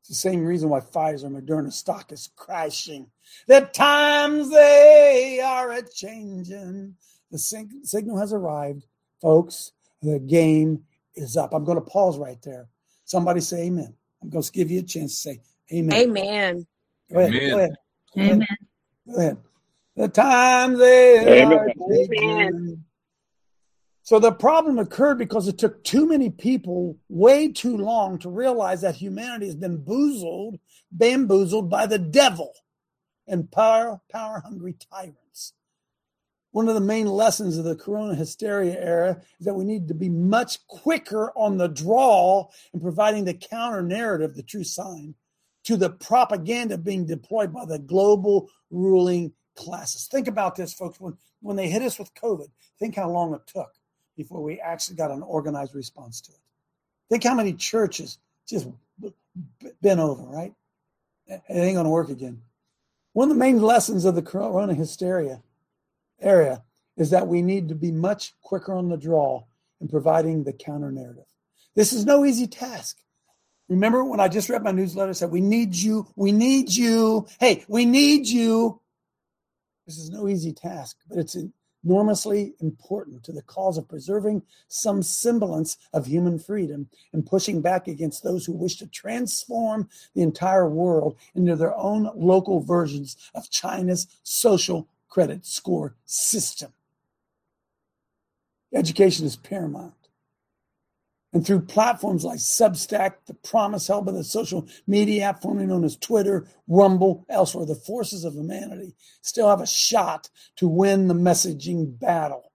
It's 0.00 0.08
the 0.08 0.14
same 0.14 0.44
reason 0.44 0.68
why 0.68 0.80
Pfizer 0.80 1.30
Moderna 1.30 1.72
stock 1.72 2.12
is 2.12 2.30
crashing. 2.36 3.08
The 3.48 3.62
times 3.72 4.50
they 4.50 5.40
are 5.44 5.72
a 5.72 5.82
changing. 5.82 6.94
The 7.32 7.38
signal 7.38 8.16
has 8.18 8.32
arrived, 8.32 8.86
folks. 9.20 9.72
The 10.02 10.20
game 10.20 10.84
is 11.16 11.36
up. 11.36 11.52
I'm 11.52 11.64
going 11.64 11.78
to 11.78 11.90
pause 11.90 12.18
right 12.18 12.40
there. 12.42 12.68
Somebody 13.04 13.40
say 13.40 13.64
amen. 13.64 13.94
I'm 14.22 14.30
going 14.30 14.42
to 14.42 14.52
give 14.52 14.70
you 14.70 14.80
a 14.80 14.82
chance 14.82 15.14
to 15.14 15.20
say 15.20 15.40
amen. 15.72 15.96
Amen. 15.96 16.66
Go 17.12 17.18
ahead. 17.20 17.34
Amen. 17.34 17.50
Go 17.50 17.58
ahead. 17.58 17.76
Amen. 18.18 18.46
Go 19.08 19.16
ahead. 19.18 19.36
The 19.96 20.08
time 20.08 20.78
they 20.78 21.42
Amen. 21.42 21.52
are. 21.52 22.86
So 24.02 24.20
the 24.20 24.30
problem 24.30 24.78
occurred 24.78 25.18
because 25.18 25.48
it 25.48 25.58
took 25.58 25.82
too 25.82 26.06
many 26.06 26.30
people 26.30 26.96
way 27.08 27.50
too 27.50 27.76
long 27.76 28.20
to 28.20 28.28
realize 28.28 28.82
that 28.82 28.94
humanity 28.94 29.46
has 29.46 29.56
been 29.56 29.78
boozled, 29.78 30.60
bamboozled 30.92 31.68
by 31.68 31.86
the 31.86 31.98
devil 31.98 32.52
and 33.26 33.50
power, 33.50 34.00
power 34.12 34.40
hungry 34.44 34.76
tyrants. 34.92 35.54
One 36.56 36.68
of 36.68 36.74
the 36.74 36.80
main 36.80 37.06
lessons 37.06 37.58
of 37.58 37.66
the 37.66 37.76
corona 37.76 38.14
hysteria 38.14 38.80
era 38.80 39.20
is 39.38 39.44
that 39.44 39.52
we 39.52 39.66
need 39.66 39.88
to 39.88 39.94
be 39.94 40.08
much 40.08 40.66
quicker 40.68 41.30
on 41.36 41.58
the 41.58 41.68
draw 41.68 42.48
in 42.72 42.80
providing 42.80 43.26
the 43.26 43.34
counter 43.34 43.82
narrative, 43.82 44.34
the 44.34 44.42
true 44.42 44.64
sign, 44.64 45.14
to 45.64 45.76
the 45.76 45.90
propaganda 45.90 46.78
being 46.78 47.04
deployed 47.04 47.52
by 47.52 47.66
the 47.66 47.78
global 47.78 48.48
ruling 48.70 49.34
classes. 49.54 50.06
Think 50.06 50.28
about 50.28 50.56
this, 50.56 50.72
folks. 50.72 50.98
When, 50.98 51.18
when 51.42 51.56
they 51.56 51.68
hit 51.68 51.82
us 51.82 51.98
with 51.98 52.14
COVID, 52.14 52.48
think 52.78 52.96
how 52.96 53.10
long 53.10 53.34
it 53.34 53.46
took 53.46 53.74
before 54.16 54.42
we 54.42 54.58
actually 54.58 54.96
got 54.96 55.10
an 55.10 55.22
organized 55.22 55.74
response 55.74 56.22
to 56.22 56.32
it. 56.32 56.40
Think 57.10 57.22
how 57.22 57.34
many 57.34 57.52
churches 57.52 58.16
just 58.48 58.66
been 59.82 60.00
over, 60.00 60.22
right? 60.22 60.54
It 61.26 61.42
ain't 61.50 61.74
going 61.74 61.84
to 61.84 61.90
work 61.90 62.08
again. 62.08 62.40
One 63.12 63.28
of 63.30 63.36
the 63.36 63.40
main 63.40 63.60
lessons 63.60 64.06
of 64.06 64.14
the 64.14 64.22
corona 64.22 64.72
hysteria 64.72 65.42
area 66.20 66.62
is 66.96 67.10
that 67.10 67.28
we 67.28 67.42
need 67.42 67.68
to 67.68 67.74
be 67.74 67.92
much 67.92 68.34
quicker 68.40 68.74
on 68.74 68.88
the 68.88 68.96
draw 68.96 69.44
in 69.80 69.88
providing 69.88 70.44
the 70.44 70.52
counter 70.52 70.90
narrative. 70.90 71.24
This 71.74 71.92
is 71.92 72.06
no 72.06 72.24
easy 72.24 72.46
task. 72.46 72.98
Remember 73.68 74.04
when 74.04 74.20
I 74.20 74.28
just 74.28 74.48
read 74.48 74.62
my 74.62 74.70
newsletter 74.70 75.12
said 75.12 75.30
we 75.30 75.40
need 75.40 75.74
you, 75.74 76.06
we 76.16 76.32
need 76.32 76.70
you. 76.70 77.26
Hey, 77.40 77.64
we 77.68 77.84
need 77.84 78.26
you. 78.26 78.80
This 79.86 79.98
is 79.98 80.10
no 80.10 80.28
easy 80.28 80.52
task, 80.52 80.96
but 81.08 81.18
it's 81.18 81.36
enormously 81.84 82.54
important 82.60 83.22
to 83.24 83.32
the 83.32 83.42
cause 83.42 83.78
of 83.78 83.88
preserving 83.88 84.42
some 84.68 85.02
semblance 85.02 85.76
of 85.92 86.06
human 86.06 86.38
freedom 86.38 86.88
and 87.12 87.26
pushing 87.26 87.60
back 87.60 87.86
against 87.86 88.24
those 88.24 88.44
who 88.44 88.52
wish 88.52 88.76
to 88.76 88.86
transform 88.86 89.88
the 90.14 90.22
entire 90.22 90.68
world 90.68 91.16
into 91.34 91.54
their 91.54 91.76
own 91.76 92.10
local 92.16 92.60
versions 92.60 93.16
of 93.34 93.50
China's 93.50 94.06
social 94.22 94.88
credit 95.08 95.46
score 95.46 95.96
system. 96.04 96.72
Education 98.74 99.26
is 99.26 99.36
paramount. 99.36 99.94
And 101.32 101.46
through 101.46 101.62
platforms 101.62 102.24
like 102.24 102.38
Substack, 102.38 103.16
the 103.26 103.34
promise 103.34 103.88
held 103.88 104.06
by 104.06 104.12
the 104.12 104.24
social 104.24 104.66
media 104.86 105.24
app 105.24 105.42
formerly 105.42 105.66
known 105.66 105.84
as 105.84 105.96
Twitter, 105.96 106.46
Rumble, 106.66 107.26
elsewhere, 107.28 107.66
the 107.66 107.74
forces 107.74 108.24
of 108.24 108.34
humanity 108.34 108.94
still 109.20 109.48
have 109.48 109.60
a 109.60 109.66
shot 109.66 110.30
to 110.56 110.66
win 110.66 111.08
the 111.08 111.14
messaging 111.14 111.98
battle. 111.98 112.52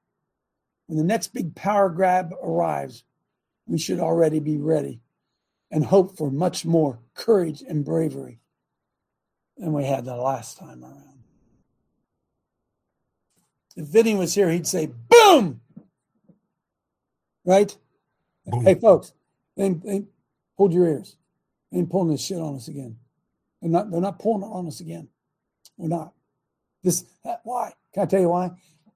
When 0.88 0.97
the 0.97 1.04
next 1.04 1.28
big 1.28 1.54
power 1.56 1.89
grab 1.89 2.34
arrives, 2.41 3.04
we 3.68 3.78
should 3.78 3.99
already 3.99 4.39
be 4.39 4.58
ready 4.58 5.02
and 5.70 5.86
hope 5.86 6.18
for 6.18 6.32
much 6.32 6.66
more 6.66 6.99
courage 7.14 7.62
and 7.62 7.86
bravery 7.86 8.39
than 9.58 9.74
we 9.74 9.86
had 9.86 10.06
the 10.06 10.16
last 10.16 10.58
time 10.58 10.84
around. 10.84 11.20
If 13.76 13.88
Vinny 13.88 14.15
was 14.15 14.34
here, 14.34 14.49
he'd 14.49 14.67
say, 14.67 14.89
boom! 15.09 15.61
Right? 17.45 17.76
Boom. 18.45 18.65
Hey, 18.65 18.76
folks, 18.76 19.13
they, 19.55 19.69
they, 19.69 20.03
hold 20.55 20.74
your 20.74 20.88
ears. 20.88 21.15
They 21.72 21.80
ain't 21.80 21.89
pulling 21.89 22.09
this 22.09 22.26
shit 22.26 22.38
on 22.38 22.55
us 22.55 22.67
again. 22.67 22.97
They're 23.61 23.72
not, 23.72 23.91
they're 23.91 24.01
not 24.01 24.19
pulling 24.19 24.43
it 24.43 24.53
on 24.53 24.67
us 24.67 24.80
again. 24.82 25.07
We're 25.78 25.88
not. 25.88 26.13
This, 26.84 27.05
why? 27.43 27.74
Can 27.93 28.03
I 28.03 28.05
tell 28.05 28.22
you 28.22 28.30
why? 28.30 28.51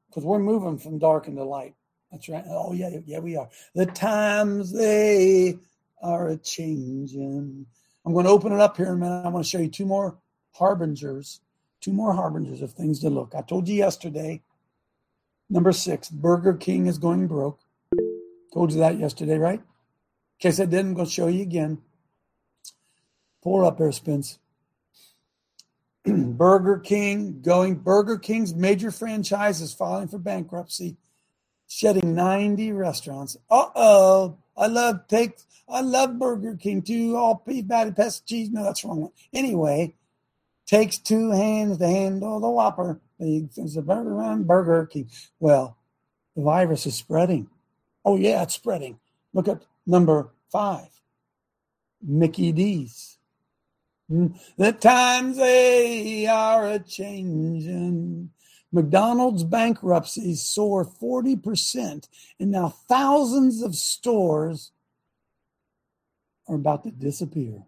Because 0.09 0.23
we're 0.23 0.39
moving 0.39 0.77
from 0.77 0.99
dark 0.99 1.27
into 1.27 1.43
light. 1.43 1.75
That's 2.11 2.29
right. 2.29 2.43
Oh 2.47 2.73
yeah, 2.73 2.89
yeah, 3.05 3.19
we 3.19 3.35
are. 3.35 3.49
The 3.73 3.85
times 3.85 4.71
they 4.71 5.57
are 6.01 6.29
a 6.29 6.37
changing. 6.37 7.65
I'm 8.05 8.13
going 8.13 8.25
to 8.25 8.31
open 8.31 8.53
it 8.53 8.59
up 8.59 8.77
here 8.77 8.87
in 8.87 8.93
a 8.93 8.97
minute. 8.97 9.25
I 9.25 9.29
want 9.29 9.43
to 9.43 9.49
show 9.49 9.57
you 9.57 9.69
two 9.69 9.85
more 9.85 10.17
harbingers, 10.53 11.41
two 11.81 11.91
more 11.91 12.13
harbingers 12.13 12.61
of 12.61 12.71
things 12.71 12.99
to 13.01 13.09
look. 13.09 13.33
I 13.35 13.41
told 13.41 13.67
you 13.67 13.75
yesterday. 13.75 14.41
Number 15.49 15.71
six, 15.71 16.09
Burger 16.09 16.53
King 16.53 16.87
is 16.87 16.97
going 16.97 17.27
broke. 17.27 17.59
Told 18.53 18.71
you 18.71 18.79
that 18.79 18.99
yesterday, 18.99 19.37
right? 19.37 19.59
In 19.59 20.39
case 20.39 20.59
I 20.59 20.65
didn't, 20.65 20.89
I'm 20.89 20.93
going 20.95 21.07
to 21.07 21.11
show 21.11 21.27
you 21.27 21.41
again. 21.41 21.79
Pull 23.43 23.65
up 23.65 23.77
there, 23.77 23.91
Spence. 23.91 24.39
Burger 26.05 26.79
King 26.79 27.41
going. 27.41 27.75
Burger 27.75 28.17
King's 28.17 28.53
major 28.55 28.91
franchise 28.91 29.61
is 29.61 29.73
filing 29.73 30.07
for 30.07 30.17
bankruptcy, 30.17 30.97
shedding 31.67 32.15
90 32.15 32.71
restaurants. 32.71 33.37
Uh 33.49 33.67
oh. 33.75 34.37
I 34.57 34.67
love 34.67 35.07
take. 35.07 35.37
I 35.67 35.81
love 35.81 36.17
Burger 36.17 36.55
King 36.55 36.81
too. 36.81 37.15
All 37.17 37.43
beef, 37.45 37.67
patty, 37.67 37.91
pest, 37.91 38.27
cheese. 38.27 38.49
No, 38.49 38.63
that's 38.63 38.83
wrong 38.83 39.01
one. 39.01 39.11
Anyway, 39.33 39.95
takes 40.65 40.97
two 40.97 41.31
hands 41.31 41.77
to 41.79 41.87
handle 41.87 42.39
the 42.39 42.49
Whopper. 42.49 43.01
It's 43.19 43.75
a 43.75 43.81
burger 43.81 44.13
around 44.13 44.47
Burger 44.47 44.85
King. 44.87 45.09
Well, 45.39 45.77
the 46.35 46.43
virus 46.43 46.85
is 46.85 46.95
spreading. 46.95 47.49
Oh 48.03 48.17
yeah, 48.17 48.43
it's 48.43 48.55
spreading. 48.55 48.99
Look 49.33 49.47
at 49.47 49.63
number 49.85 50.29
five, 50.51 50.89
Mickey 52.01 52.51
D's. 52.51 53.17
Mm, 54.11 54.39
the 54.57 54.71
times 54.73 55.37
they 55.37 56.27
are 56.27 56.67
a 56.67 56.79
changing. 56.79 58.31
McDonald's 58.71 59.43
bankruptcies 59.43 60.41
soar 60.41 60.85
40%, 60.85 62.07
and 62.39 62.51
now 62.51 62.69
thousands 62.89 63.63
of 63.63 63.73
stores 63.75 64.71
are 66.47 66.55
about 66.55 66.83
to 66.83 66.91
disappear. 66.91 67.63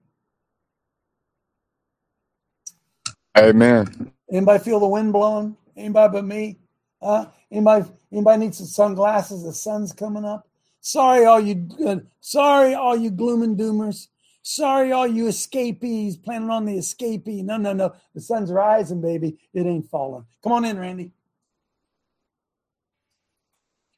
Amen. 3.38 4.12
Anybody 4.32 4.64
feel 4.64 4.80
the 4.80 4.88
wind 4.88 5.14
blowing? 5.14 5.56
Anybody 5.76 6.12
but 6.14 6.26
me? 6.26 6.58
Uh, 7.02 7.26
anybody? 7.52 7.86
Anybody 8.12 8.40
needs 8.40 8.58
some 8.58 8.68
sunglasses? 8.68 9.44
The 9.44 9.54
sun's 9.54 9.94
coming 9.94 10.26
up. 10.26 10.48
Sorry, 10.82 11.26
all 11.26 11.40
you. 11.40 11.68
Uh, 11.86 11.98
sorry, 12.20 12.74
all 12.74 12.96
you 12.96 13.12
gloom 13.12 13.44
and 13.44 13.58
doomers. 13.58 14.08
Sorry, 14.42 14.94
all 14.94 15.08
you 15.08 15.28
escapees 15.28 16.16
planning 16.16 16.50
on 16.50 16.66
the 16.66 16.78
escapee. 16.78 17.44
No, 17.44 17.58
no, 17.58 17.74
no. 17.74 17.94
The 18.16 18.22
sun's 18.22 18.52
rising, 18.52 19.02
baby. 19.02 19.38
It 19.54 19.66
ain't 19.66 19.90
falling. 19.90 20.26
Come 20.42 20.54
on 20.54 20.66
in, 20.66 20.80
Randy. 20.80 21.12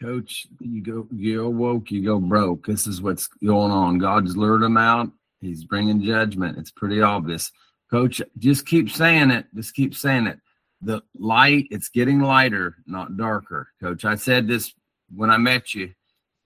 Coach, 0.02 0.48
you 0.60 0.82
go, 0.82 1.08
you 1.14 1.38
go 1.38 1.50
woke, 1.50 1.92
you 1.92 2.04
go 2.04 2.20
broke. 2.20 2.66
This 2.66 2.88
is 2.88 3.02
what's 3.02 3.28
going 3.28 3.72
on. 3.72 3.98
God's 4.00 4.36
lured 4.38 4.62
them 4.62 4.78
out. 4.78 5.12
He's 5.42 5.66
bringing 5.66 6.02
judgment. 6.02 6.58
It's 6.58 6.72
pretty 6.72 7.02
obvious. 7.02 7.52
Coach, 7.90 8.22
just 8.38 8.66
keep 8.66 8.90
saying 8.90 9.32
it. 9.32 9.46
Just 9.56 9.74
keep 9.74 9.96
saying 9.96 10.28
it. 10.28 10.40
The 10.82 11.02
light, 11.18 11.68
it's 11.72 11.90
getting 11.90 12.22
lighter, 12.22 12.78
not 12.86 13.18
darker. 13.18 13.70
Coach, 13.82 14.06
I 14.06 14.16
said 14.16 14.48
this 14.48 14.74
when 15.14 15.30
I 15.30 15.38
met 15.38 15.74
you 15.74 15.94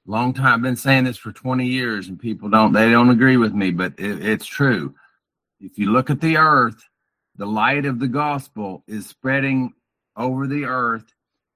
long 0.05 0.33
time. 0.33 0.55
I've 0.55 0.61
been 0.61 0.75
saying 0.75 1.05
this 1.05 1.17
for 1.17 1.31
20 1.31 1.65
years, 1.65 2.07
and 2.07 2.19
people 2.19 2.49
don't 2.49 2.73
they 2.73 2.91
don't 2.91 3.09
agree 3.09 3.37
with 3.37 3.53
me, 3.53 3.71
but 3.71 3.93
it, 3.97 4.25
it's 4.25 4.45
true. 4.45 4.95
If 5.59 5.77
you 5.77 5.91
look 5.91 6.09
at 6.09 6.21
the 6.21 6.37
earth, 6.37 6.83
the 7.35 7.45
light 7.45 7.85
of 7.85 7.99
the 7.99 8.07
gospel 8.07 8.83
is 8.87 9.07
spreading 9.07 9.73
over 10.15 10.45
the 10.47 10.65
earth 10.65 11.05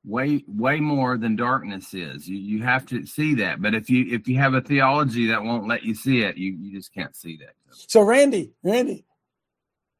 way 0.05 0.43
way 0.47 0.79
more 0.79 1.17
than 1.17 1.35
darkness 1.35 1.93
is. 1.93 2.27
You 2.27 2.37
you 2.37 2.63
have 2.63 2.85
to 2.87 3.05
see 3.05 3.35
that. 3.35 3.61
But 3.61 3.75
if 3.75 3.89
you 3.89 4.05
if 4.09 4.27
you 4.27 4.37
have 4.37 4.53
a 4.53 4.61
theology 4.61 5.27
that 5.27 5.43
won't 5.43 5.67
let 5.67 5.83
you 5.83 5.93
see 5.93 6.21
it, 6.21 6.37
you, 6.37 6.53
you 6.53 6.77
just 6.77 6.93
can't 6.93 7.15
see 7.15 7.37
that. 7.37 7.53
So 7.71 8.01
Randy, 8.01 8.53
Randy, 8.63 9.05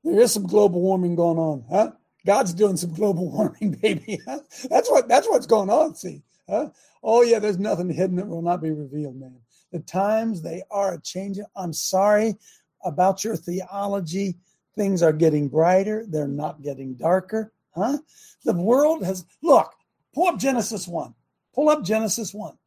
there 0.08 0.22
is 0.22 0.34
some 0.34 0.48
global 0.48 0.82
warming 0.82 1.16
going 1.16 1.38
on, 1.38 1.66
huh? 1.70 1.92
God's 2.26 2.54
doing 2.54 2.78
some 2.78 2.94
global 2.94 3.32
warming, 3.32 3.78
baby. 3.82 4.20
That's 4.26 4.90
what 4.90 5.08
that's 5.08 5.28
what's 5.28 5.48
going 5.48 5.70
on. 5.70 5.96
See, 5.96 6.22
huh? 6.50 6.70
Oh, 7.04 7.22
yeah, 7.22 7.40
there's 7.40 7.60
nothing 7.60 7.90
hidden 7.90 8.18
that 8.18 8.28
will 8.28 8.42
not 8.42 8.62
be 8.62 8.72
revealed, 8.72 9.20
man. 9.20 9.38
The 9.72 9.80
times 9.80 10.42
they 10.42 10.64
are 10.72 10.98
changing. 10.98 11.46
I'm 11.56 11.74
sorry 11.74 12.36
about 12.84 13.24
your 13.24 13.36
theology. 13.36 14.36
Things 14.76 15.02
are 15.02 15.14
getting 15.14 15.48
brighter, 15.48 16.06
they're 16.08 16.28
not 16.28 16.62
getting 16.62 16.94
darker. 16.96 17.52
Huh? 17.76 18.00
The 18.44 18.54
world 18.54 19.04
has, 19.04 19.26
look, 19.42 19.74
pull 20.14 20.28
up 20.28 20.40
Genesis 20.40 20.88
1. 20.88 21.14
Pull 21.54 21.70
up 21.70 21.84
Genesis 21.84 22.34
1. 22.34 22.58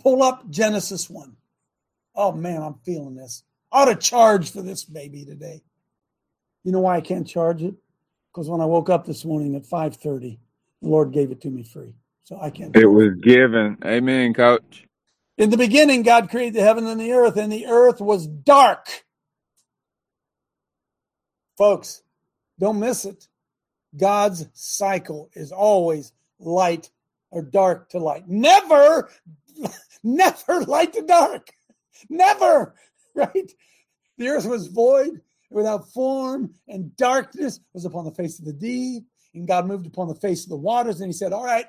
Pull 0.00 0.22
up 0.22 0.48
Genesis 0.50 1.08
1. 1.08 1.36
Oh, 2.14 2.32
man, 2.32 2.62
I'm 2.62 2.74
feeling 2.84 3.14
this. 3.14 3.44
Ought 3.70 3.86
to 3.86 3.96
charge 3.96 4.50
for 4.50 4.62
this 4.62 4.84
baby 4.84 5.24
today. 5.24 5.62
You 6.66 6.72
know 6.72 6.80
why 6.80 6.96
I 6.96 7.00
can't 7.00 7.28
charge 7.28 7.62
it? 7.62 7.76
Because 8.32 8.50
when 8.50 8.60
I 8.60 8.64
woke 8.66 8.90
up 8.90 9.06
this 9.06 9.24
morning 9.24 9.54
at 9.54 9.64
5:30, 9.64 10.36
the 10.82 10.88
Lord 10.88 11.12
gave 11.12 11.30
it 11.30 11.40
to 11.42 11.48
me 11.48 11.62
free. 11.62 11.94
So 12.24 12.40
I 12.42 12.50
can't. 12.50 12.74
It 12.76 12.86
was 12.86 13.14
given. 13.22 13.78
Amen, 13.84 14.34
coach. 14.34 14.84
In 15.38 15.50
the 15.50 15.56
beginning, 15.56 16.02
God 16.02 16.28
created 16.28 16.54
the 16.54 16.62
heaven 16.62 16.88
and 16.88 17.00
the 17.00 17.12
earth, 17.12 17.36
and 17.36 17.52
the 17.52 17.66
earth 17.66 18.00
was 18.00 18.26
dark. 18.26 19.04
Folks, 21.56 22.02
don't 22.58 22.80
miss 22.80 23.04
it. 23.04 23.28
God's 23.96 24.48
cycle 24.52 25.30
is 25.34 25.52
always 25.52 26.12
light 26.40 26.90
or 27.30 27.42
dark 27.42 27.90
to 27.90 28.00
light. 28.00 28.26
Never, 28.26 29.08
never 30.02 30.62
light 30.62 30.94
to 30.94 31.02
dark. 31.02 31.52
Never, 32.10 32.74
right? 33.14 33.52
The 34.18 34.28
earth 34.30 34.46
was 34.46 34.66
void 34.66 35.20
without 35.50 35.88
form, 35.92 36.54
and 36.68 36.96
darkness 36.96 37.60
was 37.72 37.84
upon 37.84 38.04
the 38.04 38.10
face 38.10 38.38
of 38.38 38.44
the 38.44 38.52
deep. 38.52 39.04
And 39.34 39.46
God 39.46 39.66
moved 39.66 39.86
upon 39.86 40.08
the 40.08 40.14
face 40.14 40.44
of 40.44 40.50
the 40.50 40.56
waters, 40.56 41.00
and 41.00 41.08
He 41.08 41.12
said, 41.12 41.32
All 41.32 41.44
right, 41.44 41.66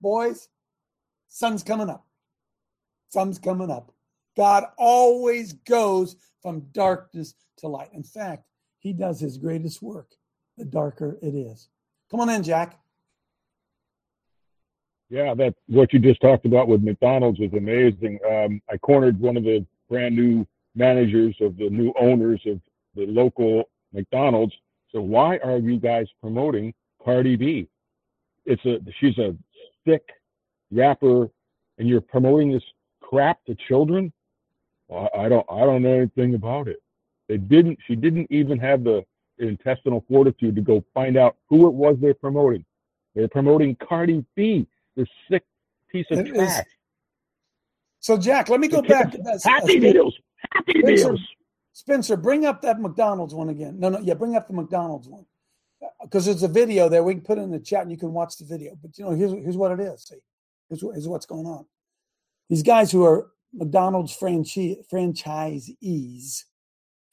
boys, 0.00 0.48
sun's 1.28 1.62
coming 1.62 1.88
up. 1.88 2.06
Sun's 3.10 3.38
coming 3.38 3.70
up. 3.70 3.92
God 4.36 4.64
always 4.76 5.52
goes 5.52 6.16
from 6.42 6.66
darkness 6.72 7.34
to 7.58 7.68
light. 7.68 7.90
In 7.92 8.02
fact, 8.02 8.44
he 8.78 8.92
does 8.92 9.18
his 9.18 9.38
greatest 9.38 9.80
work 9.80 10.16
the 10.56 10.64
darker 10.64 11.18
it 11.22 11.34
is. 11.34 11.68
Come 12.10 12.20
on 12.20 12.30
in, 12.30 12.42
Jack. 12.42 12.78
Yeah, 15.08 15.34
that 15.34 15.54
what 15.68 15.92
you 15.92 15.98
just 15.98 16.20
talked 16.20 16.46
about 16.46 16.66
with 16.66 16.82
McDonald's 16.82 17.38
was 17.38 17.52
amazing. 17.52 18.18
Um, 18.28 18.60
I 18.70 18.76
cornered 18.78 19.20
one 19.20 19.36
of 19.36 19.44
the 19.44 19.64
brand 19.88 20.16
new 20.16 20.46
managers 20.74 21.36
of 21.40 21.56
the 21.56 21.70
new 21.70 21.92
owners 21.98 22.40
of 22.46 22.60
the 22.96 23.06
local 23.06 23.68
McDonald's. 23.92 24.54
So 24.90 25.00
why 25.00 25.38
are 25.38 25.58
you 25.58 25.78
guys 25.78 26.06
promoting 26.20 26.74
Cardi 27.04 27.36
B? 27.36 27.68
It's 28.44 28.64
a 28.64 28.78
she's 28.98 29.18
a 29.18 29.36
thick 29.84 30.02
rapper 30.70 31.30
and 31.78 31.88
you're 31.88 32.00
promoting 32.00 32.52
this 32.52 32.62
crap 33.00 33.44
to 33.44 33.54
children, 33.68 34.12
well, 34.88 35.08
I 35.16 35.28
don't 35.28 35.46
I 35.50 35.60
don't 35.60 35.82
know 35.82 35.94
anything 35.94 36.34
about 36.34 36.68
it. 36.68 36.82
They 37.28 37.36
didn't 37.36 37.78
she 37.86 37.96
didn't 37.96 38.28
even 38.30 38.58
have 38.58 38.84
the 38.84 39.04
intestinal 39.38 40.04
fortitude 40.08 40.56
to 40.56 40.62
go 40.62 40.84
find 40.94 41.16
out 41.16 41.36
who 41.48 41.66
it 41.66 41.74
was 41.74 41.96
they're 42.00 42.14
promoting. 42.14 42.64
They're 43.14 43.28
promoting 43.28 43.76
Cardi 43.76 44.24
B, 44.34 44.66
this 44.96 45.08
sick 45.30 45.44
piece 45.90 46.06
of 46.10 46.20
it 46.20 46.28
trash. 46.28 46.60
Is, 46.60 46.64
so 48.00 48.16
Jack, 48.16 48.48
let 48.48 48.60
me 48.60 48.68
go 48.68 48.82
back. 48.82 49.10
To 49.12 49.18
that. 49.18 49.40
Happy 49.42 49.80
Meals. 49.80 50.14
Happy 50.52 50.80
Meals. 50.82 51.20
Spencer, 51.76 52.16
bring 52.16 52.46
up 52.46 52.62
that 52.62 52.80
McDonald's 52.80 53.34
one 53.34 53.50
again. 53.50 53.78
No, 53.78 53.90
no, 53.90 53.98
yeah, 53.98 54.14
bring 54.14 54.34
up 54.34 54.48
the 54.48 54.54
McDonald's 54.54 55.08
one 55.08 55.26
because 56.00 56.24
there's 56.24 56.42
a 56.42 56.48
video 56.48 56.88
there. 56.88 57.02
We 57.02 57.12
can 57.12 57.22
put 57.22 57.36
it 57.36 57.42
in 57.42 57.50
the 57.50 57.60
chat 57.60 57.82
and 57.82 57.90
you 57.90 57.98
can 57.98 58.14
watch 58.14 58.38
the 58.38 58.46
video. 58.46 58.78
But 58.80 58.96
you 58.96 59.04
know, 59.04 59.10
here's 59.10 59.32
here's 59.32 59.58
what 59.58 59.72
it 59.72 59.80
is. 59.80 60.04
See, 60.04 60.16
here's, 60.70 60.80
here's 60.80 61.06
what's 61.06 61.26
going 61.26 61.44
on. 61.44 61.66
These 62.48 62.62
guys 62.62 62.90
who 62.90 63.04
are 63.04 63.26
McDonald's 63.52 64.16
franchise 64.16 64.76
franchisees, 64.90 66.44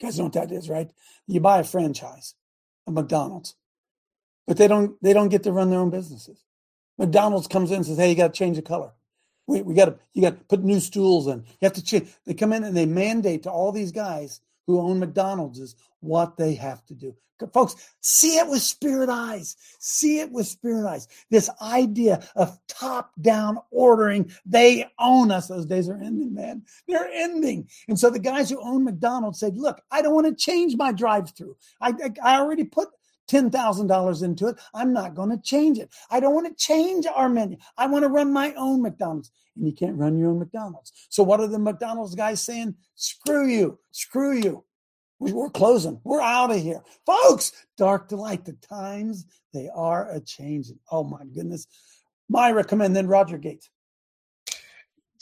guys 0.00 0.16
know 0.16 0.24
what 0.24 0.32
that 0.32 0.50
is, 0.50 0.70
right? 0.70 0.90
You 1.26 1.40
buy 1.40 1.58
a 1.58 1.64
franchise 1.64 2.34
of 2.86 2.94
McDonald's, 2.94 3.56
but 4.46 4.56
they 4.56 4.66
don't 4.66 4.96
they 5.02 5.12
don't 5.12 5.28
get 5.28 5.42
to 5.42 5.52
run 5.52 5.68
their 5.68 5.80
own 5.80 5.90
businesses. 5.90 6.42
McDonald's 6.96 7.48
comes 7.48 7.70
in 7.70 7.76
and 7.76 7.86
says, 7.86 7.98
"Hey, 7.98 8.08
you 8.08 8.16
got 8.16 8.32
to 8.32 8.38
change 8.38 8.56
the 8.56 8.62
color. 8.62 8.92
We, 9.46 9.60
we 9.60 9.74
got 9.74 9.84
to 9.84 9.98
you 10.14 10.22
got 10.22 10.38
to 10.38 10.44
put 10.44 10.64
new 10.64 10.80
stools 10.80 11.26
in. 11.26 11.40
You 11.40 11.66
have 11.66 11.74
to 11.74 11.84
change." 11.84 12.08
They 12.24 12.32
come 12.32 12.54
in 12.54 12.64
and 12.64 12.74
they 12.74 12.86
mandate 12.86 13.42
to 13.42 13.50
all 13.50 13.70
these 13.70 13.92
guys 13.92 14.40
who 14.66 14.80
own 14.80 14.98
McDonald's 14.98 15.58
is 15.58 15.76
what 16.00 16.36
they 16.36 16.54
have 16.54 16.84
to 16.86 16.94
do. 16.94 17.14
Folks, 17.52 17.74
see 18.00 18.38
it 18.38 18.48
with 18.48 18.62
spirit 18.62 19.08
eyes. 19.08 19.56
See 19.80 20.20
it 20.20 20.30
with 20.30 20.46
spirit 20.46 20.88
eyes. 20.88 21.08
This 21.30 21.50
idea 21.60 22.22
of 22.36 22.58
top 22.68 23.10
down 23.20 23.58
ordering, 23.70 24.30
they 24.46 24.86
own 24.98 25.30
us. 25.30 25.48
Those 25.48 25.66
days 25.66 25.88
are 25.88 25.98
ending, 25.98 26.32
man. 26.32 26.62
They're 26.86 27.10
ending. 27.12 27.68
And 27.88 27.98
so 27.98 28.08
the 28.08 28.20
guys 28.20 28.48
who 28.48 28.60
own 28.62 28.84
McDonald's 28.84 29.40
said, 29.40 29.58
look, 29.58 29.80
I 29.90 30.00
don't 30.00 30.14
want 30.14 30.26
to 30.26 30.34
change 30.34 30.76
my 30.76 30.92
drive 30.92 31.30
through. 31.30 31.56
I, 31.80 31.90
I, 31.90 32.36
I 32.36 32.40
already 32.40 32.64
put 32.64 32.88
$10,000 33.28 34.22
into 34.22 34.48
it. 34.48 34.56
I'm 34.74 34.92
not 34.92 35.14
going 35.14 35.30
to 35.30 35.40
change 35.42 35.78
it. 35.78 35.90
I 36.10 36.20
don't 36.20 36.34
want 36.34 36.46
to 36.46 36.54
change 36.54 37.06
our 37.06 37.28
menu. 37.28 37.56
I 37.76 37.86
want 37.86 38.04
to 38.04 38.08
run 38.08 38.32
my 38.32 38.52
own 38.54 38.82
McDonald's. 38.82 39.30
And 39.56 39.66
you 39.66 39.72
can't 39.72 39.96
run 39.96 40.18
your 40.18 40.30
own 40.30 40.38
McDonald's. 40.38 40.92
So 41.08 41.22
what 41.22 41.40
are 41.40 41.46
the 41.46 41.58
McDonald's 41.58 42.14
guys 42.14 42.40
saying? 42.42 42.74
Screw 42.94 43.46
you. 43.46 43.78
Screw 43.92 44.34
you. 44.36 44.64
We're 45.20 45.48
closing. 45.48 46.00
We're 46.04 46.20
out 46.20 46.50
of 46.50 46.60
here. 46.60 46.82
Folks, 47.06 47.52
dark 47.78 48.08
to 48.08 48.16
light. 48.16 48.44
The 48.44 48.54
times, 48.54 49.24
they 49.52 49.70
are 49.74 50.10
a 50.10 50.20
changing. 50.20 50.78
Oh 50.90 51.04
my 51.04 51.24
goodness. 51.24 51.66
Myra, 52.28 52.64
come 52.64 52.82
in, 52.82 52.92
then 52.92 53.06
Roger 53.06 53.38
Gates. 53.38 53.70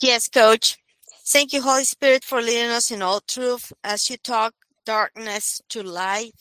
Yes, 0.01 0.29
coach. 0.29 0.79
Thank 1.27 1.53
you, 1.53 1.63
Holy 1.63 1.85
Spirit, 1.85 2.25
for 2.25 2.41
leading 2.41 2.71
us 2.71 2.91
in 2.91 3.03
all 3.03 3.21
truth 3.21 3.73
as 3.85 4.11
you 4.11 4.17
talk 4.17 4.55
darkness 4.85 5.61
to 5.69 5.83
light. 5.83 6.33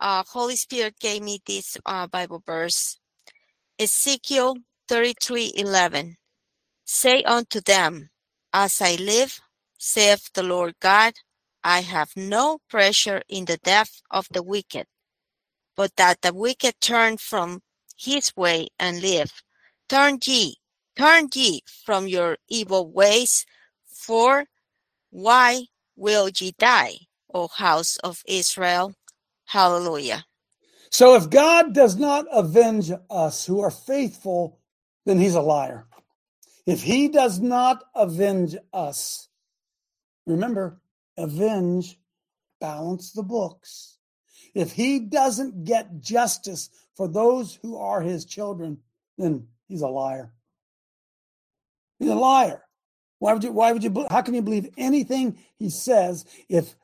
Uh, 0.00 0.24
Holy 0.28 0.56
Spirit 0.56 0.98
gave 1.00 1.22
me 1.22 1.40
this 1.46 1.76
uh, 1.86 2.06
Bible 2.06 2.42
verse 2.46 2.98
Ezekiel 3.78 4.56
33 4.88 5.52
11. 5.56 6.16
Say 6.84 7.22
unto 7.24 7.60
them, 7.60 8.10
As 8.52 8.80
I 8.80 8.96
live, 8.96 9.40
saith 9.78 10.32
the 10.34 10.42
Lord 10.42 10.74
God, 10.80 11.14
I 11.64 11.80
have 11.80 12.10
no 12.16 12.58
pleasure 12.70 13.22
in 13.28 13.46
the 13.46 13.58
death 13.58 14.00
of 14.10 14.28
the 14.30 14.42
wicked, 14.42 14.86
but 15.76 15.96
that 15.96 16.22
the 16.22 16.32
wicked 16.32 16.80
turn 16.80 17.16
from 17.18 17.62
his 17.98 18.34
way 18.36 18.68
and 18.78 19.02
live. 19.02 19.42
Turn 19.88 20.18
ye, 20.24 20.56
turn 20.96 21.28
ye 21.34 21.62
from 21.84 22.06
your 22.08 22.38
evil 22.48 22.90
ways, 22.90 23.44
for 23.86 24.46
why 25.10 25.66
will 25.96 26.28
ye 26.28 26.52
die, 26.58 26.98
O 27.34 27.48
house 27.48 27.96
of 27.98 28.22
Israel? 28.26 28.94
Hallelujah. 29.46 30.24
So 30.90 31.14
if 31.14 31.30
God 31.30 31.72
does 31.72 31.96
not 31.96 32.26
avenge 32.32 32.90
us 33.10 33.46
who 33.46 33.60
are 33.60 33.70
faithful, 33.70 34.60
then 35.04 35.18
he's 35.18 35.34
a 35.34 35.40
liar. 35.40 35.86
If 36.66 36.82
he 36.82 37.08
does 37.08 37.38
not 37.38 37.84
avenge 37.94 38.56
us, 38.72 39.28
remember, 40.26 40.80
avenge, 41.16 41.98
balance 42.60 43.12
the 43.12 43.22
books. 43.22 43.98
If 44.54 44.72
he 44.72 44.98
doesn't 44.98 45.64
get 45.64 46.00
justice 46.00 46.70
for 46.94 47.08
those 47.08 47.58
who 47.62 47.76
are 47.76 48.00
his 48.00 48.24
children, 48.24 48.78
then 49.18 49.46
he's 49.68 49.82
a 49.82 49.88
liar. 49.88 50.32
He's 51.98 52.10
a 52.10 52.14
liar. 52.14 52.62
Why 53.18 53.32
would 53.32 53.44
you, 53.44 53.52
why 53.52 53.72
would 53.72 53.84
you, 53.84 54.06
how 54.10 54.22
can 54.22 54.34
you 54.34 54.42
believe 54.42 54.68
anything 54.76 55.38
he 55.58 55.70
says 55.70 56.24
if 56.48 56.74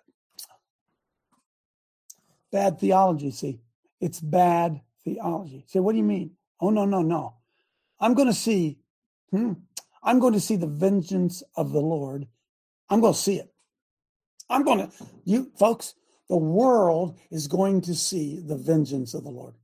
bad 2.53 2.79
theology, 2.79 3.31
see? 3.31 3.61
It's 4.01 4.21
bad 4.21 4.81
theology. 5.05 5.65
Say, 5.67 5.81
what 5.81 5.93
do 5.93 5.99
you 5.99 6.05
mean? 6.05 6.33
Oh, 6.61 6.71
no, 6.71 6.85
no, 6.85 7.03
no. 7.03 7.35
I'm 7.99 8.15
going 8.15 8.29
to 8.29 8.35
see, 8.35 8.79
hmm, 9.31 9.55
I'm 10.03 10.19
going 10.19 10.35
to 10.35 10.41
see 10.41 10.57
the 10.57 10.67
vengeance 10.67 11.43
of 11.57 11.73
the 11.73 11.81
Lord. 11.81 12.27
I'm 12.89 13.01
going 13.01 13.15
to 13.15 13.19
see 13.19 13.37
it. 13.37 13.53
I'm 14.51 14.65
going 14.65 14.79
to, 14.79 14.91
you 15.25 15.51
folks, 15.57 15.95
the 16.29 16.37
world 16.37 17.19
is 17.31 17.47
going 17.49 17.81
to 17.83 17.95
see 17.95 18.41
the 18.41 18.57
vengeance 18.57 19.15
of 19.15 19.25
the 19.25 19.31
Lord. 19.31 19.55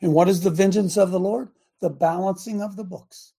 And 0.00 0.14
what 0.14 0.28
is 0.28 0.42
the 0.42 0.50
vengeance 0.50 0.96
of 0.96 1.10
the 1.10 1.20
Lord? 1.20 1.50
The 1.80 1.90
balancing 1.90 2.62
of 2.62 2.76
the 2.76 2.84
books. 2.84 3.32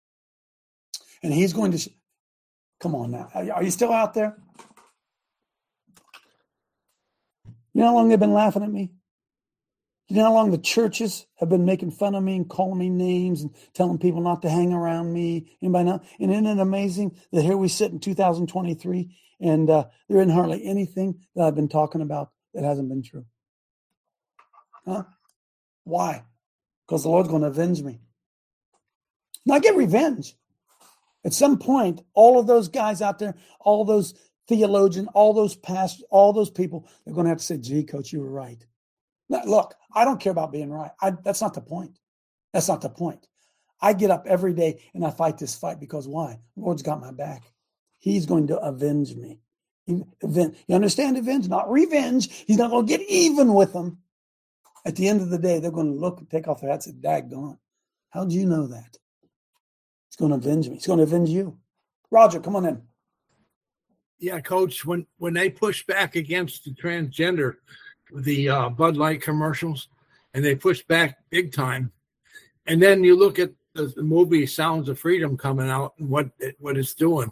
And 1.23 1.33
he's 1.33 1.53
going 1.53 1.71
to, 1.71 1.89
come 2.79 2.95
on 2.95 3.11
now. 3.11 3.29
Are 3.33 3.63
you 3.63 3.71
still 3.71 3.91
out 3.91 4.13
there? 4.13 4.37
You 7.73 7.81
know 7.81 7.87
how 7.87 7.95
long 7.95 8.09
they've 8.09 8.19
been 8.19 8.33
laughing 8.33 8.63
at 8.63 8.71
me? 8.71 8.91
You 10.07 10.15
know 10.15 10.23
how 10.23 10.33
long 10.33 10.49
the 10.49 10.57
churches 10.57 11.27
have 11.37 11.49
been 11.49 11.65
making 11.65 11.91
fun 11.91 12.15
of 12.15 12.23
me 12.23 12.35
and 12.35 12.49
calling 12.49 12.79
me 12.79 12.89
names 12.89 13.43
and 13.43 13.51
telling 13.75 13.99
people 13.99 14.21
not 14.21 14.41
to 14.41 14.49
hang 14.49 14.73
around 14.73 15.13
me? 15.13 15.55
Anybody 15.61 15.85
know? 15.85 16.01
And 16.19 16.31
isn't 16.31 16.47
it 16.47 16.59
amazing 16.59 17.15
that 17.31 17.43
here 17.43 17.57
we 17.57 17.67
sit 17.67 17.91
in 17.91 17.99
2023 17.99 19.15
and 19.39 19.69
uh, 19.69 19.85
there 20.07 20.19
isn't 20.19 20.33
hardly 20.33 20.65
anything 20.65 21.19
that 21.35 21.43
I've 21.43 21.55
been 21.55 21.69
talking 21.69 22.01
about 22.01 22.31
that 22.55 22.63
hasn't 22.63 22.89
been 22.89 23.03
true? 23.03 23.25
Huh? 24.85 25.03
Why? 25.83 26.23
Because 26.87 27.03
the 27.03 27.09
Lord's 27.09 27.29
going 27.29 27.43
to 27.43 27.49
avenge 27.49 27.83
me. 27.83 27.99
Now 29.45 29.55
I 29.55 29.59
get 29.59 29.75
revenge. 29.75 30.35
At 31.23 31.33
some 31.33 31.59
point, 31.59 32.01
all 32.13 32.39
of 32.39 32.47
those 32.47 32.69
guys 32.69 33.01
out 33.01 33.19
there, 33.19 33.35
all 33.59 33.85
those 33.85 34.13
theologians, 34.49 35.07
all 35.13 35.33
those 35.33 35.55
pastors, 35.55 36.03
all 36.09 36.33
those 36.33 36.49
people, 36.49 36.87
they're 37.05 37.13
going 37.13 37.25
to 37.25 37.29
have 37.29 37.37
to 37.37 37.43
say, 37.43 37.57
gee, 37.57 37.83
coach, 37.83 38.11
you 38.11 38.19
were 38.19 38.29
right. 38.29 38.65
Now, 39.29 39.43
look, 39.45 39.75
I 39.93 40.03
don't 40.03 40.19
care 40.19 40.31
about 40.31 40.51
being 40.51 40.71
right. 40.71 40.91
I, 41.01 41.11
that's 41.23 41.39
not 41.39 41.53
the 41.53 41.61
point. 41.61 41.99
That's 42.51 42.67
not 42.67 42.81
the 42.81 42.89
point. 42.89 43.27
I 43.79 43.93
get 43.93 44.11
up 44.11 44.25
every 44.27 44.53
day 44.53 44.81
and 44.93 45.05
I 45.05 45.11
fight 45.11 45.37
this 45.37 45.55
fight 45.55 45.79
because 45.79 46.07
why? 46.07 46.39
The 46.55 46.63
Lord's 46.63 46.81
got 46.81 46.99
my 46.99 47.11
back. 47.11 47.43
He's 47.99 48.25
going 48.25 48.47
to 48.47 48.57
avenge 48.57 49.15
me. 49.15 49.39
You 49.85 50.05
understand 50.69 51.17
avenge? 51.17 51.47
Not 51.47 51.71
revenge. 51.71 52.29
He's 52.45 52.57
not 52.57 52.71
going 52.71 52.85
to 52.85 52.97
get 52.97 53.07
even 53.09 53.53
with 53.53 53.73
them. 53.73 53.99
At 54.85 54.95
the 54.95 55.07
end 55.07 55.21
of 55.21 55.29
the 55.29 55.37
day, 55.37 55.59
they're 55.59 55.71
going 55.71 55.93
to 55.93 55.99
look 55.99 56.19
and 56.19 56.29
take 56.29 56.47
off 56.47 56.61
their 56.61 56.71
hats 56.71 56.87
and 56.87 57.03
daggone. 57.03 57.57
How 58.09 58.25
do 58.25 58.35
you 58.35 58.45
know 58.45 58.67
that? 58.67 58.97
He's 60.09 60.15
going 60.17 60.31
to 60.31 60.37
avenge 60.37 60.67
me. 60.67 60.75
He's 60.75 60.87
going 60.87 60.97
to 60.97 61.03
avenge 61.03 61.29
you. 61.29 61.57
Roger, 62.11 62.39
come 62.39 62.55
on 62.55 62.65
in. 62.65 62.81
Yeah, 64.19 64.41
coach, 64.41 64.85
when 64.85 65.07
when 65.17 65.33
they 65.33 65.49
push 65.49 65.85
back 65.85 66.15
against 66.15 66.65
the 66.65 66.71
transgender, 66.71 67.55
the 68.13 68.49
uh, 68.49 68.69
Bud 68.69 68.97
Light 68.97 69.21
commercials, 69.21 69.87
and 70.33 70.43
they 70.43 70.55
push 70.55 70.83
back 70.83 71.17
big 71.29 71.53
time. 71.53 71.91
And 72.67 72.81
then 72.81 73.03
you 73.03 73.17
look 73.17 73.39
at 73.39 73.51
the, 73.73 73.87
the 73.87 74.03
movie 74.03 74.45
Sounds 74.45 74.89
of 74.89 74.99
Freedom 74.99 75.37
coming 75.37 75.69
out 75.69 75.93
and 75.99 76.09
what 76.09 76.29
it, 76.39 76.55
what 76.59 76.77
it's 76.77 76.93
doing. 76.93 77.31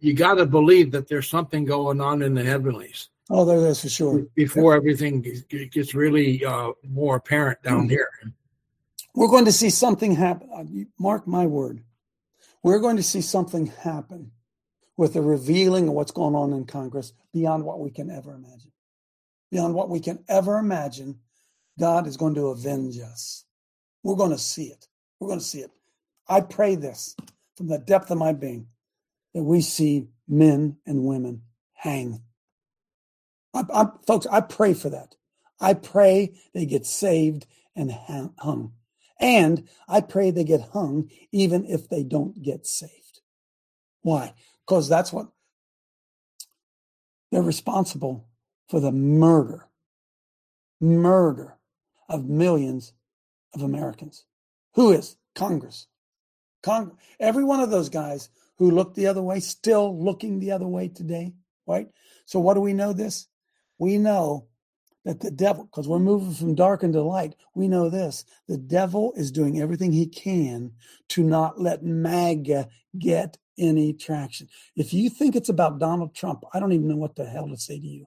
You 0.00 0.14
got 0.14 0.34
to 0.34 0.46
believe 0.46 0.90
that 0.92 1.08
there's 1.08 1.28
something 1.28 1.64
going 1.64 2.00
on 2.00 2.22
in 2.22 2.34
the 2.34 2.44
heavenlies. 2.44 3.08
Oh, 3.30 3.44
there 3.44 3.66
is 3.66 3.82
for 3.82 3.88
sure. 3.88 4.26
Before 4.34 4.74
everything 4.74 5.24
gets 5.50 5.94
really 5.94 6.44
uh, 6.44 6.72
more 6.88 7.16
apparent 7.16 7.62
down 7.62 7.82
mm-hmm. 7.82 7.90
here. 7.90 8.10
We're 9.14 9.28
going 9.28 9.44
to 9.44 9.52
see 9.52 9.70
something 9.70 10.14
happen. 10.14 10.48
Uh, 10.52 10.64
mark 10.98 11.26
my 11.26 11.46
word. 11.46 11.82
We're 12.62 12.78
going 12.78 12.96
to 12.96 13.02
see 13.02 13.20
something 13.20 13.66
happen 13.66 14.30
with 14.98 15.14
the 15.14 15.22
revealing 15.22 15.88
of 15.88 15.94
what's 15.94 16.12
going 16.12 16.34
on 16.34 16.52
in 16.52 16.66
Congress 16.66 17.14
beyond 17.32 17.64
what 17.64 17.80
we 17.80 17.90
can 17.90 18.10
ever 18.10 18.34
imagine 18.34 18.72
beyond 19.50 19.74
what 19.74 19.88
we 19.88 20.00
can 20.00 20.24
ever 20.28 20.58
imagine, 20.58 21.18
God 21.78 22.06
is 22.06 22.16
going 22.16 22.34
to 22.34 22.48
avenge 22.48 22.98
us. 22.98 23.44
We're 24.02 24.16
going 24.16 24.30
to 24.30 24.38
see 24.38 24.66
it. 24.66 24.86
We're 25.18 25.28
going 25.28 25.40
to 25.40 25.44
see 25.44 25.60
it. 25.60 25.70
I 26.28 26.40
pray 26.40 26.74
this 26.74 27.16
from 27.56 27.68
the 27.68 27.78
depth 27.78 28.10
of 28.10 28.18
my 28.18 28.32
being 28.32 28.66
that 29.34 29.42
we 29.42 29.60
see 29.60 30.08
men 30.28 30.76
and 30.86 31.04
women 31.04 31.42
hang. 31.74 32.22
I, 33.54 33.62
I, 33.72 33.86
folks, 34.06 34.26
I 34.30 34.40
pray 34.40 34.74
for 34.74 34.90
that. 34.90 35.14
I 35.60 35.74
pray 35.74 36.34
they 36.54 36.66
get 36.66 36.86
saved 36.86 37.46
and 37.74 37.92
hung. 37.92 38.72
And 39.20 39.68
I 39.88 40.00
pray 40.00 40.30
they 40.30 40.44
get 40.44 40.70
hung 40.72 41.10
even 41.32 41.64
if 41.64 41.88
they 41.88 42.04
don't 42.04 42.40
get 42.42 42.66
saved. 42.66 43.20
Why? 44.02 44.34
Because 44.68 44.88
that's 44.88 45.12
what 45.12 45.28
they're 47.32 47.42
responsible 47.42 48.28
for 48.68 48.80
the 48.80 48.92
murder, 48.92 49.66
murder 50.80 51.56
of 52.08 52.28
millions 52.28 52.92
of 53.54 53.62
Americans. 53.62 54.24
Who 54.74 54.92
is? 54.92 55.16
Congress. 55.34 55.86
Congress. 56.62 56.98
Every 57.18 57.44
one 57.44 57.60
of 57.60 57.70
those 57.70 57.88
guys 57.88 58.28
who 58.58 58.70
looked 58.70 58.94
the 58.94 59.06
other 59.06 59.22
way, 59.22 59.40
still 59.40 59.98
looking 60.04 60.38
the 60.38 60.52
other 60.52 60.66
way 60.66 60.88
today, 60.88 61.32
right? 61.66 61.88
So, 62.26 62.38
what 62.38 62.54
do 62.54 62.60
we 62.60 62.74
know 62.74 62.92
this? 62.92 63.26
We 63.78 63.96
know 63.96 64.48
that 65.04 65.20
the 65.20 65.30
devil, 65.30 65.64
because 65.64 65.88
we're 65.88 65.98
moving 65.98 66.34
from 66.34 66.54
dark 66.54 66.82
into 66.82 67.00
light, 67.02 67.36
we 67.54 67.68
know 67.68 67.88
this 67.88 68.24
the 68.48 68.58
devil 68.58 69.14
is 69.16 69.30
doing 69.30 69.60
everything 69.60 69.92
he 69.92 70.06
can 70.06 70.72
to 71.10 71.22
not 71.22 71.58
let 71.58 71.82
MAGA 71.82 72.68
get 72.98 73.38
any 73.58 73.92
traction. 73.92 74.48
If 74.76 74.92
you 74.94 75.10
think 75.10 75.36
it's 75.36 75.48
about 75.48 75.78
Donald 75.78 76.14
Trump, 76.14 76.44
I 76.52 76.60
don't 76.60 76.72
even 76.72 76.88
know 76.88 76.96
what 76.96 77.16
the 77.16 77.26
hell 77.26 77.48
to 77.48 77.56
say 77.56 77.78
to 77.78 77.86
you. 77.86 78.06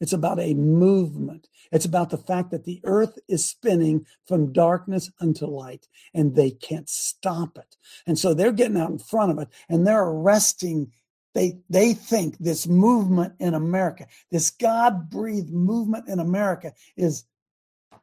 It's 0.00 0.12
about 0.12 0.38
a 0.38 0.54
movement. 0.54 1.48
It's 1.72 1.84
about 1.84 2.10
the 2.10 2.18
fact 2.18 2.50
that 2.50 2.64
the 2.64 2.80
earth 2.84 3.18
is 3.28 3.44
spinning 3.44 4.06
from 4.26 4.52
darkness 4.52 5.10
unto 5.20 5.46
light 5.46 5.88
and 6.14 6.34
they 6.34 6.52
can't 6.52 6.88
stop 6.88 7.58
it. 7.58 7.76
And 8.06 8.18
so 8.18 8.32
they're 8.32 8.52
getting 8.52 8.76
out 8.76 8.90
in 8.90 8.98
front 8.98 9.32
of 9.32 9.38
it 9.38 9.48
and 9.68 9.86
they're 9.86 10.04
arresting. 10.04 10.92
They, 11.34 11.58
they 11.68 11.94
think 11.94 12.38
this 12.38 12.66
movement 12.66 13.34
in 13.40 13.54
America, 13.54 14.06
this 14.30 14.50
God 14.50 15.10
breathed 15.10 15.50
movement 15.50 16.08
in 16.08 16.20
America 16.20 16.72
is 16.96 17.24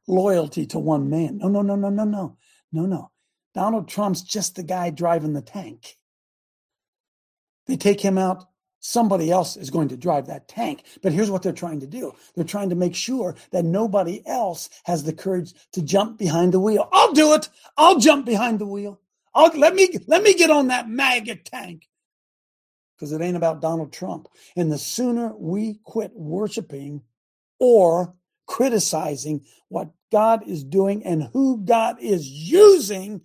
loyalty 0.08 0.66
to 0.68 0.80
one 0.80 1.10
man. 1.10 1.38
No, 1.38 1.48
no, 1.48 1.62
no, 1.62 1.76
no, 1.76 1.90
no, 1.90 2.04
no, 2.04 2.38
no, 2.74 2.86
no. 2.86 3.12
Donald 3.54 3.88
Trump's 3.88 4.22
just 4.22 4.56
the 4.56 4.64
guy 4.64 4.90
driving 4.90 5.34
the 5.34 5.42
tank. 5.42 5.96
They 7.68 7.78
take 7.78 8.02
him 8.02 8.18
out 8.18 8.46
somebody 8.86 9.32
else 9.32 9.58
is 9.58 9.72
going 9.72 9.88
to 9.88 9.98
drive 9.98 10.28
that 10.28 10.48
tank. 10.48 10.84
But 11.02 11.12
here's 11.12 11.32
what 11.32 11.42
they're 11.42 11.52
trying 11.52 11.80
to 11.80 11.88
do 11.88 12.14
they're 12.36 12.46
trying 12.46 12.70
to 12.70 12.76
make 12.76 12.96
sure 12.96 13.36
that 13.52 13.66
nobody 13.66 14.22
else 14.26 14.70
has 14.84 15.04
the 15.04 15.14
courage 15.14 15.54
to 15.74 15.82
jump 15.82 16.18
behind 16.18 16.54
the 16.54 16.60
wheel. 16.60 16.88
I'll 16.94 17.14
do 17.14 17.34
it. 17.34 17.50
I'll 17.78 18.00
jump 18.00 18.26
behind 18.26 18.60
the 18.60 18.68
wheel. 18.68 19.00
I'll, 19.34 19.58
let 19.58 19.74
me 19.76 19.90
let 20.08 20.24
me 20.24 20.34
get 20.34 20.52
on 20.52 20.68
that 20.68 20.88
MAGA 20.88 21.38
tank 21.38 21.88
because 22.96 23.12
it 23.12 23.22
ain't 23.22 23.38
about 23.38 23.62
Donald 23.62 23.92
Trump. 23.92 24.28
And 24.56 24.72
the 24.72 24.78
sooner 24.78 25.36
we 25.36 25.80
quit 25.84 26.12
worshiping 26.14 27.02
or 27.60 28.14
criticizing 28.48 29.44
what 29.70 29.90
God 30.12 30.48
is 30.48 30.64
doing 30.64 31.04
and 31.04 31.24
who 31.34 31.58
God 31.58 31.98
is 32.00 32.30
using, 32.30 33.22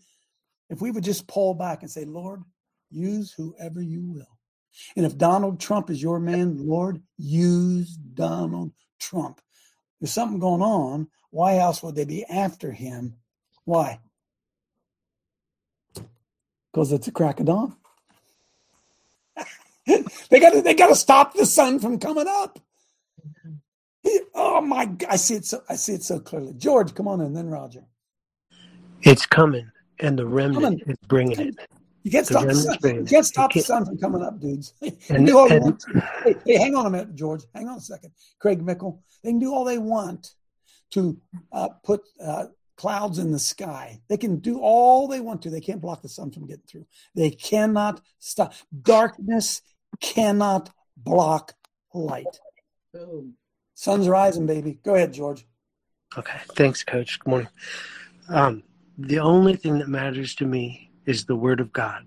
if 0.71 0.81
we 0.81 0.91
would 0.91 1.05
just 1.05 1.29
pull 1.29 1.55
back 1.55 1.83
and 1.83 1.91
say, 1.91 2.05
Lord, 2.05 2.43
use 2.91 3.33
whoever 3.33 3.81
you 3.81 4.03
will. 4.03 4.39
And 4.97 5.05
if 5.05 5.19
Donald 5.19 5.61
Trump 5.61 5.91
is 5.91 6.03
your 6.03 6.21
man, 6.21 6.67
Lord, 6.67 7.03
use 7.17 7.97
Donald 7.97 8.73
Trump. 8.99 9.41
There's 10.01 10.13
something 10.13 10.39
going 10.39 10.63
on. 10.63 11.09
Why 11.31 11.59
else 11.59 11.83
would 11.83 11.95
they 11.95 12.05
be 12.05 12.25
after 12.25 12.73
him? 12.73 13.17
Why? 13.65 14.01
Because 16.73 16.93
it's 16.93 17.09
a 17.09 17.13
crack 17.13 17.41
of 17.41 17.47
dawn. 17.47 17.77
they 19.87 20.41
got 20.41 20.51
to 20.51 20.63
they 20.63 20.75
got 20.75 20.89
to 20.89 20.95
stop 20.95 21.35
the 21.35 21.47
sun 21.47 21.79
from 21.79 21.99
coming 21.99 22.27
up. 22.29 22.59
Oh 24.35 24.61
my! 24.61 24.87
God, 24.87 25.09
I 25.11 25.17
see 25.17 25.35
it 25.35 25.45
so 25.45 25.63
I 25.69 25.77
see 25.77 25.95
it 25.95 26.03
so 26.03 26.21
clearly. 26.21 26.55
George, 26.55 26.95
come 26.95 27.09
on 27.09 27.21
in, 27.21 27.33
then 27.33 27.49
Roger. 27.49 27.85
It's 29.03 29.27
coming, 29.27 29.71
and 29.99 30.19
the 30.19 30.27
remnant 30.27 30.83
is 30.87 30.97
bringing 31.07 31.39
it. 31.41 31.57
You 32.03 32.11
can't 32.11 32.27
stop 32.27 32.47
the 32.47 32.55
sun. 32.55 32.79
You 32.83 33.05
can't 33.05 33.27
stop 33.27 33.55
You 33.55 33.61
the 33.61 33.67
sun 33.67 33.85
from 33.85 33.99
coming 33.99 34.23
up, 34.23 34.41
dudes. 34.41 34.75
They 34.81 34.91
can 34.93 35.17
And- 35.17 35.27
do 35.27 35.39
all 35.39 35.49
they 35.49 35.59
want. 35.59 35.85
Hey, 36.25 36.35
hey, 36.47 36.57
hang 36.59 36.75
on 36.75 36.87
a 36.87 36.91
minute, 36.91 37.15
George. 37.15 37.43
Hang 37.55 37.69
on 37.69 37.79
a 37.79 37.81
second. 37.81 38.13
Craig 38.39 38.63
Mickle. 38.65 39.03
They 39.23 39.31
can 39.31 39.39
do 39.39 39.53
all 39.53 39.65
they 39.65 39.79
want 39.79 40.35
to 40.93 41.21
uh, 41.53 41.69
put 41.85 42.01
uh, 42.23 42.47
clouds 42.77 43.19
in 43.19 43.31
the 43.33 43.39
sky. 43.39 44.01
They 44.09 44.17
can 44.17 44.39
do 44.39 44.59
all 44.61 45.07
they 45.09 45.21
want 45.21 45.43
to. 45.43 45.51
They 45.51 45.61
can't 45.61 45.81
block 45.81 46.01
the 46.03 46.09
sun 46.09 46.31
from 46.31 46.47
getting 46.47 46.65
through. 46.67 46.87
They 47.15 47.31
cannot 47.31 48.01
stop. 48.19 48.55
Darkness 48.83 49.61
cannot 50.01 50.71
block 50.97 51.53
light. 51.93 52.41
Boom. 52.95 53.35
Sun's 53.75 54.09
rising, 54.09 54.47
baby. 54.47 54.79
Go 54.83 54.95
ahead, 54.95 55.13
George. 55.13 55.47
Okay, 56.17 56.39
thanks, 56.55 56.83
Coach. 56.83 57.21
Good 57.21 57.31
morning. 57.31 57.49
Um, 58.29 58.63
the 58.99 59.21
only 59.21 59.57
thing 59.57 59.79
that 59.79 59.89
matters 59.89 60.35
to 60.37 60.47
me 60.47 60.90
is 61.07 61.25
the 61.25 61.37
Word 61.37 61.61
of 61.61 61.73
God, 61.73 62.05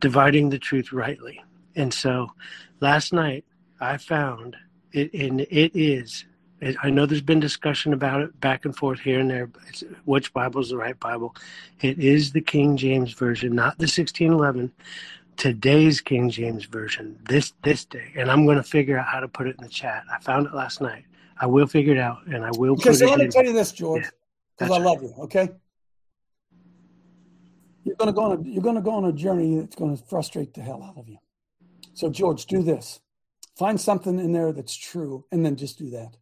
dividing 0.00 0.50
the 0.50 0.58
truth 0.58 0.92
rightly. 0.92 1.42
And 1.76 1.92
so, 1.92 2.32
last 2.80 3.12
night 3.12 3.44
I 3.80 3.96
found 3.96 4.56
it, 4.92 5.12
and 5.14 5.40
it 5.42 5.72
is. 5.74 6.24
It, 6.60 6.76
I 6.82 6.90
know 6.90 7.06
there's 7.06 7.20
been 7.22 7.40
discussion 7.40 7.92
about 7.92 8.20
it 8.20 8.40
back 8.40 8.64
and 8.64 8.76
forth 8.76 9.00
here 9.00 9.18
and 9.18 9.28
there. 9.28 9.48
But 9.48 9.82
which 10.04 10.32
Bible 10.32 10.60
is 10.60 10.68
the 10.68 10.76
right 10.76 10.98
Bible? 10.98 11.34
It 11.80 11.98
is 11.98 12.32
the 12.32 12.40
King 12.40 12.76
James 12.76 13.12
version, 13.14 13.54
not 13.54 13.78
the 13.78 13.84
1611. 13.84 14.72
Today's 15.36 16.00
King 16.00 16.30
James 16.30 16.66
version, 16.66 17.18
this 17.28 17.54
this 17.64 17.84
day, 17.86 18.12
and 18.16 18.30
I'm 18.30 18.44
going 18.44 18.58
to 18.58 18.62
figure 18.62 18.98
out 18.98 19.06
how 19.06 19.18
to 19.18 19.28
put 19.28 19.48
it 19.48 19.56
in 19.56 19.64
the 19.64 19.70
chat. 19.70 20.04
I 20.12 20.20
found 20.20 20.46
it 20.46 20.54
last 20.54 20.80
night. 20.80 21.04
I 21.40 21.46
will 21.46 21.66
figure 21.66 21.94
it 21.94 21.98
out, 21.98 22.26
and 22.26 22.44
I 22.44 22.50
will 22.52 22.76
because 22.76 23.00
put 23.00 23.08
it 23.08 23.10
let 23.10 23.18
me 23.18 23.24
in. 23.24 23.30
tell 23.30 23.44
you 23.44 23.52
this, 23.52 23.72
George, 23.72 24.02
because 24.02 24.12
that's 24.58 24.70
I 24.70 24.76
right. 24.76 24.84
love 24.84 25.02
you. 25.02 25.14
Okay, 25.20 25.48
you're 27.84 27.96
gonna 27.96 28.12
go 28.12 28.22
on 28.22 28.38
a 28.38 28.42
you're 28.48 28.62
gonna 28.62 28.82
go 28.82 28.92
on 28.92 29.04
a 29.04 29.12
journey 29.12 29.58
that's 29.58 29.76
going 29.76 29.96
to 29.96 30.02
frustrate 30.04 30.54
the 30.54 30.62
hell 30.62 30.82
out 30.82 30.98
of 30.98 31.08
you. 31.08 31.18
So, 31.94 32.08
George, 32.10 32.46
do 32.46 32.62
this: 32.62 33.00
find 33.56 33.80
something 33.80 34.18
in 34.18 34.32
there 34.32 34.52
that's 34.52 34.76
true, 34.76 35.24
and 35.32 35.44
then 35.44 35.56
just 35.56 35.78
do 35.78 35.90
that. 35.90 36.16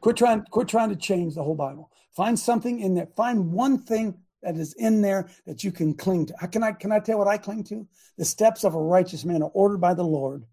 Quit 0.00 0.16
trying 0.16 0.42
quit 0.50 0.68
trying 0.68 0.90
to 0.90 0.96
change 0.96 1.34
the 1.34 1.42
whole 1.42 1.54
Bible. 1.54 1.90
Find 2.16 2.38
something 2.38 2.80
in 2.80 2.94
there. 2.94 3.08
Find 3.16 3.52
one 3.52 3.78
thing 3.78 4.18
that 4.42 4.56
is 4.56 4.74
in 4.74 5.02
there 5.02 5.30
that 5.46 5.62
you 5.62 5.70
can 5.70 5.94
cling 5.94 6.26
to. 6.26 6.34
Can 6.48 6.62
I 6.62 6.72
can 6.72 6.92
I 6.92 6.98
tell 6.98 7.14
you 7.14 7.18
what 7.18 7.28
I 7.28 7.38
cling 7.38 7.64
to? 7.64 7.86
The 8.18 8.24
steps 8.24 8.64
of 8.64 8.74
a 8.74 8.80
righteous 8.80 9.24
man 9.24 9.42
are 9.42 9.50
ordered 9.54 9.80
by 9.80 9.94
the 9.94 10.04
Lord, 10.04 10.44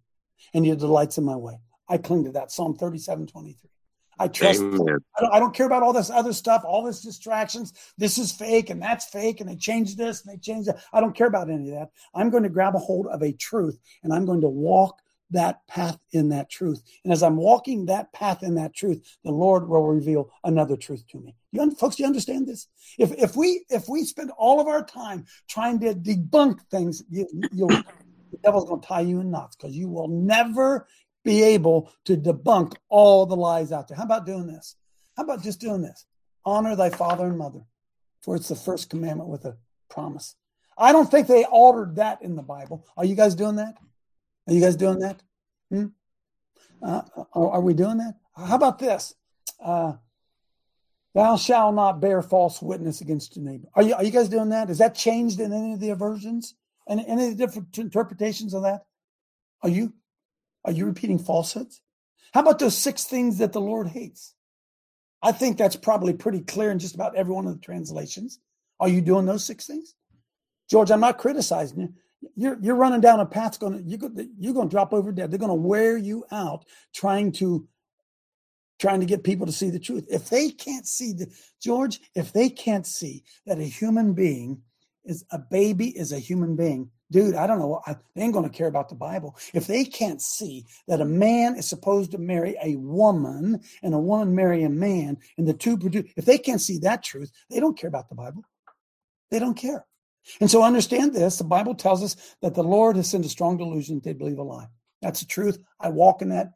and 0.54 0.66
He 0.66 0.76
delights 0.76 1.18
in 1.18 1.24
my 1.24 1.36
way. 1.36 1.60
I 1.88 1.98
cling 1.98 2.26
to 2.26 2.32
that. 2.34 2.52
Psalm 2.52 2.76
37, 2.76 3.28
23. 3.28 3.70
I 4.20 4.28
trust. 4.28 4.62
I 4.62 4.66
don't, 4.76 5.34
I 5.34 5.40
don't 5.40 5.54
care 5.54 5.66
about 5.66 5.82
all 5.82 5.94
this 5.94 6.10
other 6.10 6.34
stuff, 6.34 6.64
all 6.66 6.84
this 6.84 7.02
distractions. 7.02 7.74
This 7.98 8.18
is 8.18 8.32
fake 8.32 8.70
and 8.70 8.82
that's 8.82 9.06
fake, 9.06 9.40
and 9.40 9.50
they 9.50 9.56
change 9.56 9.96
this 9.96 10.24
and 10.24 10.34
they 10.34 10.40
change 10.40 10.66
that. 10.66 10.84
I 10.92 11.00
don't 11.00 11.16
care 11.16 11.28
about 11.28 11.50
any 11.50 11.70
of 11.70 11.76
that. 11.80 11.90
I'm 12.14 12.30
going 12.30 12.44
to 12.44 12.50
grab 12.50 12.76
a 12.76 12.80
hold 12.80 13.08
of 13.08 13.22
a 13.22 13.32
truth 13.32 13.80
and 14.04 14.14
I'm 14.14 14.26
going 14.26 14.42
to 14.42 14.50
walk 14.50 15.02
that 15.32 15.66
path 15.68 15.98
in 16.12 16.30
that 16.30 16.50
truth. 16.50 16.82
And 17.04 17.14
as 17.14 17.24
I'm 17.24 17.38
walking 17.38 17.86
that 17.86 18.12
path 18.14 18.44
in 18.44 18.56
that 18.56 18.74
truth, 18.74 19.18
the 19.24 19.32
Lord 19.32 19.68
will 19.68 19.86
reveal 19.86 20.32
another 20.44 20.76
truth 20.76 21.06
to 21.10 21.20
me. 21.20 21.36
You 21.52 21.72
folks, 21.72 21.96
do 21.96 22.04
you 22.04 22.08
understand 22.08 22.48
this? 22.48 22.68
If 22.98 23.12
if 23.14 23.36
we 23.36 23.64
if 23.70 23.88
we 23.88 24.04
spend 24.04 24.32
all 24.38 24.60
of 24.60 24.68
our 24.68 24.84
time 24.84 25.26
trying 25.48 25.80
to 25.82 25.94
debunk 25.94 26.62
things, 26.72 27.04
you, 27.10 27.28
you'll 27.52 27.70
the 27.70 28.38
devil's 28.44 28.66
going 28.66 28.82
to 28.82 28.88
tie 28.88 29.02
you 29.02 29.22
in 29.22 29.32
knots 29.32 29.56
because 29.56 29.76
you 29.76 29.88
will 29.88 30.08
never 30.08 30.88
be 31.24 31.44
able 31.44 31.92
to 32.06 32.16
debunk 32.16 32.76
all 32.90 33.26
the 33.26 33.36
lies 33.36 33.72
out 33.72 33.88
there. 33.88 33.98
How 33.98 34.04
about 34.04 34.26
doing 34.26 34.48
this? 34.48 34.76
How 35.18 35.24
about 35.24 35.44
just 35.44 35.60
doing 35.60 35.82
this? 35.82 36.06
Honor 36.46 36.76
thy 36.76 36.90
father 36.90 37.26
and 37.26 37.38
mother, 37.38 37.62
for 38.22 38.36
it's 38.36 38.48
the 38.48 38.56
first 38.56 38.90
commandment 38.90 39.30
with 39.30 39.46
a 39.46 39.58
promise. 39.90 40.36
I 40.78 40.92
don't 40.92 41.12
think 41.12 41.28
they 41.28 41.44
altered 41.44 41.98
that 41.98 42.22
in 42.22 42.36
the 42.36 42.42
Bible. 42.42 42.88
Are 42.96 43.06
you 43.06 43.16
guys 43.16 43.36
doing 43.36 43.58
that? 43.58 43.76
Are 44.48 44.54
you 44.54 44.62
guys 44.62 44.78
doing 44.78 45.00
that? 45.00 45.22
Hmm? 45.70 45.88
Uh, 46.82 47.02
are, 47.34 47.60
we 47.60 47.74
doing 47.74 47.98
that? 47.98 48.16
How 48.36 48.56
about 48.56 48.80
this? 48.80 49.14
Uh, 49.64 49.94
Thou 51.16 51.38
shalt 51.38 51.76
not 51.76 52.00
bear 52.00 52.22
false 52.22 52.62
witness 52.62 53.02
against 53.02 53.36
your 53.36 53.44
neighbor. 53.44 53.68
Are 53.76 53.84
you, 53.84 53.96
are 53.96 54.04
you 54.04 54.12
guys 54.12 54.30
doing 54.30 54.50
that? 54.50 54.70
Is 54.70 54.78
that 54.78 54.96
changed 54.96 55.40
in 55.40 55.52
any 55.52 55.74
of 55.74 55.80
the 55.80 55.94
versions? 55.96 56.56
And 56.88 57.04
any 57.08 57.36
different 57.36 57.78
interpretations 57.78 58.54
of 58.54 58.64
that? 58.64 58.86
Are 59.62 59.70
you? 59.70 59.94
Are 60.70 60.72
you 60.72 60.86
repeating 60.86 61.18
falsehoods? 61.18 61.82
How 62.32 62.42
about 62.42 62.60
those 62.60 62.78
six 62.78 63.06
things 63.06 63.40
that 63.40 63.54
the 63.54 63.60
Lord 63.60 63.88
hates? 63.88 64.36
I 65.20 65.32
think 65.32 65.58
that's 65.58 65.76
probably 65.76 66.14
pretty 66.14 66.42
clear 66.42 66.70
in 66.70 66.78
just 66.78 66.94
about 66.94 67.16
every 67.16 67.34
one 67.34 67.48
of 67.48 67.54
the 67.54 67.66
translations. 67.66 68.40
Are 68.80 68.88
you 68.88 69.02
doing 69.02 69.26
those 69.26 69.44
six 69.44 69.66
things? 69.66 69.96
George, 70.70 70.92
I'm 70.92 71.00
not 71.00 71.18
criticizing 71.18 71.80
you. 71.80 71.94
You're 72.36 72.60
you're 72.62 72.76
running 72.76 73.02
down 73.02 73.20
a 73.20 73.26
path 73.26 73.60
going 73.60 73.82
you're 73.88 73.98
going 73.98 74.30
you're 74.38 74.54
going 74.54 74.70
to 74.70 74.72
drop 74.72 74.94
over 74.94 75.12
dead. 75.12 75.32
They're 75.32 75.40
going 75.40 75.50
to 75.50 75.56
wear 75.56 75.98
you 75.98 76.24
out 76.32 76.66
trying 76.94 77.32
to 77.34 77.68
trying 78.78 79.00
to 79.00 79.08
get 79.08 79.24
people 79.24 79.48
to 79.48 79.52
see 79.52 79.72
the 79.72 79.80
truth. 79.80 80.06
If 80.08 80.30
they 80.30 80.52
can't 80.52 80.86
see 80.86 81.14
the 81.14 81.34
George, 81.60 82.00
if 82.14 82.32
they 82.32 82.48
can't 82.48 82.86
see 82.86 83.24
that 83.48 83.58
a 83.58 83.64
human 83.64 84.14
being 84.14 84.62
is 85.04 85.26
a 85.32 85.40
baby 85.40 85.98
is 85.98 86.12
a 86.12 86.20
human 86.20 86.56
being, 86.56 86.92
dude, 87.12 87.36
I 87.36 87.48
don't 87.48 87.60
know. 87.60 87.82
I, 87.86 87.96
they 88.16 88.24
ain't 88.24 88.34
going 88.34 88.50
to 88.50 88.56
care 88.56 88.68
about 88.68 88.90
the 88.90 88.96
Bible. 88.96 89.36
If 89.54 89.68
they 89.68 89.84
can't 89.84 90.22
see 90.22 90.66
that 90.88 91.02
a 91.02 91.06
man 91.06 91.56
is 91.56 91.68
supposed 91.68 92.12
to 92.12 92.18
marry 92.18 92.56
a 92.64 92.76
woman 92.76 93.62
and 93.82 93.94
a 93.94 94.00
woman 94.00 94.36
marry 94.36 94.64
a 94.64 94.70
man 94.70 95.18
and 95.38 95.48
the 95.48 95.54
two 95.54 95.78
produce, 95.78 96.12
if 96.16 96.26
they 96.26 96.38
can't 96.38 96.62
see 96.62 96.80
that 96.80 97.04
truth, 97.04 97.32
they 97.50 97.60
don't 97.60 97.78
care 97.78 97.88
about 97.88 98.10
the 98.10 98.16
Bible. 98.16 98.44
They 99.32 99.40
don't 99.40 99.58
care. 99.58 99.86
And 100.42 100.50
so 100.50 100.64
understand 100.64 101.14
this 101.14 101.38
the 101.38 101.44
Bible 101.44 101.76
tells 101.76 102.04
us 102.04 102.16
that 102.42 102.56
the 102.56 102.64
Lord 102.64 102.96
has 102.96 103.10
sent 103.10 103.26
a 103.26 103.30
strong 103.30 103.58
delusion 103.58 103.96
that 103.96 104.04
they 104.04 104.14
believe 104.14 104.38
a 104.38 104.44
lie. 104.44 104.68
That's 105.02 105.22
the 105.22 105.26
truth. 105.26 105.58
I 105.80 105.90
walk 105.90 106.22
in 106.22 106.30
that. 106.30 106.52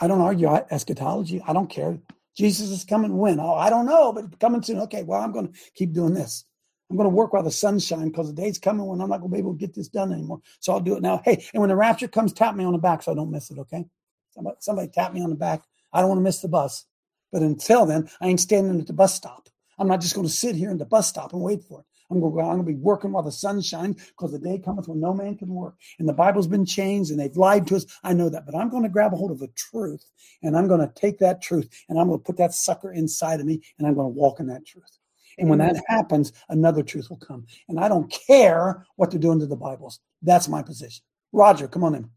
I 0.00 0.08
don't 0.08 0.20
argue 0.20 0.48
eschatology. 0.48 1.42
I 1.46 1.52
don't 1.52 1.70
care. 1.70 1.98
Jesus 2.36 2.70
is 2.70 2.84
coming 2.84 3.18
when? 3.18 3.38
Oh, 3.38 3.54
I 3.54 3.70
don't 3.70 3.86
know, 3.86 4.12
but 4.12 4.40
coming 4.40 4.62
soon. 4.62 4.80
Okay, 4.80 5.02
well, 5.02 5.20
I'm 5.20 5.32
going 5.32 5.52
to 5.52 5.58
keep 5.74 5.92
doing 5.92 6.14
this. 6.14 6.44
I'm 6.92 6.98
going 6.98 7.08
to 7.08 7.16
work 7.16 7.32
while 7.32 7.42
the 7.42 7.50
sun 7.50 7.78
shines 7.78 8.10
because 8.10 8.26
the 8.26 8.38
day's 8.38 8.58
coming 8.58 8.84
when 8.84 9.00
I'm 9.00 9.08
not 9.08 9.20
going 9.20 9.30
to 9.30 9.34
be 9.34 9.38
able 9.38 9.54
to 9.54 9.58
get 9.58 9.74
this 9.74 9.88
done 9.88 10.12
anymore. 10.12 10.42
So 10.60 10.74
I'll 10.74 10.80
do 10.80 10.94
it 10.94 11.00
now. 11.00 11.22
Hey, 11.24 11.42
and 11.54 11.60
when 11.62 11.70
the 11.70 11.76
rapture 11.76 12.06
comes, 12.06 12.34
tap 12.34 12.54
me 12.54 12.64
on 12.64 12.74
the 12.74 12.78
back 12.78 13.02
so 13.02 13.12
I 13.12 13.14
don't 13.14 13.30
miss 13.30 13.50
it. 13.50 13.58
Okay, 13.58 13.86
somebody, 14.28 14.56
somebody 14.60 14.88
tap 14.88 15.14
me 15.14 15.22
on 15.22 15.30
the 15.30 15.36
back. 15.36 15.62
I 15.94 16.00
don't 16.00 16.10
want 16.10 16.18
to 16.18 16.22
miss 16.22 16.42
the 16.42 16.48
bus. 16.48 16.84
But 17.32 17.40
until 17.40 17.86
then, 17.86 18.10
I 18.20 18.26
ain't 18.26 18.40
standing 18.40 18.78
at 18.78 18.86
the 18.86 18.92
bus 18.92 19.14
stop. 19.14 19.48
I'm 19.78 19.88
not 19.88 20.02
just 20.02 20.14
going 20.14 20.26
to 20.26 20.32
sit 20.32 20.54
here 20.54 20.70
in 20.70 20.76
the 20.76 20.84
bus 20.84 21.08
stop 21.08 21.32
and 21.32 21.40
wait 21.40 21.64
for 21.64 21.80
it. 21.80 21.86
I'm 22.10 22.20
going, 22.20 22.34
to, 22.34 22.40
I'm 22.40 22.56
going 22.56 22.66
to 22.66 22.72
be 22.72 22.78
working 22.78 23.12
while 23.12 23.22
the 23.22 23.32
sun 23.32 23.62
shines 23.62 24.10
because 24.10 24.32
the 24.32 24.38
day 24.38 24.58
cometh 24.58 24.86
when 24.86 25.00
no 25.00 25.14
man 25.14 25.38
can 25.38 25.48
work. 25.48 25.76
And 25.98 26.06
the 26.06 26.12
Bible's 26.12 26.46
been 26.46 26.66
changed 26.66 27.10
and 27.10 27.18
they've 27.18 27.34
lied 27.38 27.66
to 27.68 27.76
us. 27.76 27.86
I 28.04 28.12
know 28.12 28.28
that. 28.28 28.44
But 28.44 28.54
I'm 28.54 28.68
going 28.68 28.82
to 28.82 28.90
grab 28.90 29.14
a 29.14 29.16
hold 29.16 29.30
of 29.30 29.38
the 29.38 29.48
truth 29.56 30.04
and 30.42 30.58
I'm 30.58 30.68
going 30.68 30.86
to 30.86 30.92
take 30.94 31.18
that 31.20 31.40
truth 31.40 31.70
and 31.88 31.98
I'm 31.98 32.08
going 32.08 32.20
to 32.20 32.24
put 32.24 32.36
that 32.36 32.52
sucker 32.52 32.92
inside 32.92 33.40
of 33.40 33.46
me 33.46 33.62
and 33.78 33.88
I'm 33.88 33.94
going 33.94 34.12
to 34.12 34.18
walk 34.18 34.40
in 34.40 34.46
that 34.48 34.66
truth. 34.66 34.98
And 35.38 35.48
when 35.48 35.58
that 35.58 35.82
happens, 35.88 36.32
another 36.48 36.82
truth 36.82 37.08
will 37.10 37.16
come. 37.18 37.46
And 37.68 37.80
I 37.80 37.88
don't 37.88 38.10
care 38.10 38.86
what 38.96 39.10
they're 39.10 39.20
doing 39.20 39.40
to 39.40 39.46
the 39.46 39.56
Bibles. 39.56 40.00
That's 40.22 40.48
my 40.48 40.62
position. 40.62 41.02
Roger, 41.32 41.68
come 41.68 41.84
on 41.84 41.94
in. 41.94 42.10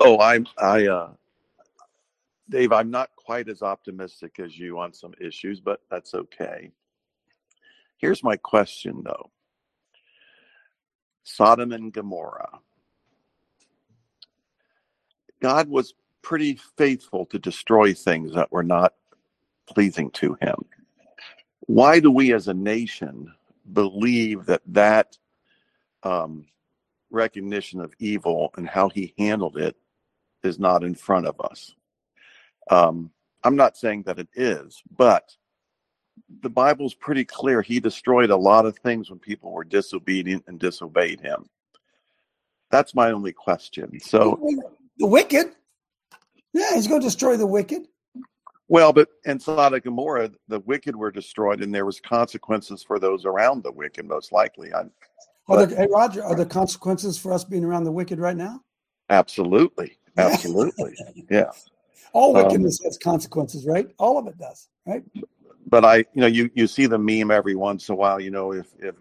Oh, 0.00 0.18
I'm 0.18 0.46
I 0.58 0.86
uh 0.86 1.10
Dave, 2.48 2.72
I'm 2.72 2.90
not 2.90 3.10
quite 3.16 3.48
as 3.48 3.62
optimistic 3.62 4.38
as 4.38 4.58
you 4.58 4.78
on 4.78 4.92
some 4.92 5.14
issues, 5.20 5.60
but 5.60 5.80
that's 5.90 6.14
okay. 6.14 6.70
Here's 7.96 8.22
my 8.22 8.36
question 8.36 9.02
though. 9.04 9.30
Sodom 11.22 11.72
and 11.72 11.92
Gomorrah. 11.92 12.58
God 15.40 15.68
was 15.68 15.94
pretty 16.22 16.58
faithful 16.76 17.26
to 17.26 17.38
destroy 17.38 17.94
things 17.94 18.34
that 18.34 18.50
were 18.52 18.62
not 18.62 18.94
pleasing 19.66 20.10
to 20.12 20.36
him. 20.40 20.56
Why 21.66 22.00
do 22.00 22.10
we 22.10 22.32
as 22.32 22.48
a 22.48 22.54
nation 22.54 23.32
believe 23.72 24.46
that 24.46 24.62
that 24.66 25.16
um, 26.02 26.46
recognition 27.10 27.80
of 27.80 27.94
evil 27.98 28.52
and 28.56 28.68
how 28.68 28.88
he 28.88 29.14
handled 29.18 29.56
it 29.56 29.76
is 30.42 30.58
not 30.58 30.84
in 30.84 30.94
front 30.94 31.26
of 31.26 31.40
us? 31.40 31.74
Um, 32.70 33.10
I'm 33.42 33.56
not 33.56 33.76
saying 33.76 34.04
that 34.04 34.18
it 34.18 34.28
is, 34.34 34.82
but 34.96 35.34
the 36.40 36.50
Bible's 36.50 36.94
pretty 36.94 37.24
clear. 37.24 37.62
He 37.62 37.80
destroyed 37.80 38.30
a 38.30 38.36
lot 38.36 38.66
of 38.66 38.78
things 38.78 39.10
when 39.10 39.18
people 39.18 39.52
were 39.52 39.64
disobedient 39.64 40.44
and 40.46 40.58
disobeyed 40.58 41.20
him. 41.20 41.48
That's 42.70 42.94
my 42.94 43.10
only 43.10 43.32
question. 43.32 44.00
So 44.00 44.40
the 44.98 45.06
wicked. 45.06 45.52
Yeah, 46.52 46.74
he's 46.74 46.86
going 46.86 47.00
to 47.00 47.06
destroy 47.06 47.36
the 47.36 47.46
wicked. 47.46 47.86
Well, 48.68 48.92
but 48.92 49.08
in 49.24 49.38
Sodom 49.38 49.74
and 49.74 49.82
Gomorrah, 49.82 50.30
the 50.48 50.60
wicked 50.60 50.96
were 50.96 51.10
destroyed, 51.10 51.62
and 51.62 51.74
there 51.74 51.84
was 51.84 52.00
consequences 52.00 52.82
for 52.82 52.98
those 52.98 53.26
around 53.26 53.62
the 53.62 53.72
wicked, 53.72 54.06
most 54.06 54.32
likely. 54.32 54.72
I'm, 54.72 54.90
are 55.48 55.66
there, 55.66 55.76
hey, 55.76 55.86
Roger, 55.90 56.24
are 56.24 56.34
there 56.34 56.46
consequences 56.46 57.18
for 57.18 57.32
us 57.32 57.44
being 57.44 57.64
around 57.64 57.84
the 57.84 57.92
wicked 57.92 58.18
right 58.18 58.36
now? 58.36 58.62
Absolutely, 59.10 59.98
absolutely, 60.16 60.94
yeah. 61.30 61.50
All 62.14 62.32
wickedness 62.32 62.80
um, 62.80 62.84
has 62.86 62.96
consequences, 62.96 63.66
right? 63.66 63.88
All 63.98 64.16
of 64.16 64.26
it 64.28 64.38
does, 64.38 64.68
right? 64.86 65.02
But 65.66 65.84
I, 65.84 65.96
you 65.96 66.20
know, 66.20 66.26
you 66.26 66.50
you 66.54 66.66
see 66.66 66.86
the 66.86 66.98
meme 66.98 67.30
every 67.30 67.54
once 67.54 67.88
in 67.88 67.94
a 67.94 67.96
while. 67.96 68.20
You 68.20 68.30
know, 68.30 68.52
if 68.52 68.68
if 68.78 68.94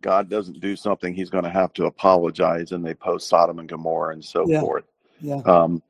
God 0.00 0.28
doesn't 0.28 0.60
do 0.60 0.76
something, 0.76 1.14
He's 1.14 1.30
going 1.30 1.44
to 1.44 1.50
have 1.50 1.72
to 1.74 1.86
apologize, 1.86 2.70
and 2.72 2.84
they 2.84 2.94
post 2.94 3.28
Sodom 3.28 3.58
and 3.58 3.68
Gomorrah 3.68 4.12
and 4.12 4.24
so 4.24 4.46
Yeah. 4.46 4.60
forth. 4.60 4.84
Yeah. 5.20 5.40
Um, 5.44 5.82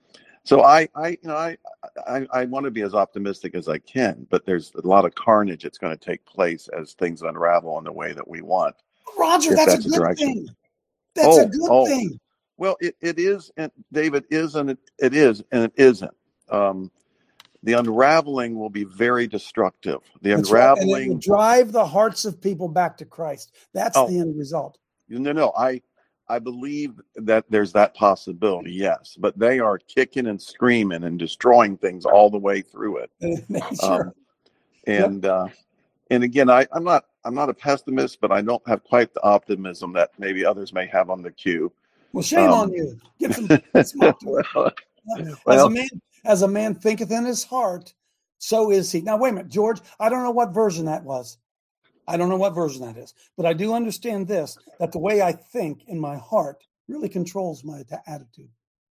so 0.45 0.63
I, 0.63 0.89
I, 0.95 1.09
you 1.11 1.19
know, 1.25 1.37
I, 1.37 1.57
I, 2.07 2.27
I 2.33 2.45
want 2.47 2.65
to 2.65 2.71
be 2.71 2.83
as 2.83 2.95
optimistic 2.95 3.55
as 3.55 3.69
I 3.69 3.79
can, 3.79 4.27
but 4.31 4.45
there's 4.47 4.73
a 4.75 4.87
lot 4.87 5.05
of 5.05 5.15
carnage 5.15 5.63
that's 5.63 5.79
going 5.79 5.97
to 5.97 6.05
take 6.05 6.25
place 6.27 6.69
as 6.79 6.95
things 6.95 7.23
unravel 7.23 7.79
in 7.79 7.85
the 7.85 7.93
way 7.93 8.13
that 8.13 8.27
we 8.27 8.43
want. 8.43 8.75
Roger, 9.19 9.53
if 9.53 9.57
that's, 9.57 9.75
a 9.75 9.89
good 9.89 9.93
direction. 9.95 10.35
thing. 10.35 10.49
That's 11.15 11.39
a 11.39 11.43
Oh, 11.43 11.49
good 11.49 11.61
oh. 11.71 11.87
thing. 11.87 12.21
Well, 12.57 12.77
it, 12.81 12.97
it 13.01 13.19
is, 13.19 13.51
and 13.57 13.73
David 13.93 14.25
is, 14.31 14.55
and 14.55 14.71
it, 14.71 14.79
it 14.99 15.15
is, 15.15 15.43
and 15.53 15.65
it 15.65 15.73
isn't. 15.77 16.15
Um, 16.51 16.91
the 17.63 17.75
unraveling 17.75 18.59
will 18.59 18.71
be 18.71 18.85
very 18.85 19.27
destructive. 19.27 20.01
The 20.23 20.35
That's 20.37 20.51
right. 20.51 20.71
And 20.79 20.79
it 20.79 20.87
will 20.87 20.95
unraveling, 20.97 21.19
drive 21.21 21.73
the 21.73 21.87
hearts 21.87 22.25
of 22.25 22.41
people 22.41 22.69
back 22.69 22.99
to 22.99 23.05
Christ. 23.05 23.53
That's 23.75 23.97
Oh. 23.97 24.09
the 24.09 24.19
end 24.19 24.37
result. 24.39 24.79
no, 25.09 25.33
no, 25.33 25.53
I, 25.57 25.83
I 26.33 26.39
believe 26.39 26.99
that 27.17 27.45
there's 27.51 27.73
that 27.73 27.95
possibility, 27.95 28.73
yes, 28.73 29.19
but 29.21 29.39
they 29.39 29.59
are 29.59 29.77
kicking 29.77 30.29
and 30.29 30.41
screaming 30.41 31.05
and 31.05 31.19
destroying 31.19 31.77
things 31.77 32.07
all 32.07 32.31
the 32.31 32.39
way 32.39 32.63
through 32.63 33.05
it. 33.05 33.11
sure. 33.85 34.07
Um, 34.07 34.13
and 34.87 35.27
uh, 35.27 35.49
and 36.11 36.25
again, 36.25 36.49
I, 36.49 36.67
I'm 36.73 36.85
not 36.85 37.05
I'm 37.27 37.35
not 37.35 37.51
a 37.51 37.55
pessimist, 37.55 38.19
but 38.23 38.33
I 38.33 38.41
don't 38.41 38.67
have 38.67 38.83
quite 38.83 39.13
the 39.13 39.23
optimism 39.23 39.93
that 39.93 40.13
maybe 40.19 40.43
others 40.43 40.73
may 40.73 40.87
have 40.87 41.11
on 41.11 41.21
the 41.21 41.31
queue. 41.31 41.71
well, 42.15 42.23
shame 42.23 42.49
um, 42.49 42.61
on 42.61 42.73
you. 42.73 42.99
Get 43.21 43.35
some, 43.35 43.49
optimism. 44.03 44.43
well, 44.55 44.73
as 45.49 45.63
a 45.65 45.69
man, 45.69 45.89
as 46.25 46.41
a 46.41 46.49
man 46.49 46.75
thinketh 46.75 47.11
in 47.11 47.27
his 47.27 47.45
heart, 47.45 47.93
so 48.39 48.71
is 48.71 48.91
he. 48.91 49.03
Now, 49.03 49.19
wait 49.19 49.31
a 49.31 49.33
minute, 49.35 49.51
George. 49.51 49.83
I 50.01 50.09
don't 50.09 50.23
know 50.23 50.31
what 50.31 50.55
version 50.55 50.87
that 50.87 51.05
was. 51.05 51.37
I 52.09 52.17
don't 52.17 52.29
know 52.29 52.37
what 52.37 52.55
version 52.55 52.83
that 52.87 52.97
is, 52.97 53.15
but 53.37 53.47
I 53.47 53.53
do 53.53 53.75
understand 53.75 54.27
this: 54.27 54.59
that 54.79 54.93
the 54.93 54.99
way 54.99 55.23
I 55.23 55.33
think 55.33 55.85
in 55.87 55.99
my 55.99 56.17
heart 56.17 56.65
really 56.89 57.09
controls 57.09 57.65
my 57.65 57.83
ta- 57.85 58.03
attitude. 58.07 58.51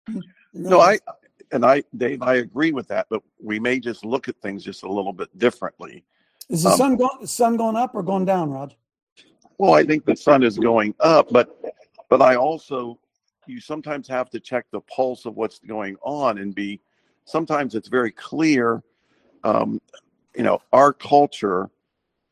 It 0.08 0.14
really 0.54 0.70
no, 0.70 0.80
I 0.80 0.98
and 1.52 1.64
I, 1.64 1.82
Dave, 1.96 2.22
I 2.22 2.36
agree 2.36 2.72
with 2.72 2.88
that, 2.88 3.06
but 3.10 3.22
we 3.42 3.58
may 3.58 3.80
just 3.80 4.04
look 4.04 4.28
at 4.28 4.36
things 4.40 4.64
just 4.64 4.84
a 4.84 4.92
little 4.92 5.12
bit 5.12 5.36
differently. 5.38 6.04
Is 6.48 6.62
the 6.62 6.70
um, 6.70 6.76
sun 6.76 6.96
going? 6.96 7.26
Sun 7.26 7.56
going 7.56 7.76
up 7.76 7.94
or 7.94 8.02
going 8.02 8.24
down, 8.24 8.50
Rod? 8.50 8.74
Well, 9.58 9.74
I 9.74 9.84
think 9.84 10.04
the 10.04 10.16
sun 10.16 10.42
is 10.42 10.58
going 10.58 10.94
up, 11.00 11.28
but 11.30 11.60
but 12.08 12.22
I 12.22 12.36
also 12.36 12.98
you 13.46 13.60
sometimes 13.60 14.06
have 14.08 14.30
to 14.30 14.40
check 14.40 14.66
the 14.70 14.80
pulse 14.82 15.26
of 15.26 15.36
what's 15.36 15.58
going 15.58 15.96
on 16.02 16.38
and 16.38 16.54
be 16.54 16.80
sometimes 17.24 17.74
it's 17.74 17.88
very 17.88 18.12
clear 18.12 18.82
um, 19.44 19.80
you 20.36 20.42
know 20.42 20.60
our 20.72 20.92
culture 20.92 21.70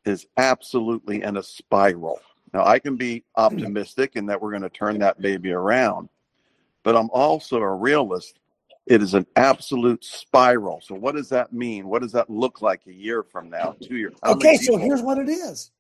is 0.09 0.26
absolutely 0.36 1.22
in 1.22 1.36
a 1.36 1.42
spiral 1.42 2.18
now 2.52 2.64
i 2.64 2.78
can 2.78 2.96
be 2.96 3.22
optimistic 3.36 4.16
in 4.16 4.26
that 4.26 4.40
we're 4.40 4.50
going 4.50 4.62
to 4.62 4.70
turn 4.70 4.98
that 4.98 5.20
baby 5.20 5.52
around 5.52 6.09
but 6.82 6.96
i'm 6.96 7.11
also 7.11 7.59
a 7.59 7.74
realist 7.74 8.38
it 8.86 9.02
is 9.02 9.12
an 9.14 9.26
absolute 9.36 10.02
spiral 10.02 10.80
so 10.82 10.94
what 10.94 11.14
does 11.14 11.28
that 11.28 11.52
mean 11.52 11.86
what 11.86 12.00
does 12.02 12.12
that 12.12 12.28
look 12.30 12.62
like 12.62 12.80
a 12.86 12.92
year 12.92 13.22
from 13.22 13.50
now 13.50 13.76
two 13.82 13.96
years 13.96 14.14
How 14.22 14.32
Okay, 14.32 14.56
so 14.56 14.72
people- 14.72 14.78
here's 14.86 15.02
what 15.02 15.18
it 15.18 15.28
is. 15.28 15.70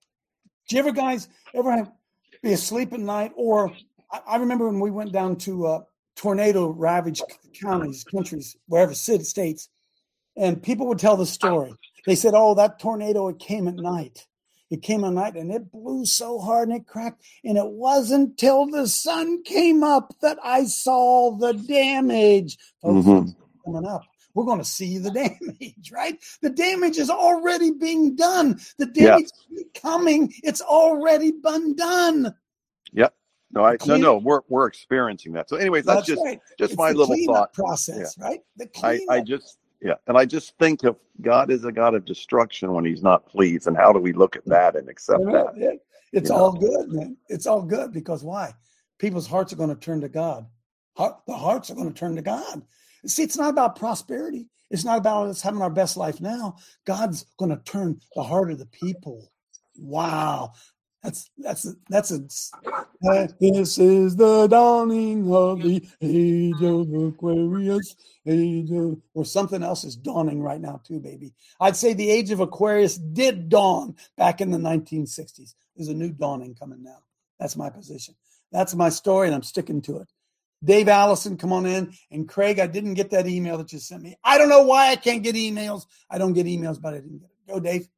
Do 0.68 0.76
you 0.76 0.80
ever 0.80 0.92
guys 0.92 1.28
ever 1.54 1.72
have, 1.72 1.90
be 2.42 2.52
asleep 2.52 2.92
at 2.92 3.00
night? 3.00 3.32
Or 3.36 3.72
I, 4.12 4.20
I 4.26 4.36
remember 4.36 4.66
when 4.66 4.80
we 4.80 4.90
went 4.90 5.12
down 5.12 5.36
to 5.36 5.66
uh, 5.66 5.80
tornado 6.14 6.68
ravaged 6.68 7.22
counties, 7.54 8.04
countries, 8.04 8.54
wherever 8.66 8.92
city 8.92 9.24
states, 9.24 9.70
and 10.36 10.62
people 10.62 10.86
would 10.88 10.98
tell 10.98 11.16
the 11.16 11.24
story. 11.24 11.72
They 12.06 12.14
said, 12.14 12.34
"Oh, 12.34 12.54
that 12.54 12.78
tornado 12.78 13.28
it 13.28 13.38
came 13.38 13.68
at 13.68 13.76
night. 13.76 14.26
It 14.70 14.82
came 14.82 15.04
at 15.04 15.12
night, 15.14 15.34
and 15.36 15.50
it 15.50 15.70
blew 15.72 16.04
so 16.04 16.38
hard 16.38 16.68
and 16.68 16.76
it 16.78 16.86
cracked. 16.86 17.22
And 17.44 17.56
it 17.56 17.66
wasn't 17.66 18.36
till 18.36 18.66
the 18.66 18.86
sun 18.86 19.42
came 19.42 19.82
up 19.82 20.14
that 20.20 20.38
I 20.42 20.64
saw 20.64 21.36
the 21.36 21.54
damage." 21.54 22.58
Mhm. 22.84 23.34
coming 23.64 23.86
up. 23.86 24.02
We're 24.34 24.44
going 24.44 24.58
to 24.60 24.64
see 24.64 24.98
the 24.98 25.10
damage, 25.60 25.90
right? 25.92 26.18
The 26.42 26.50
damage 26.50 26.96
is 26.98 27.10
already 27.10 27.72
being 27.72 28.14
done. 28.14 28.60
The 28.78 28.86
damage 28.86 29.24
is 29.50 29.64
coming. 29.74 30.32
It's 30.44 30.60
already 30.60 31.32
been 31.32 31.74
done. 31.74 32.34
Yep. 32.92 33.14
No, 33.50 33.64
I 33.64 33.76
no 33.86 33.96
no. 33.96 34.16
We're 34.18 34.42
we're 34.48 34.66
experiencing 34.66 35.32
that. 35.32 35.48
So, 35.48 35.56
anyways, 35.56 35.84
that's, 35.86 36.00
That's 36.00 36.08
just 36.08 36.22
right. 36.24 36.40
just 36.58 36.72
It's 36.72 36.78
my 36.78 36.92
the 36.92 36.98
little 36.98 37.16
thought 37.26 37.52
process, 37.54 38.16
right? 38.18 38.40
The 38.56 38.68
I 38.82 39.00
I 39.08 39.20
just 39.20 39.57
yeah, 39.80 39.94
and 40.06 40.16
I 40.16 40.24
just 40.24 40.56
think 40.58 40.84
of 40.84 40.96
God 41.20 41.50
is 41.50 41.64
a 41.64 41.72
God 41.72 41.94
of 41.94 42.04
destruction 42.04 42.72
when 42.72 42.84
He's 42.84 43.02
not 43.02 43.26
pleased, 43.26 43.66
and 43.66 43.76
how 43.76 43.92
do 43.92 43.98
we 44.00 44.12
look 44.12 44.36
at 44.36 44.44
that 44.46 44.76
and 44.76 44.88
accept 44.88 45.24
that? 45.26 45.52
Yeah. 45.56 45.70
It's 46.12 46.30
You 46.30 46.36
know. 46.36 46.42
all 46.42 46.52
good, 46.52 46.88
man. 46.88 47.16
It's 47.28 47.46
all 47.46 47.62
good 47.62 47.92
because 47.92 48.24
why? 48.24 48.54
People's 48.98 49.26
hearts 49.26 49.52
are 49.52 49.56
going 49.56 49.68
to 49.68 49.76
turn 49.76 50.00
to 50.00 50.08
God. 50.08 50.46
Heart, 50.96 51.20
the 51.26 51.36
hearts 51.36 51.70
are 51.70 51.74
going 51.74 51.92
to 51.92 51.98
turn 51.98 52.16
to 52.16 52.22
God. 52.22 52.62
See, 53.06 53.22
it's 53.22 53.36
not 53.36 53.50
about 53.50 53.76
prosperity. 53.76 54.48
It's 54.70 54.84
not 54.84 54.98
about 54.98 55.28
us 55.28 55.40
having 55.40 55.62
our 55.62 55.70
best 55.70 55.96
life 55.96 56.20
now. 56.20 56.56
God's 56.84 57.24
going 57.38 57.50
to 57.50 57.62
turn 57.64 58.00
the 58.16 58.22
heart 58.22 58.50
of 58.50 58.58
the 58.58 58.66
people. 58.66 59.30
Wow. 59.78 60.52
That's 61.02 61.30
that's 61.38 61.74
that's 61.88 62.10
a 62.10 62.18
this 63.40 63.78
is 63.78 64.16
the 64.16 64.48
dawning 64.48 65.32
of 65.32 65.62
the 65.62 65.86
age 66.02 66.62
of 66.62 66.92
Aquarius, 66.92 67.94
age 68.26 68.72
of 68.72 69.00
or 69.14 69.24
something 69.24 69.62
else 69.62 69.84
is 69.84 69.94
dawning 69.94 70.42
right 70.42 70.60
now 70.60 70.80
too, 70.84 70.98
baby. 70.98 71.34
I'd 71.60 71.76
say 71.76 71.92
the 71.92 72.10
age 72.10 72.32
of 72.32 72.40
Aquarius 72.40 72.96
did 72.96 73.48
dawn 73.48 73.94
back 74.16 74.40
in 74.40 74.50
the 74.50 74.58
1960s. 74.58 75.54
There's 75.76 75.88
a 75.88 75.94
new 75.94 76.10
dawning 76.10 76.56
coming 76.56 76.82
now. 76.82 76.98
That's 77.38 77.56
my 77.56 77.70
position. 77.70 78.16
That's 78.50 78.74
my 78.74 78.88
story, 78.88 79.28
and 79.28 79.34
I'm 79.36 79.44
sticking 79.44 79.80
to 79.82 79.98
it. 79.98 80.08
Dave 80.64 80.88
Allison, 80.88 81.36
come 81.36 81.52
on 81.52 81.66
in. 81.66 81.92
And 82.10 82.28
Craig, 82.28 82.58
I 82.58 82.66
didn't 82.66 82.94
get 82.94 83.10
that 83.10 83.28
email 83.28 83.58
that 83.58 83.72
you 83.72 83.78
sent 83.78 84.02
me. 84.02 84.16
I 84.24 84.38
don't 84.38 84.48
know 84.48 84.62
why 84.62 84.90
I 84.90 84.96
can't 84.96 85.22
get 85.22 85.36
emails. 85.36 85.86
I 86.10 86.18
don't 86.18 86.32
get 86.32 86.46
emails, 86.46 86.80
but 86.80 86.94
I 86.94 86.96
didn't 86.96 87.18
get 87.18 87.30
it. 87.30 87.52
Go, 87.52 87.60
Dave. 87.60 87.88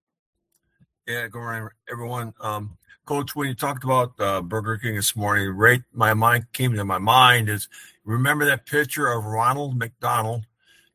Yeah, 1.06 1.26
good 1.28 1.40
morning, 1.40 1.68
everyone. 1.90 2.34
Um, 2.40 2.76
Coach, 3.04 3.34
when 3.34 3.48
you 3.48 3.54
talked 3.54 3.82
about 3.82 4.12
uh, 4.18 4.40
Burger 4.40 4.78
King 4.78 4.94
this 4.94 5.16
morning, 5.16 5.48
right, 5.48 5.82
my 5.92 6.14
mind 6.14 6.46
came 6.52 6.74
to 6.74 6.84
my 6.84 6.98
mind 6.98 7.48
is 7.48 7.68
remember 8.04 8.44
that 8.46 8.66
picture 8.66 9.08
of 9.08 9.24
Ronald 9.24 9.76
McDonald 9.76 10.46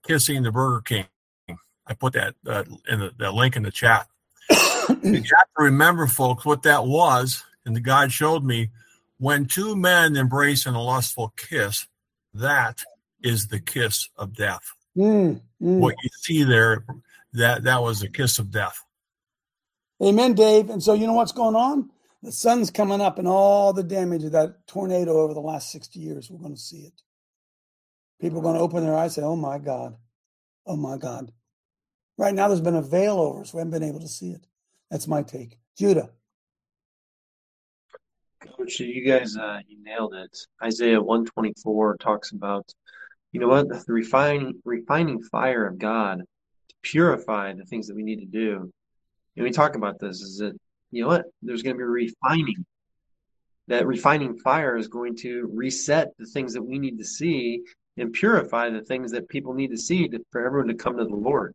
kissing 0.03 0.43
the 0.43 0.51
Burger 0.51 0.82
King. 0.82 1.06
I 1.88 1.93
put 1.93 2.14
that 2.14 2.36
uh, 2.47 2.64
in 2.89 2.99
the, 2.99 3.12
the 3.18 3.32
link 3.32 3.56
in 3.56 3.64
the 3.64 3.72
chat. 3.72 4.08
you 4.49 4.56
have 5.14 5.49
to 5.58 5.64
remember, 5.64 6.08
folks, 6.08 6.45
what 6.45 6.64
that 6.64 6.86
was, 6.86 7.43
and 7.66 7.76
the 7.76 7.82
guide 7.82 8.12
showed 8.12 8.43
me. 8.43 8.70
When 9.18 9.45
two 9.45 9.76
men 9.76 10.16
embrace 10.16 10.66
in 10.66 10.74
a 10.74 10.82
lustful 10.82 11.34
kiss, 11.38 11.88
that 12.34 12.84
is 13.22 13.47
the 13.47 13.60
kiss 13.60 14.10
of 14.18 14.36
death. 14.36 14.74
Mm, 14.97 15.41
mm. 15.62 15.80
What 15.80 15.95
you 16.03 16.10
see 16.22 16.43
there, 16.43 16.86
that 17.34 17.64
that 17.64 17.82
was 17.82 18.01
a 18.01 18.10
kiss 18.10 18.39
of 18.39 18.51
death. 18.51 18.84
Amen, 20.03 20.34
Dave. 20.34 20.70
And 20.70 20.84
so 20.84 20.93
you 20.93 21.08
know 21.08 21.14
what's 21.14 21.32
going 21.32 21.56
on? 21.56 21.89
The 22.26 22.32
sun's 22.32 22.71
coming 22.71 23.01
up, 23.01 23.19
and 23.19 23.28
all 23.28 23.71
the 23.71 23.84
damage 23.84 24.23
of 24.23 24.32
that 24.32 24.65
tornado 24.65 25.19
over 25.19 25.36
the 25.36 25.39
last 25.39 25.71
60 25.71 25.99
years, 25.99 26.28
we're 26.28 26.39
going 26.39 26.55
to 26.55 26.59
see 26.59 26.80
it. 26.80 27.03
People 28.19 28.39
are 28.39 28.41
going 28.41 28.55
to 28.55 28.61
open 28.61 28.84
their 28.84 28.97
eyes 28.97 29.15
and 29.15 29.23
say, 29.23 29.28
Oh 29.28 29.36
my 29.36 29.59
God. 29.59 29.95
Oh 30.65 30.76
my 30.76 30.97
God. 30.97 31.32
Right 32.17 32.34
now, 32.34 32.47
there's 32.47 32.61
been 32.61 32.76
a 32.76 32.82
veil 32.82 33.19
over 33.19 33.41
us. 33.41 33.53
We 33.53 33.59
haven't 33.59 33.73
been 33.73 33.84
able 33.84 33.99
to 33.99 34.07
see 34.07 34.32
it. 34.32 34.47
That's 34.89 35.07
my 35.07 35.21
take. 35.21 35.59
Judah. 35.78 36.09
Coach, 38.41 38.80
you 38.80 39.05
guys, 39.05 39.38
uh, 39.38 39.59
you 39.67 39.84
nailed 39.84 40.15
it. 40.15 40.36
Isaiah 40.63 40.99
124 40.99 41.97
talks 41.97 42.32
about 42.32 42.65
you 43.34 43.39
know 43.39 43.49
what? 43.49 43.69
The 43.69 43.84
refining 43.93 44.61
refining 44.65 45.21
fire 45.21 45.67
of 45.67 45.78
God 45.78 46.21
to 46.69 46.76
purify 46.82 47.53
the 47.53 47.65
things 47.65 47.86
that 47.86 47.95
we 47.95 48.01
need 48.01 48.21
to 48.21 48.26
do. 48.26 48.71
And 49.36 49.43
we 49.43 49.51
talk 49.51 49.76
about 49.76 49.99
this 49.99 50.21
is 50.21 50.39
that 50.39 50.57
you 50.95 51.01
know 51.01 51.09
what? 51.09 51.25
There's 51.41 51.61
going 51.61 51.75
to 51.75 51.79
be 51.79 51.83
refining. 51.83 52.65
That 53.67 53.85
refining 53.85 54.37
fire 54.37 54.77
is 54.77 54.87
going 54.87 55.17
to 55.17 55.49
reset 55.51 56.13
the 56.17 56.25
things 56.25 56.53
that 56.53 56.61
we 56.61 56.79
need 56.79 56.97
to 56.99 57.03
see 57.03 57.63
and 57.97 58.13
purify 58.13 58.69
the 58.69 58.81
things 58.81 59.11
that 59.11 59.27
people 59.27 59.53
need 59.53 59.71
to 59.71 59.77
see 59.77 60.07
to, 60.07 60.23
for 60.31 60.45
everyone 60.45 60.69
to 60.69 60.73
come 60.73 60.97
to 60.97 61.03
the 61.03 61.15
Lord. 61.15 61.53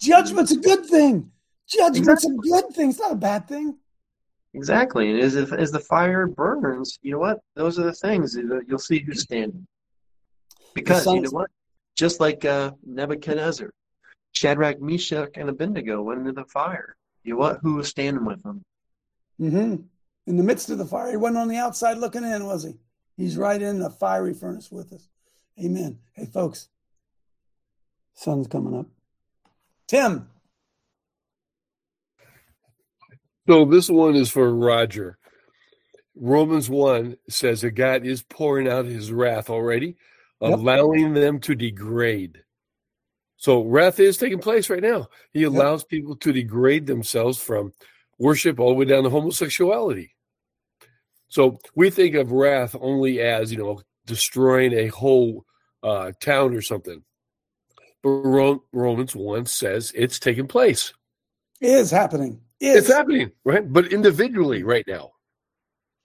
Judgment's 0.00 0.52
a 0.52 0.58
good 0.58 0.84
thing. 0.84 1.30
Judgment's 1.66 2.26
a 2.26 2.30
good 2.30 2.68
thing. 2.74 2.90
It's 2.90 2.98
not 2.98 3.12
a 3.12 3.16
bad 3.16 3.48
thing. 3.48 3.78
Exactly. 4.52 5.10
And 5.10 5.20
as, 5.20 5.36
if, 5.36 5.52
as 5.52 5.70
the 5.70 5.80
fire 5.80 6.26
burns, 6.26 6.98
you 7.02 7.12
know 7.12 7.18
what? 7.18 7.38
Those 7.54 7.78
are 7.78 7.84
the 7.84 7.92
things 7.92 8.34
that 8.34 8.64
you'll 8.66 8.78
see 8.78 8.98
who's 8.98 9.22
standing. 9.22 9.66
Because 10.74 11.06
you 11.06 11.20
know 11.20 11.30
what? 11.30 11.50
Just 11.94 12.20
like 12.20 12.44
uh, 12.44 12.72
Nebuchadnezzar, 12.84 13.70
Shadrach, 14.32 14.80
Meshach, 14.80 15.30
and 15.36 15.48
Abednego 15.48 16.02
went 16.02 16.20
into 16.20 16.32
the 16.32 16.44
fire. 16.44 16.96
You 17.26 17.32
know 17.32 17.38
what? 17.38 17.58
Who 17.62 17.74
was 17.74 17.88
standing 17.88 18.24
with 18.24 18.44
him? 18.44 18.64
Mm-hmm. 19.40 19.82
In 20.28 20.36
the 20.36 20.44
midst 20.44 20.70
of 20.70 20.78
the 20.78 20.86
fire, 20.86 21.10
he 21.10 21.16
wasn't 21.16 21.38
on 21.38 21.48
the 21.48 21.56
outside 21.56 21.98
looking 21.98 22.22
in, 22.22 22.46
was 22.46 22.62
he? 22.62 22.74
He's 23.16 23.36
right 23.36 23.60
in 23.60 23.80
the 23.80 23.90
fiery 23.90 24.32
furnace 24.32 24.70
with 24.70 24.92
us. 24.92 25.08
Amen. 25.58 25.98
Hey, 26.12 26.26
folks, 26.26 26.68
sun's 28.14 28.46
coming 28.46 28.78
up. 28.78 28.86
Tim. 29.88 30.28
So 33.48 33.64
this 33.64 33.90
one 33.90 34.14
is 34.14 34.30
for 34.30 34.54
Roger. 34.54 35.18
Romans 36.14 36.70
1 36.70 37.16
says 37.28 37.62
that 37.62 37.72
God 37.72 38.06
is 38.06 38.22
pouring 38.22 38.68
out 38.68 38.84
his 38.84 39.10
wrath 39.10 39.50
already, 39.50 39.96
yep. 40.40 40.54
allowing 40.54 41.14
them 41.14 41.40
to 41.40 41.56
degrade. 41.56 42.44
So 43.36 43.62
wrath 43.62 44.00
is 44.00 44.16
taking 44.16 44.38
place 44.38 44.70
right 44.70 44.82
now. 44.82 45.08
He 45.32 45.42
allows 45.44 45.82
yep. 45.82 45.88
people 45.88 46.16
to 46.16 46.32
degrade 46.32 46.86
themselves 46.86 47.38
from 47.38 47.72
worship 48.18 48.58
all 48.58 48.70
the 48.70 48.74
way 48.74 48.86
down 48.86 49.04
to 49.04 49.10
homosexuality. 49.10 50.14
So 51.28 51.58
we 51.74 51.90
think 51.90 52.14
of 52.14 52.32
wrath 52.32 52.74
only 52.80 53.20
as, 53.20 53.52
you 53.52 53.58
know, 53.58 53.82
destroying 54.06 54.72
a 54.72 54.86
whole 54.88 55.44
uh, 55.82 56.12
town 56.20 56.54
or 56.54 56.62
something. 56.62 57.02
But 58.02 58.60
Romans 58.72 59.14
1 59.14 59.46
says 59.46 59.92
it's 59.94 60.18
taking 60.18 60.46
place. 60.46 60.92
It 61.60 61.70
is 61.70 61.90
happening. 61.90 62.40
It's 62.60 62.88
happening, 62.88 63.32
right? 63.44 63.70
But 63.70 63.92
individually 63.92 64.62
right 64.62 64.84
now, 64.86 65.12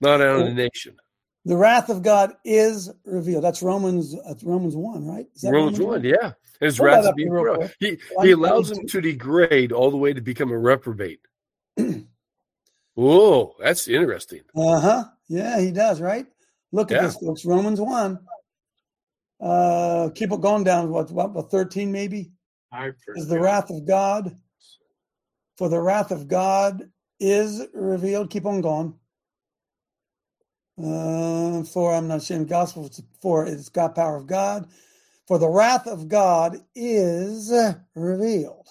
not 0.00 0.20
out 0.20 0.40
of 0.40 0.46
the 0.46 0.54
nation. 0.54 0.96
The 1.44 1.56
wrath 1.56 1.88
of 1.88 2.02
God 2.02 2.34
is 2.44 2.90
revealed. 3.04 3.42
That's 3.42 3.62
Romans. 3.62 4.14
That's 4.26 4.44
Romans 4.44 4.76
one, 4.76 5.06
right? 5.06 5.26
Romans, 5.42 5.78
Romans 5.78 5.80
one, 5.80 6.04
yeah. 6.04 6.32
His 6.60 6.78
wrath 6.78 7.04
is 7.04 7.12
being 7.16 7.68
He 7.80 7.98
he 8.22 8.30
allows 8.30 8.70
him 8.70 8.86
to 8.86 9.00
degrade 9.00 9.72
all 9.72 9.90
the 9.90 9.96
way 9.96 10.12
to 10.12 10.20
become 10.20 10.52
a 10.52 10.58
reprobate. 10.58 11.20
Whoa, 12.94 13.56
that's 13.58 13.88
interesting. 13.88 14.42
Uh 14.56 14.80
huh. 14.80 15.04
Yeah, 15.28 15.58
he 15.60 15.72
does. 15.72 16.00
Right. 16.00 16.26
Look 16.70 16.92
at 16.92 16.96
yeah. 16.96 17.02
this, 17.08 17.16
folks. 17.16 17.44
Romans 17.44 17.80
one. 17.80 18.20
Uh, 19.40 20.10
keep 20.14 20.30
it 20.30 20.40
going 20.40 20.62
down. 20.62 20.90
What? 20.90 21.10
What? 21.10 21.50
Thirteen, 21.50 21.90
maybe. 21.90 22.30
Is 23.16 23.28
the 23.28 23.40
wrath 23.40 23.68
of 23.70 23.86
God 23.86 24.36
for 25.58 25.68
the 25.68 25.80
wrath 25.80 26.10
of 26.10 26.28
God 26.28 26.90
is 27.20 27.62
revealed. 27.74 28.30
Keep 28.30 28.46
on 28.46 28.60
going. 28.60 28.94
Uh, 30.82 31.62
for 31.64 31.94
I'm 31.94 32.08
not 32.08 32.22
saying 32.22 32.46
gospel, 32.46 32.90
for 33.20 33.46
it's 33.46 33.68
God 33.68 33.94
power 33.94 34.16
of 34.16 34.26
God. 34.26 34.68
For 35.28 35.38
the 35.38 35.48
wrath 35.48 35.86
of 35.86 36.08
God 36.08 36.58
is 36.74 37.52
revealed 37.94 38.68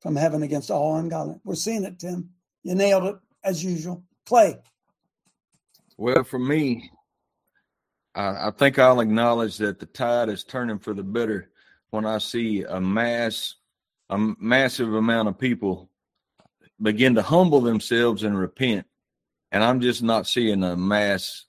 from 0.00 0.16
heaven 0.16 0.42
against 0.42 0.70
all 0.70 0.96
ungodly. 0.96 1.36
We're 1.44 1.54
seeing 1.56 1.84
it, 1.84 1.98
Tim. 1.98 2.30
You 2.62 2.74
nailed 2.74 3.04
it 3.04 3.16
as 3.44 3.62
usual. 3.62 4.02
Clay. 4.26 4.58
Well, 5.98 6.24
for 6.24 6.38
me, 6.38 6.90
I, 8.14 8.48
I 8.48 8.50
think 8.56 8.78
I'll 8.78 9.00
acknowledge 9.00 9.58
that 9.58 9.78
the 9.78 9.86
tide 9.86 10.30
is 10.30 10.44
turning 10.44 10.78
for 10.78 10.94
the 10.94 11.02
better 11.02 11.50
when 11.90 12.06
I 12.06 12.18
see 12.18 12.62
a 12.62 12.80
mass, 12.80 13.56
a 14.08 14.16
massive 14.16 14.94
amount 14.94 15.28
of 15.28 15.38
people 15.38 15.90
begin 16.80 17.14
to 17.16 17.22
humble 17.22 17.60
themselves 17.60 18.22
and 18.22 18.38
repent. 18.38 18.86
And 19.52 19.64
I'm 19.64 19.80
just 19.80 20.02
not 20.02 20.26
seeing 20.26 20.62
a 20.62 20.76
mass 20.76 21.44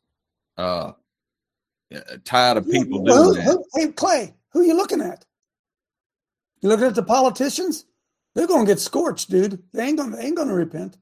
uh, 0.57 0.93
tide 2.23 2.57
of 2.57 2.65
people 2.69 3.03
well, 3.03 3.33
doing 3.33 3.45
who, 3.45 3.53
that. 3.53 3.65
hey, 3.75 3.91
Clay, 3.91 4.33
who 4.51 4.61
are 4.61 4.65
you 4.65 4.75
looking 4.75 5.01
at? 5.01 5.25
You 6.61 6.69
looking 6.69 6.87
at 6.87 6.95
the 6.95 7.03
politicians? 7.03 7.85
They're 8.33 8.47
going 8.47 8.65
to 8.65 8.71
get 8.71 8.79
scorched, 8.79 9.29
dude. 9.29 9.61
They 9.73 9.87
ain't 9.87 9.97
going. 9.97 10.11
They 10.11 10.23
ain't 10.23 10.37
going 10.37 10.47
to 10.47 10.53
repent. 10.53 10.97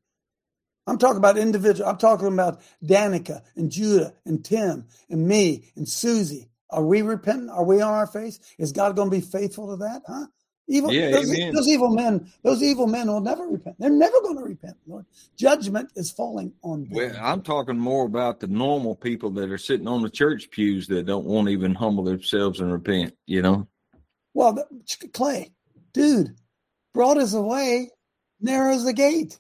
I'm 0.88 0.98
talking 0.98 1.18
about 1.18 1.38
individual. 1.38 1.88
I'm 1.88 1.98
talking 1.98 2.28
about 2.28 2.62
Danica 2.84 3.44
and 3.56 3.72
Judah 3.72 4.14
and 4.26 4.44
Tim 4.44 4.88
and 5.10 5.28
me 5.28 5.72
and 5.76 5.88
Susie. 5.88 6.50
Are 6.72 6.84
we 6.84 7.02
repenting? 7.04 7.50
Are 7.50 7.64
we 7.64 7.82
on 7.82 7.94
our 7.94 8.08
face? 8.08 8.40
Is 8.58 8.72
God 8.72 8.96
going 8.96 9.10
to 9.10 9.16
be 9.16 9.22
faithful 9.22 9.70
to 9.70 9.78
that? 9.84 10.02
Huh? 10.08 10.26
Evil, 10.72 10.94
yeah, 10.94 11.10
those, 11.10 11.36
those, 11.52 11.68
evil 11.68 11.90
men, 11.90 12.32
those 12.44 12.62
evil 12.62 12.86
men 12.86 13.08
will 13.08 13.22
never 13.22 13.48
repent. 13.48 13.76
They're 13.80 13.90
never 13.90 14.22
going 14.22 14.38
to 14.38 14.44
repent, 14.44 14.78
Lord. 14.86 15.04
Judgment 15.36 15.92
is 15.96 16.12
falling 16.12 16.54
on 16.62 16.84
them. 16.84 16.92
Well, 16.92 17.16
I'm 17.20 17.42
talking 17.42 17.78
more 17.78 18.06
about 18.06 18.40
the 18.40 18.46
normal 18.46 18.96
people 18.96 19.32
that 19.32 19.50
are 19.50 19.58
sitting 19.58 19.88
on 19.88 20.04
the 20.04 20.12
church 20.12 20.52
pews 20.52 20.86
that 20.90 21.08
don't 21.08 21.26
want 21.26 21.48
to 21.48 21.54
even 21.54 21.74
humble 21.74 22.04
themselves 22.04 22.60
and 22.60 22.72
repent, 22.72 23.16
you 23.26 23.42
know? 23.42 23.68
Well, 24.36 24.64
Clay, 25.12 25.54
dude, 25.92 26.36
broad 26.94 27.18
is 27.18 27.32
the 27.32 27.42
way, 27.42 27.90
narrow 28.40 28.74
is 28.74 28.84
the 28.84 28.94
gate. 28.94 29.40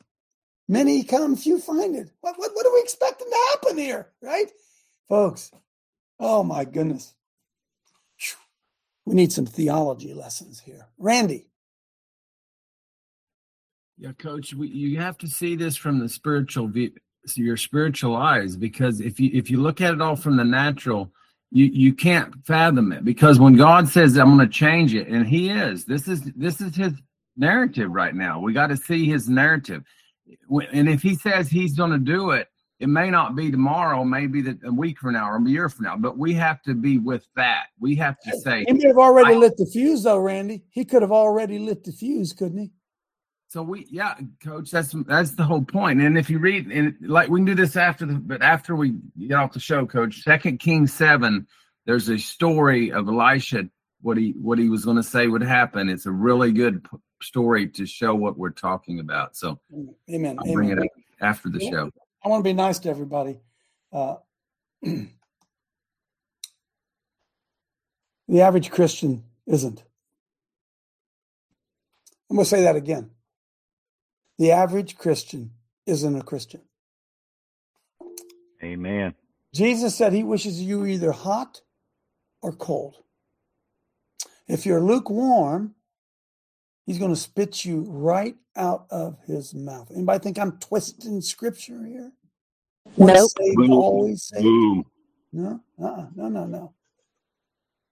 Many 0.68 1.04
come, 1.04 1.36
few 1.36 1.60
find 1.60 1.96
it. 1.96 2.10
What, 2.22 2.40
what, 2.40 2.52
what 2.56 2.66
are 2.66 2.74
we 2.74 2.82
expecting 2.82 3.30
to 3.30 3.38
happen 3.52 3.78
here, 3.78 4.10
right? 4.24 4.52
Folks, 5.08 5.52
oh 6.20 6.44
my 6.44 6.66
goodness. 6.66 7.14
We 9.10 9.16
need 9.16 9.32
some 9.32 9.47
theology 9.47 10.14
lessons 10.14 10.60
here. 10.60 10.86
Randy. 10.99 11.47
Yeah, 13.97 14.12
coach, 14.12 14.53
we, 14.53 14.68
you 14.68 14.99
have 14.99 15.18
to 15.18 15.28
see 15.28 15.55
this 15.55 15.76
from 15.76 15.97
the 15.97 16.07
spiritual 16.07 16.68
view, 16.68 16.91
your 17.34 17.57
spiritual 17.57 18.16
eyes, 18.16 18.55
because 18.55 19.01
if 19.01 19.20
you 19.20 19.32
if 19.34 19.49
you 19.49 19.62
look 19.62 19.82
at 19.82 19.95
it 19.95 20.01
all 20.01 20.16
from 20.16 20.38
the 20.38 20.43
natural, 20.43 21.12
you 21.49 21.66
you 21.66 21.91
can't 21.91 22.36
fathom 22.45 22.91
it. 22.91 23.03
Because 23.03 23.39
when 23.39 23.55
God 23.55 23.89
says 23.89 24.16
I'm 24.16 24.38
going 24.38 24.47
to 24.47 24.53
change 24.53 24.93
it, 24.93 25.07
and 25.07 25.26
He 25.26 25.49
is, 25.49 25.86
this 25.86 26.07
is 26.07 26.22
this 26.36 26.62
is 26.62 26.76
His 26.76 26.93
narrative 27.36 27.89
right 27.89 28.14
now. 28.14 28.39
We 28.39 28.53
got 28.53 28.68
to 28.68 28.78
see 28.78 29.10
His 29.10 29.28
narrative, 29.28 29.82
and 30.72 30.88
if 30.88 31.01
He 31.01 31.16
says 31.16 31.49
He's 31.49 31.76
going 31.76 31.91
to 31.93 31.97
do 31.97 32.30
it, 32.30 32.47
it 32.80 32.88
may 32.88 33.10
not 33.10 33.36
be 33.36 33.52
tomorrow, 33.52 34.04
maybe 34.06 34.42
that 34.44 34.60
a 34.64 34.72
week 34.72 35.00
from 35.00 35.14
now 35.14 35.30
or 35.30 35.38
a 35.38 35.50
year 35.50 35.68
from 35.68 35.86
now, 35.86 35.98
but 35.98 36.18
we 36.18 36.34
have 36.34 36.62
to 36.64 36.74
be 36.74 36.98
with 36.98 37.28
that. 37.36 37.68
We 37.80 37.96
have 37.96 38.18
to 38.22 38.38
say 38.40 38.64
he 38.68 38.74
may 38.74 38.88
have 38.88 38.98
already 38.98 39.36
lit 39.36 39.58
the 39.58 39.66
fuse 39.66 40.04
though, 40.04 40.20
Randy. 40.20 40.64
He 40.70 40.86
could 40.86 41.02
have 41.02 41.12
already 41.12 41.60
lit 41.60 41.84
the 41.84 41.92
fuse, 41.92 42.32
couldn't 42.34 42.58
he? 42.58 42.72
So 43.50 43.64
we, 43.64 43.88
yeah, 43.90 44.14
coach, 44.44 44.70
that's 44.70 44.94
that's 45.08 45.32
the 45.32 45.44
whole 45.44 45.64
point. 45.64 46.02
And 46.02 46.18
if 46.18 46.30
you 46.30 46.38
read, 46.40 46.68
and 46.68 46.96
like 47.02 47.30
we 47.30 47.40
can 47.40 47.46
do 47.46 47.56
this 47.56 47.76
after 47.76 48.06
the, 48.06 48.14
but 48.14 48.44
after 48.44 48.76
we 48.76 48.96
get 49.18 49.34
off 49.34 49.54
the 49.54 49.60
show, 49.60 49.86
coach, 49.86 50.22
Second 50.22 50.60
King 50.60 50.86
seven, 50.86 51.48
there's 51.86 52.10
a 52.10 52.18
story 52.18 52.92
of 52.92 53.08
Elisha, 53.08 53.68
what 54.02 54.18
he 54.18 54.36
what 54.40 54.60
he 54.60 54.70
was 54.70 54.86
going 54.86 54.98
to 54.98 55.04
say 55.04 55.28
would 55.28 55.42
happen. 55.42 55.90
It's 55.90 56.06
a 56.06 56.12
really 56.12 56.52
good 56.52 56.86
story 57.24 57.68
to 57.70 57.88
show 57.88 58.14
what 58.14 58.38
we're 58.38 58.52
talking 58.52 59.00
about. 59.00 59.36
So, 59.36 59.60
amen. 60.10 60.38
I'll 60.40 60.54
bring 60.54 60.70
it 60.70 60.80
up 60.80 60.86
after 61.20 61.50
the 61.50 61.60
show. 61.60 61.90
I 62.24 62.30
want 62.30 62.43
to 62.43 62.49
be 62.49 62.53
nice 62.53 62.80
to 62.80 62.89
everybody. 62.89 63.39
Uh, 63.91 64.15
the 64.82 65.07
average 68.41 68.72
Christian 68.72 69.24
isn't. 69.47 69.84
I'm 72.30 72.36
going 72.36 72.43
to 72.45 72.49
say 72.49 72.63
that 72.63 72.76
again. 72.76 73.11
The 74.38 74.51
average 74.51 74.97
Christian 74.97 75.51
isn't 75.86 76.15
a 76.15 76.22
Christian. 76.22 76.61
Amen. 78.63 79.15
Jesus 79.53 79.95
said 79.95 80.13
he 80.13 80.24
wishes 80.24 80.61
you 80.61 80.86
either 80.86 81.11
hot 81.11 81.61
or 82.41 82.51
cold. 82.51 82.95
If 84.47 84.65
you're 84.65 84.82
lukewarm, 84.82 85.76
he's 86.90 86.98
going 86.98 87.14
to 87.14 87.20
spit 87.20 87.64
you 87.66 87.86
right 87.88 88.36
out 88.56 88.88
of 88.90 89.16
his 89.28 89.54
mouth. 89.54 89.92
Anybody 89.94 90.24
think 90.24 90.40
I'm 90.40 90.54
twisting 90.54 91.22
scripture 91.22 91.86
here? 91.86 92.12
Nope. 92.98 93.30
Saved, 93.38 93.70
always 93.70 94.24
saved. 94.24 94.88
No, 95.32 95.62
uh-uh, 95.80 96.08
no, 96.16 96.30
no, 96.30 96.46
no. 96.48 96.74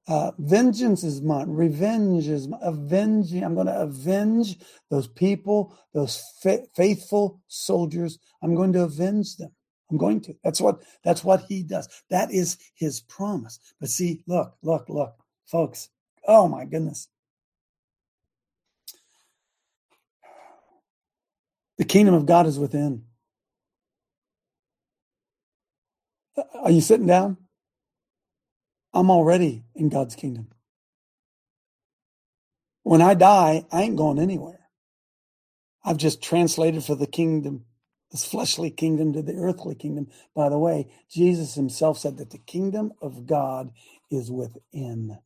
Uh, 0.08 0.32
vengeance 0.40 1.04
is 1.04 1.22
mine. 1.22 1.48
Revenge 1.48 2.28
is 2.28 2.48
my, 2.48 2.58
avenging. 2.62 3.44
I'm 3.44 3.54
going 3.54 3.68
to 3.68 3.80
avenge 3.82 4.58
those 4.90 5.08
people, 5.08 5.78
those 5.94 6.20
fa- 6.42 6.66
faithful 6.76 7.40
soldiers. 7.48 8.18
I'm 8.42 8.56
going 8.56 8.74
to 8.74 8.82
avenge 8.82 9.38
them. 9.38 9.52
I'm 9.92 9.98
going 9.98 10.22
to. 10.22 10.36
That's 10.44 10.60
what. 10.60 10.82
That's 11.04 11.24
what 11.24 11.46
he 11.48 11.62
does. 11.62 11.88
That 12.10 12.32
is 12.32 12.58
his 12.74 13.02
promise. 13.02 13.60
But 13.80 13.90
see, 13.90 14.24
look, 14.26 14.56
look, 14.64 14.90
look. 14.90 15.14
folks. 15.46 15.90
Oh 16.28 16.48
my 16.48 16.66
goodness. 16.66 17.10
The 21.78 21.86
kingdom 21.86 22.16
of 22.16 22.26
God 22.26 22.48
is 22.48 22.58
within. 22.58 23.04
Are 26.54 26.72
you 26.72 26.82
sitting 26.82 27.08
down? 27.08 27.38
I'm 28.94 29.12
already 29.12 29.64
in 29.76 29.90
God's 29.90 30.16
kingdom. 30.16 30.48
When 32.84 33.02
I 33.02 33.14
die, 33.14 33.66
I 33.72 33.84
ain't 33.84 33.98
going 33.98 34.18
anywhere. 34.18 34.60
I've 35.84 35.98
just 35.98 36.22
translated 36.22 36.84
for 36.84 36.96
the 36.96 37.08
kingdom, 37.08 37.66
this 38.12 38.26
fleshly 38.26 38.72
kingdom 38.72 39.14
to 39.14 39.22
the 39.22 39.36
earthly 39.36 39.76
kingdom. 39.76 40.08
By 40.36 40.50
the 40.50 40.58
way, 40.58 40.88
Jesus 41.10 41.56
himself 41.56 42.00
said 42.00 42.18
that 42.18 42.32
the 42.32 42.38
kingdom 42.38 42.94
of 43.02 43.26
God 43.26 43.72
is 44.10 44.32
within. 44.32 45.20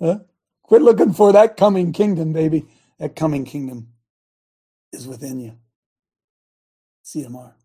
Huh? 0.00 0.20
Quit 0.62 0.82
looking 0.82 1.12
for 1.12 1.32
that 1.32 1.56
coming 1.56 1.92
kingdom, 1.92 2.32
baby. 2.32 2.66
That 2.98 3.16
coming 3.16 3.44
kingdom 3.44 3.88
is 4.92 5.06
within 5.06 5.40
you. 5.40 5.58
Tomorrow. 7.04 7.57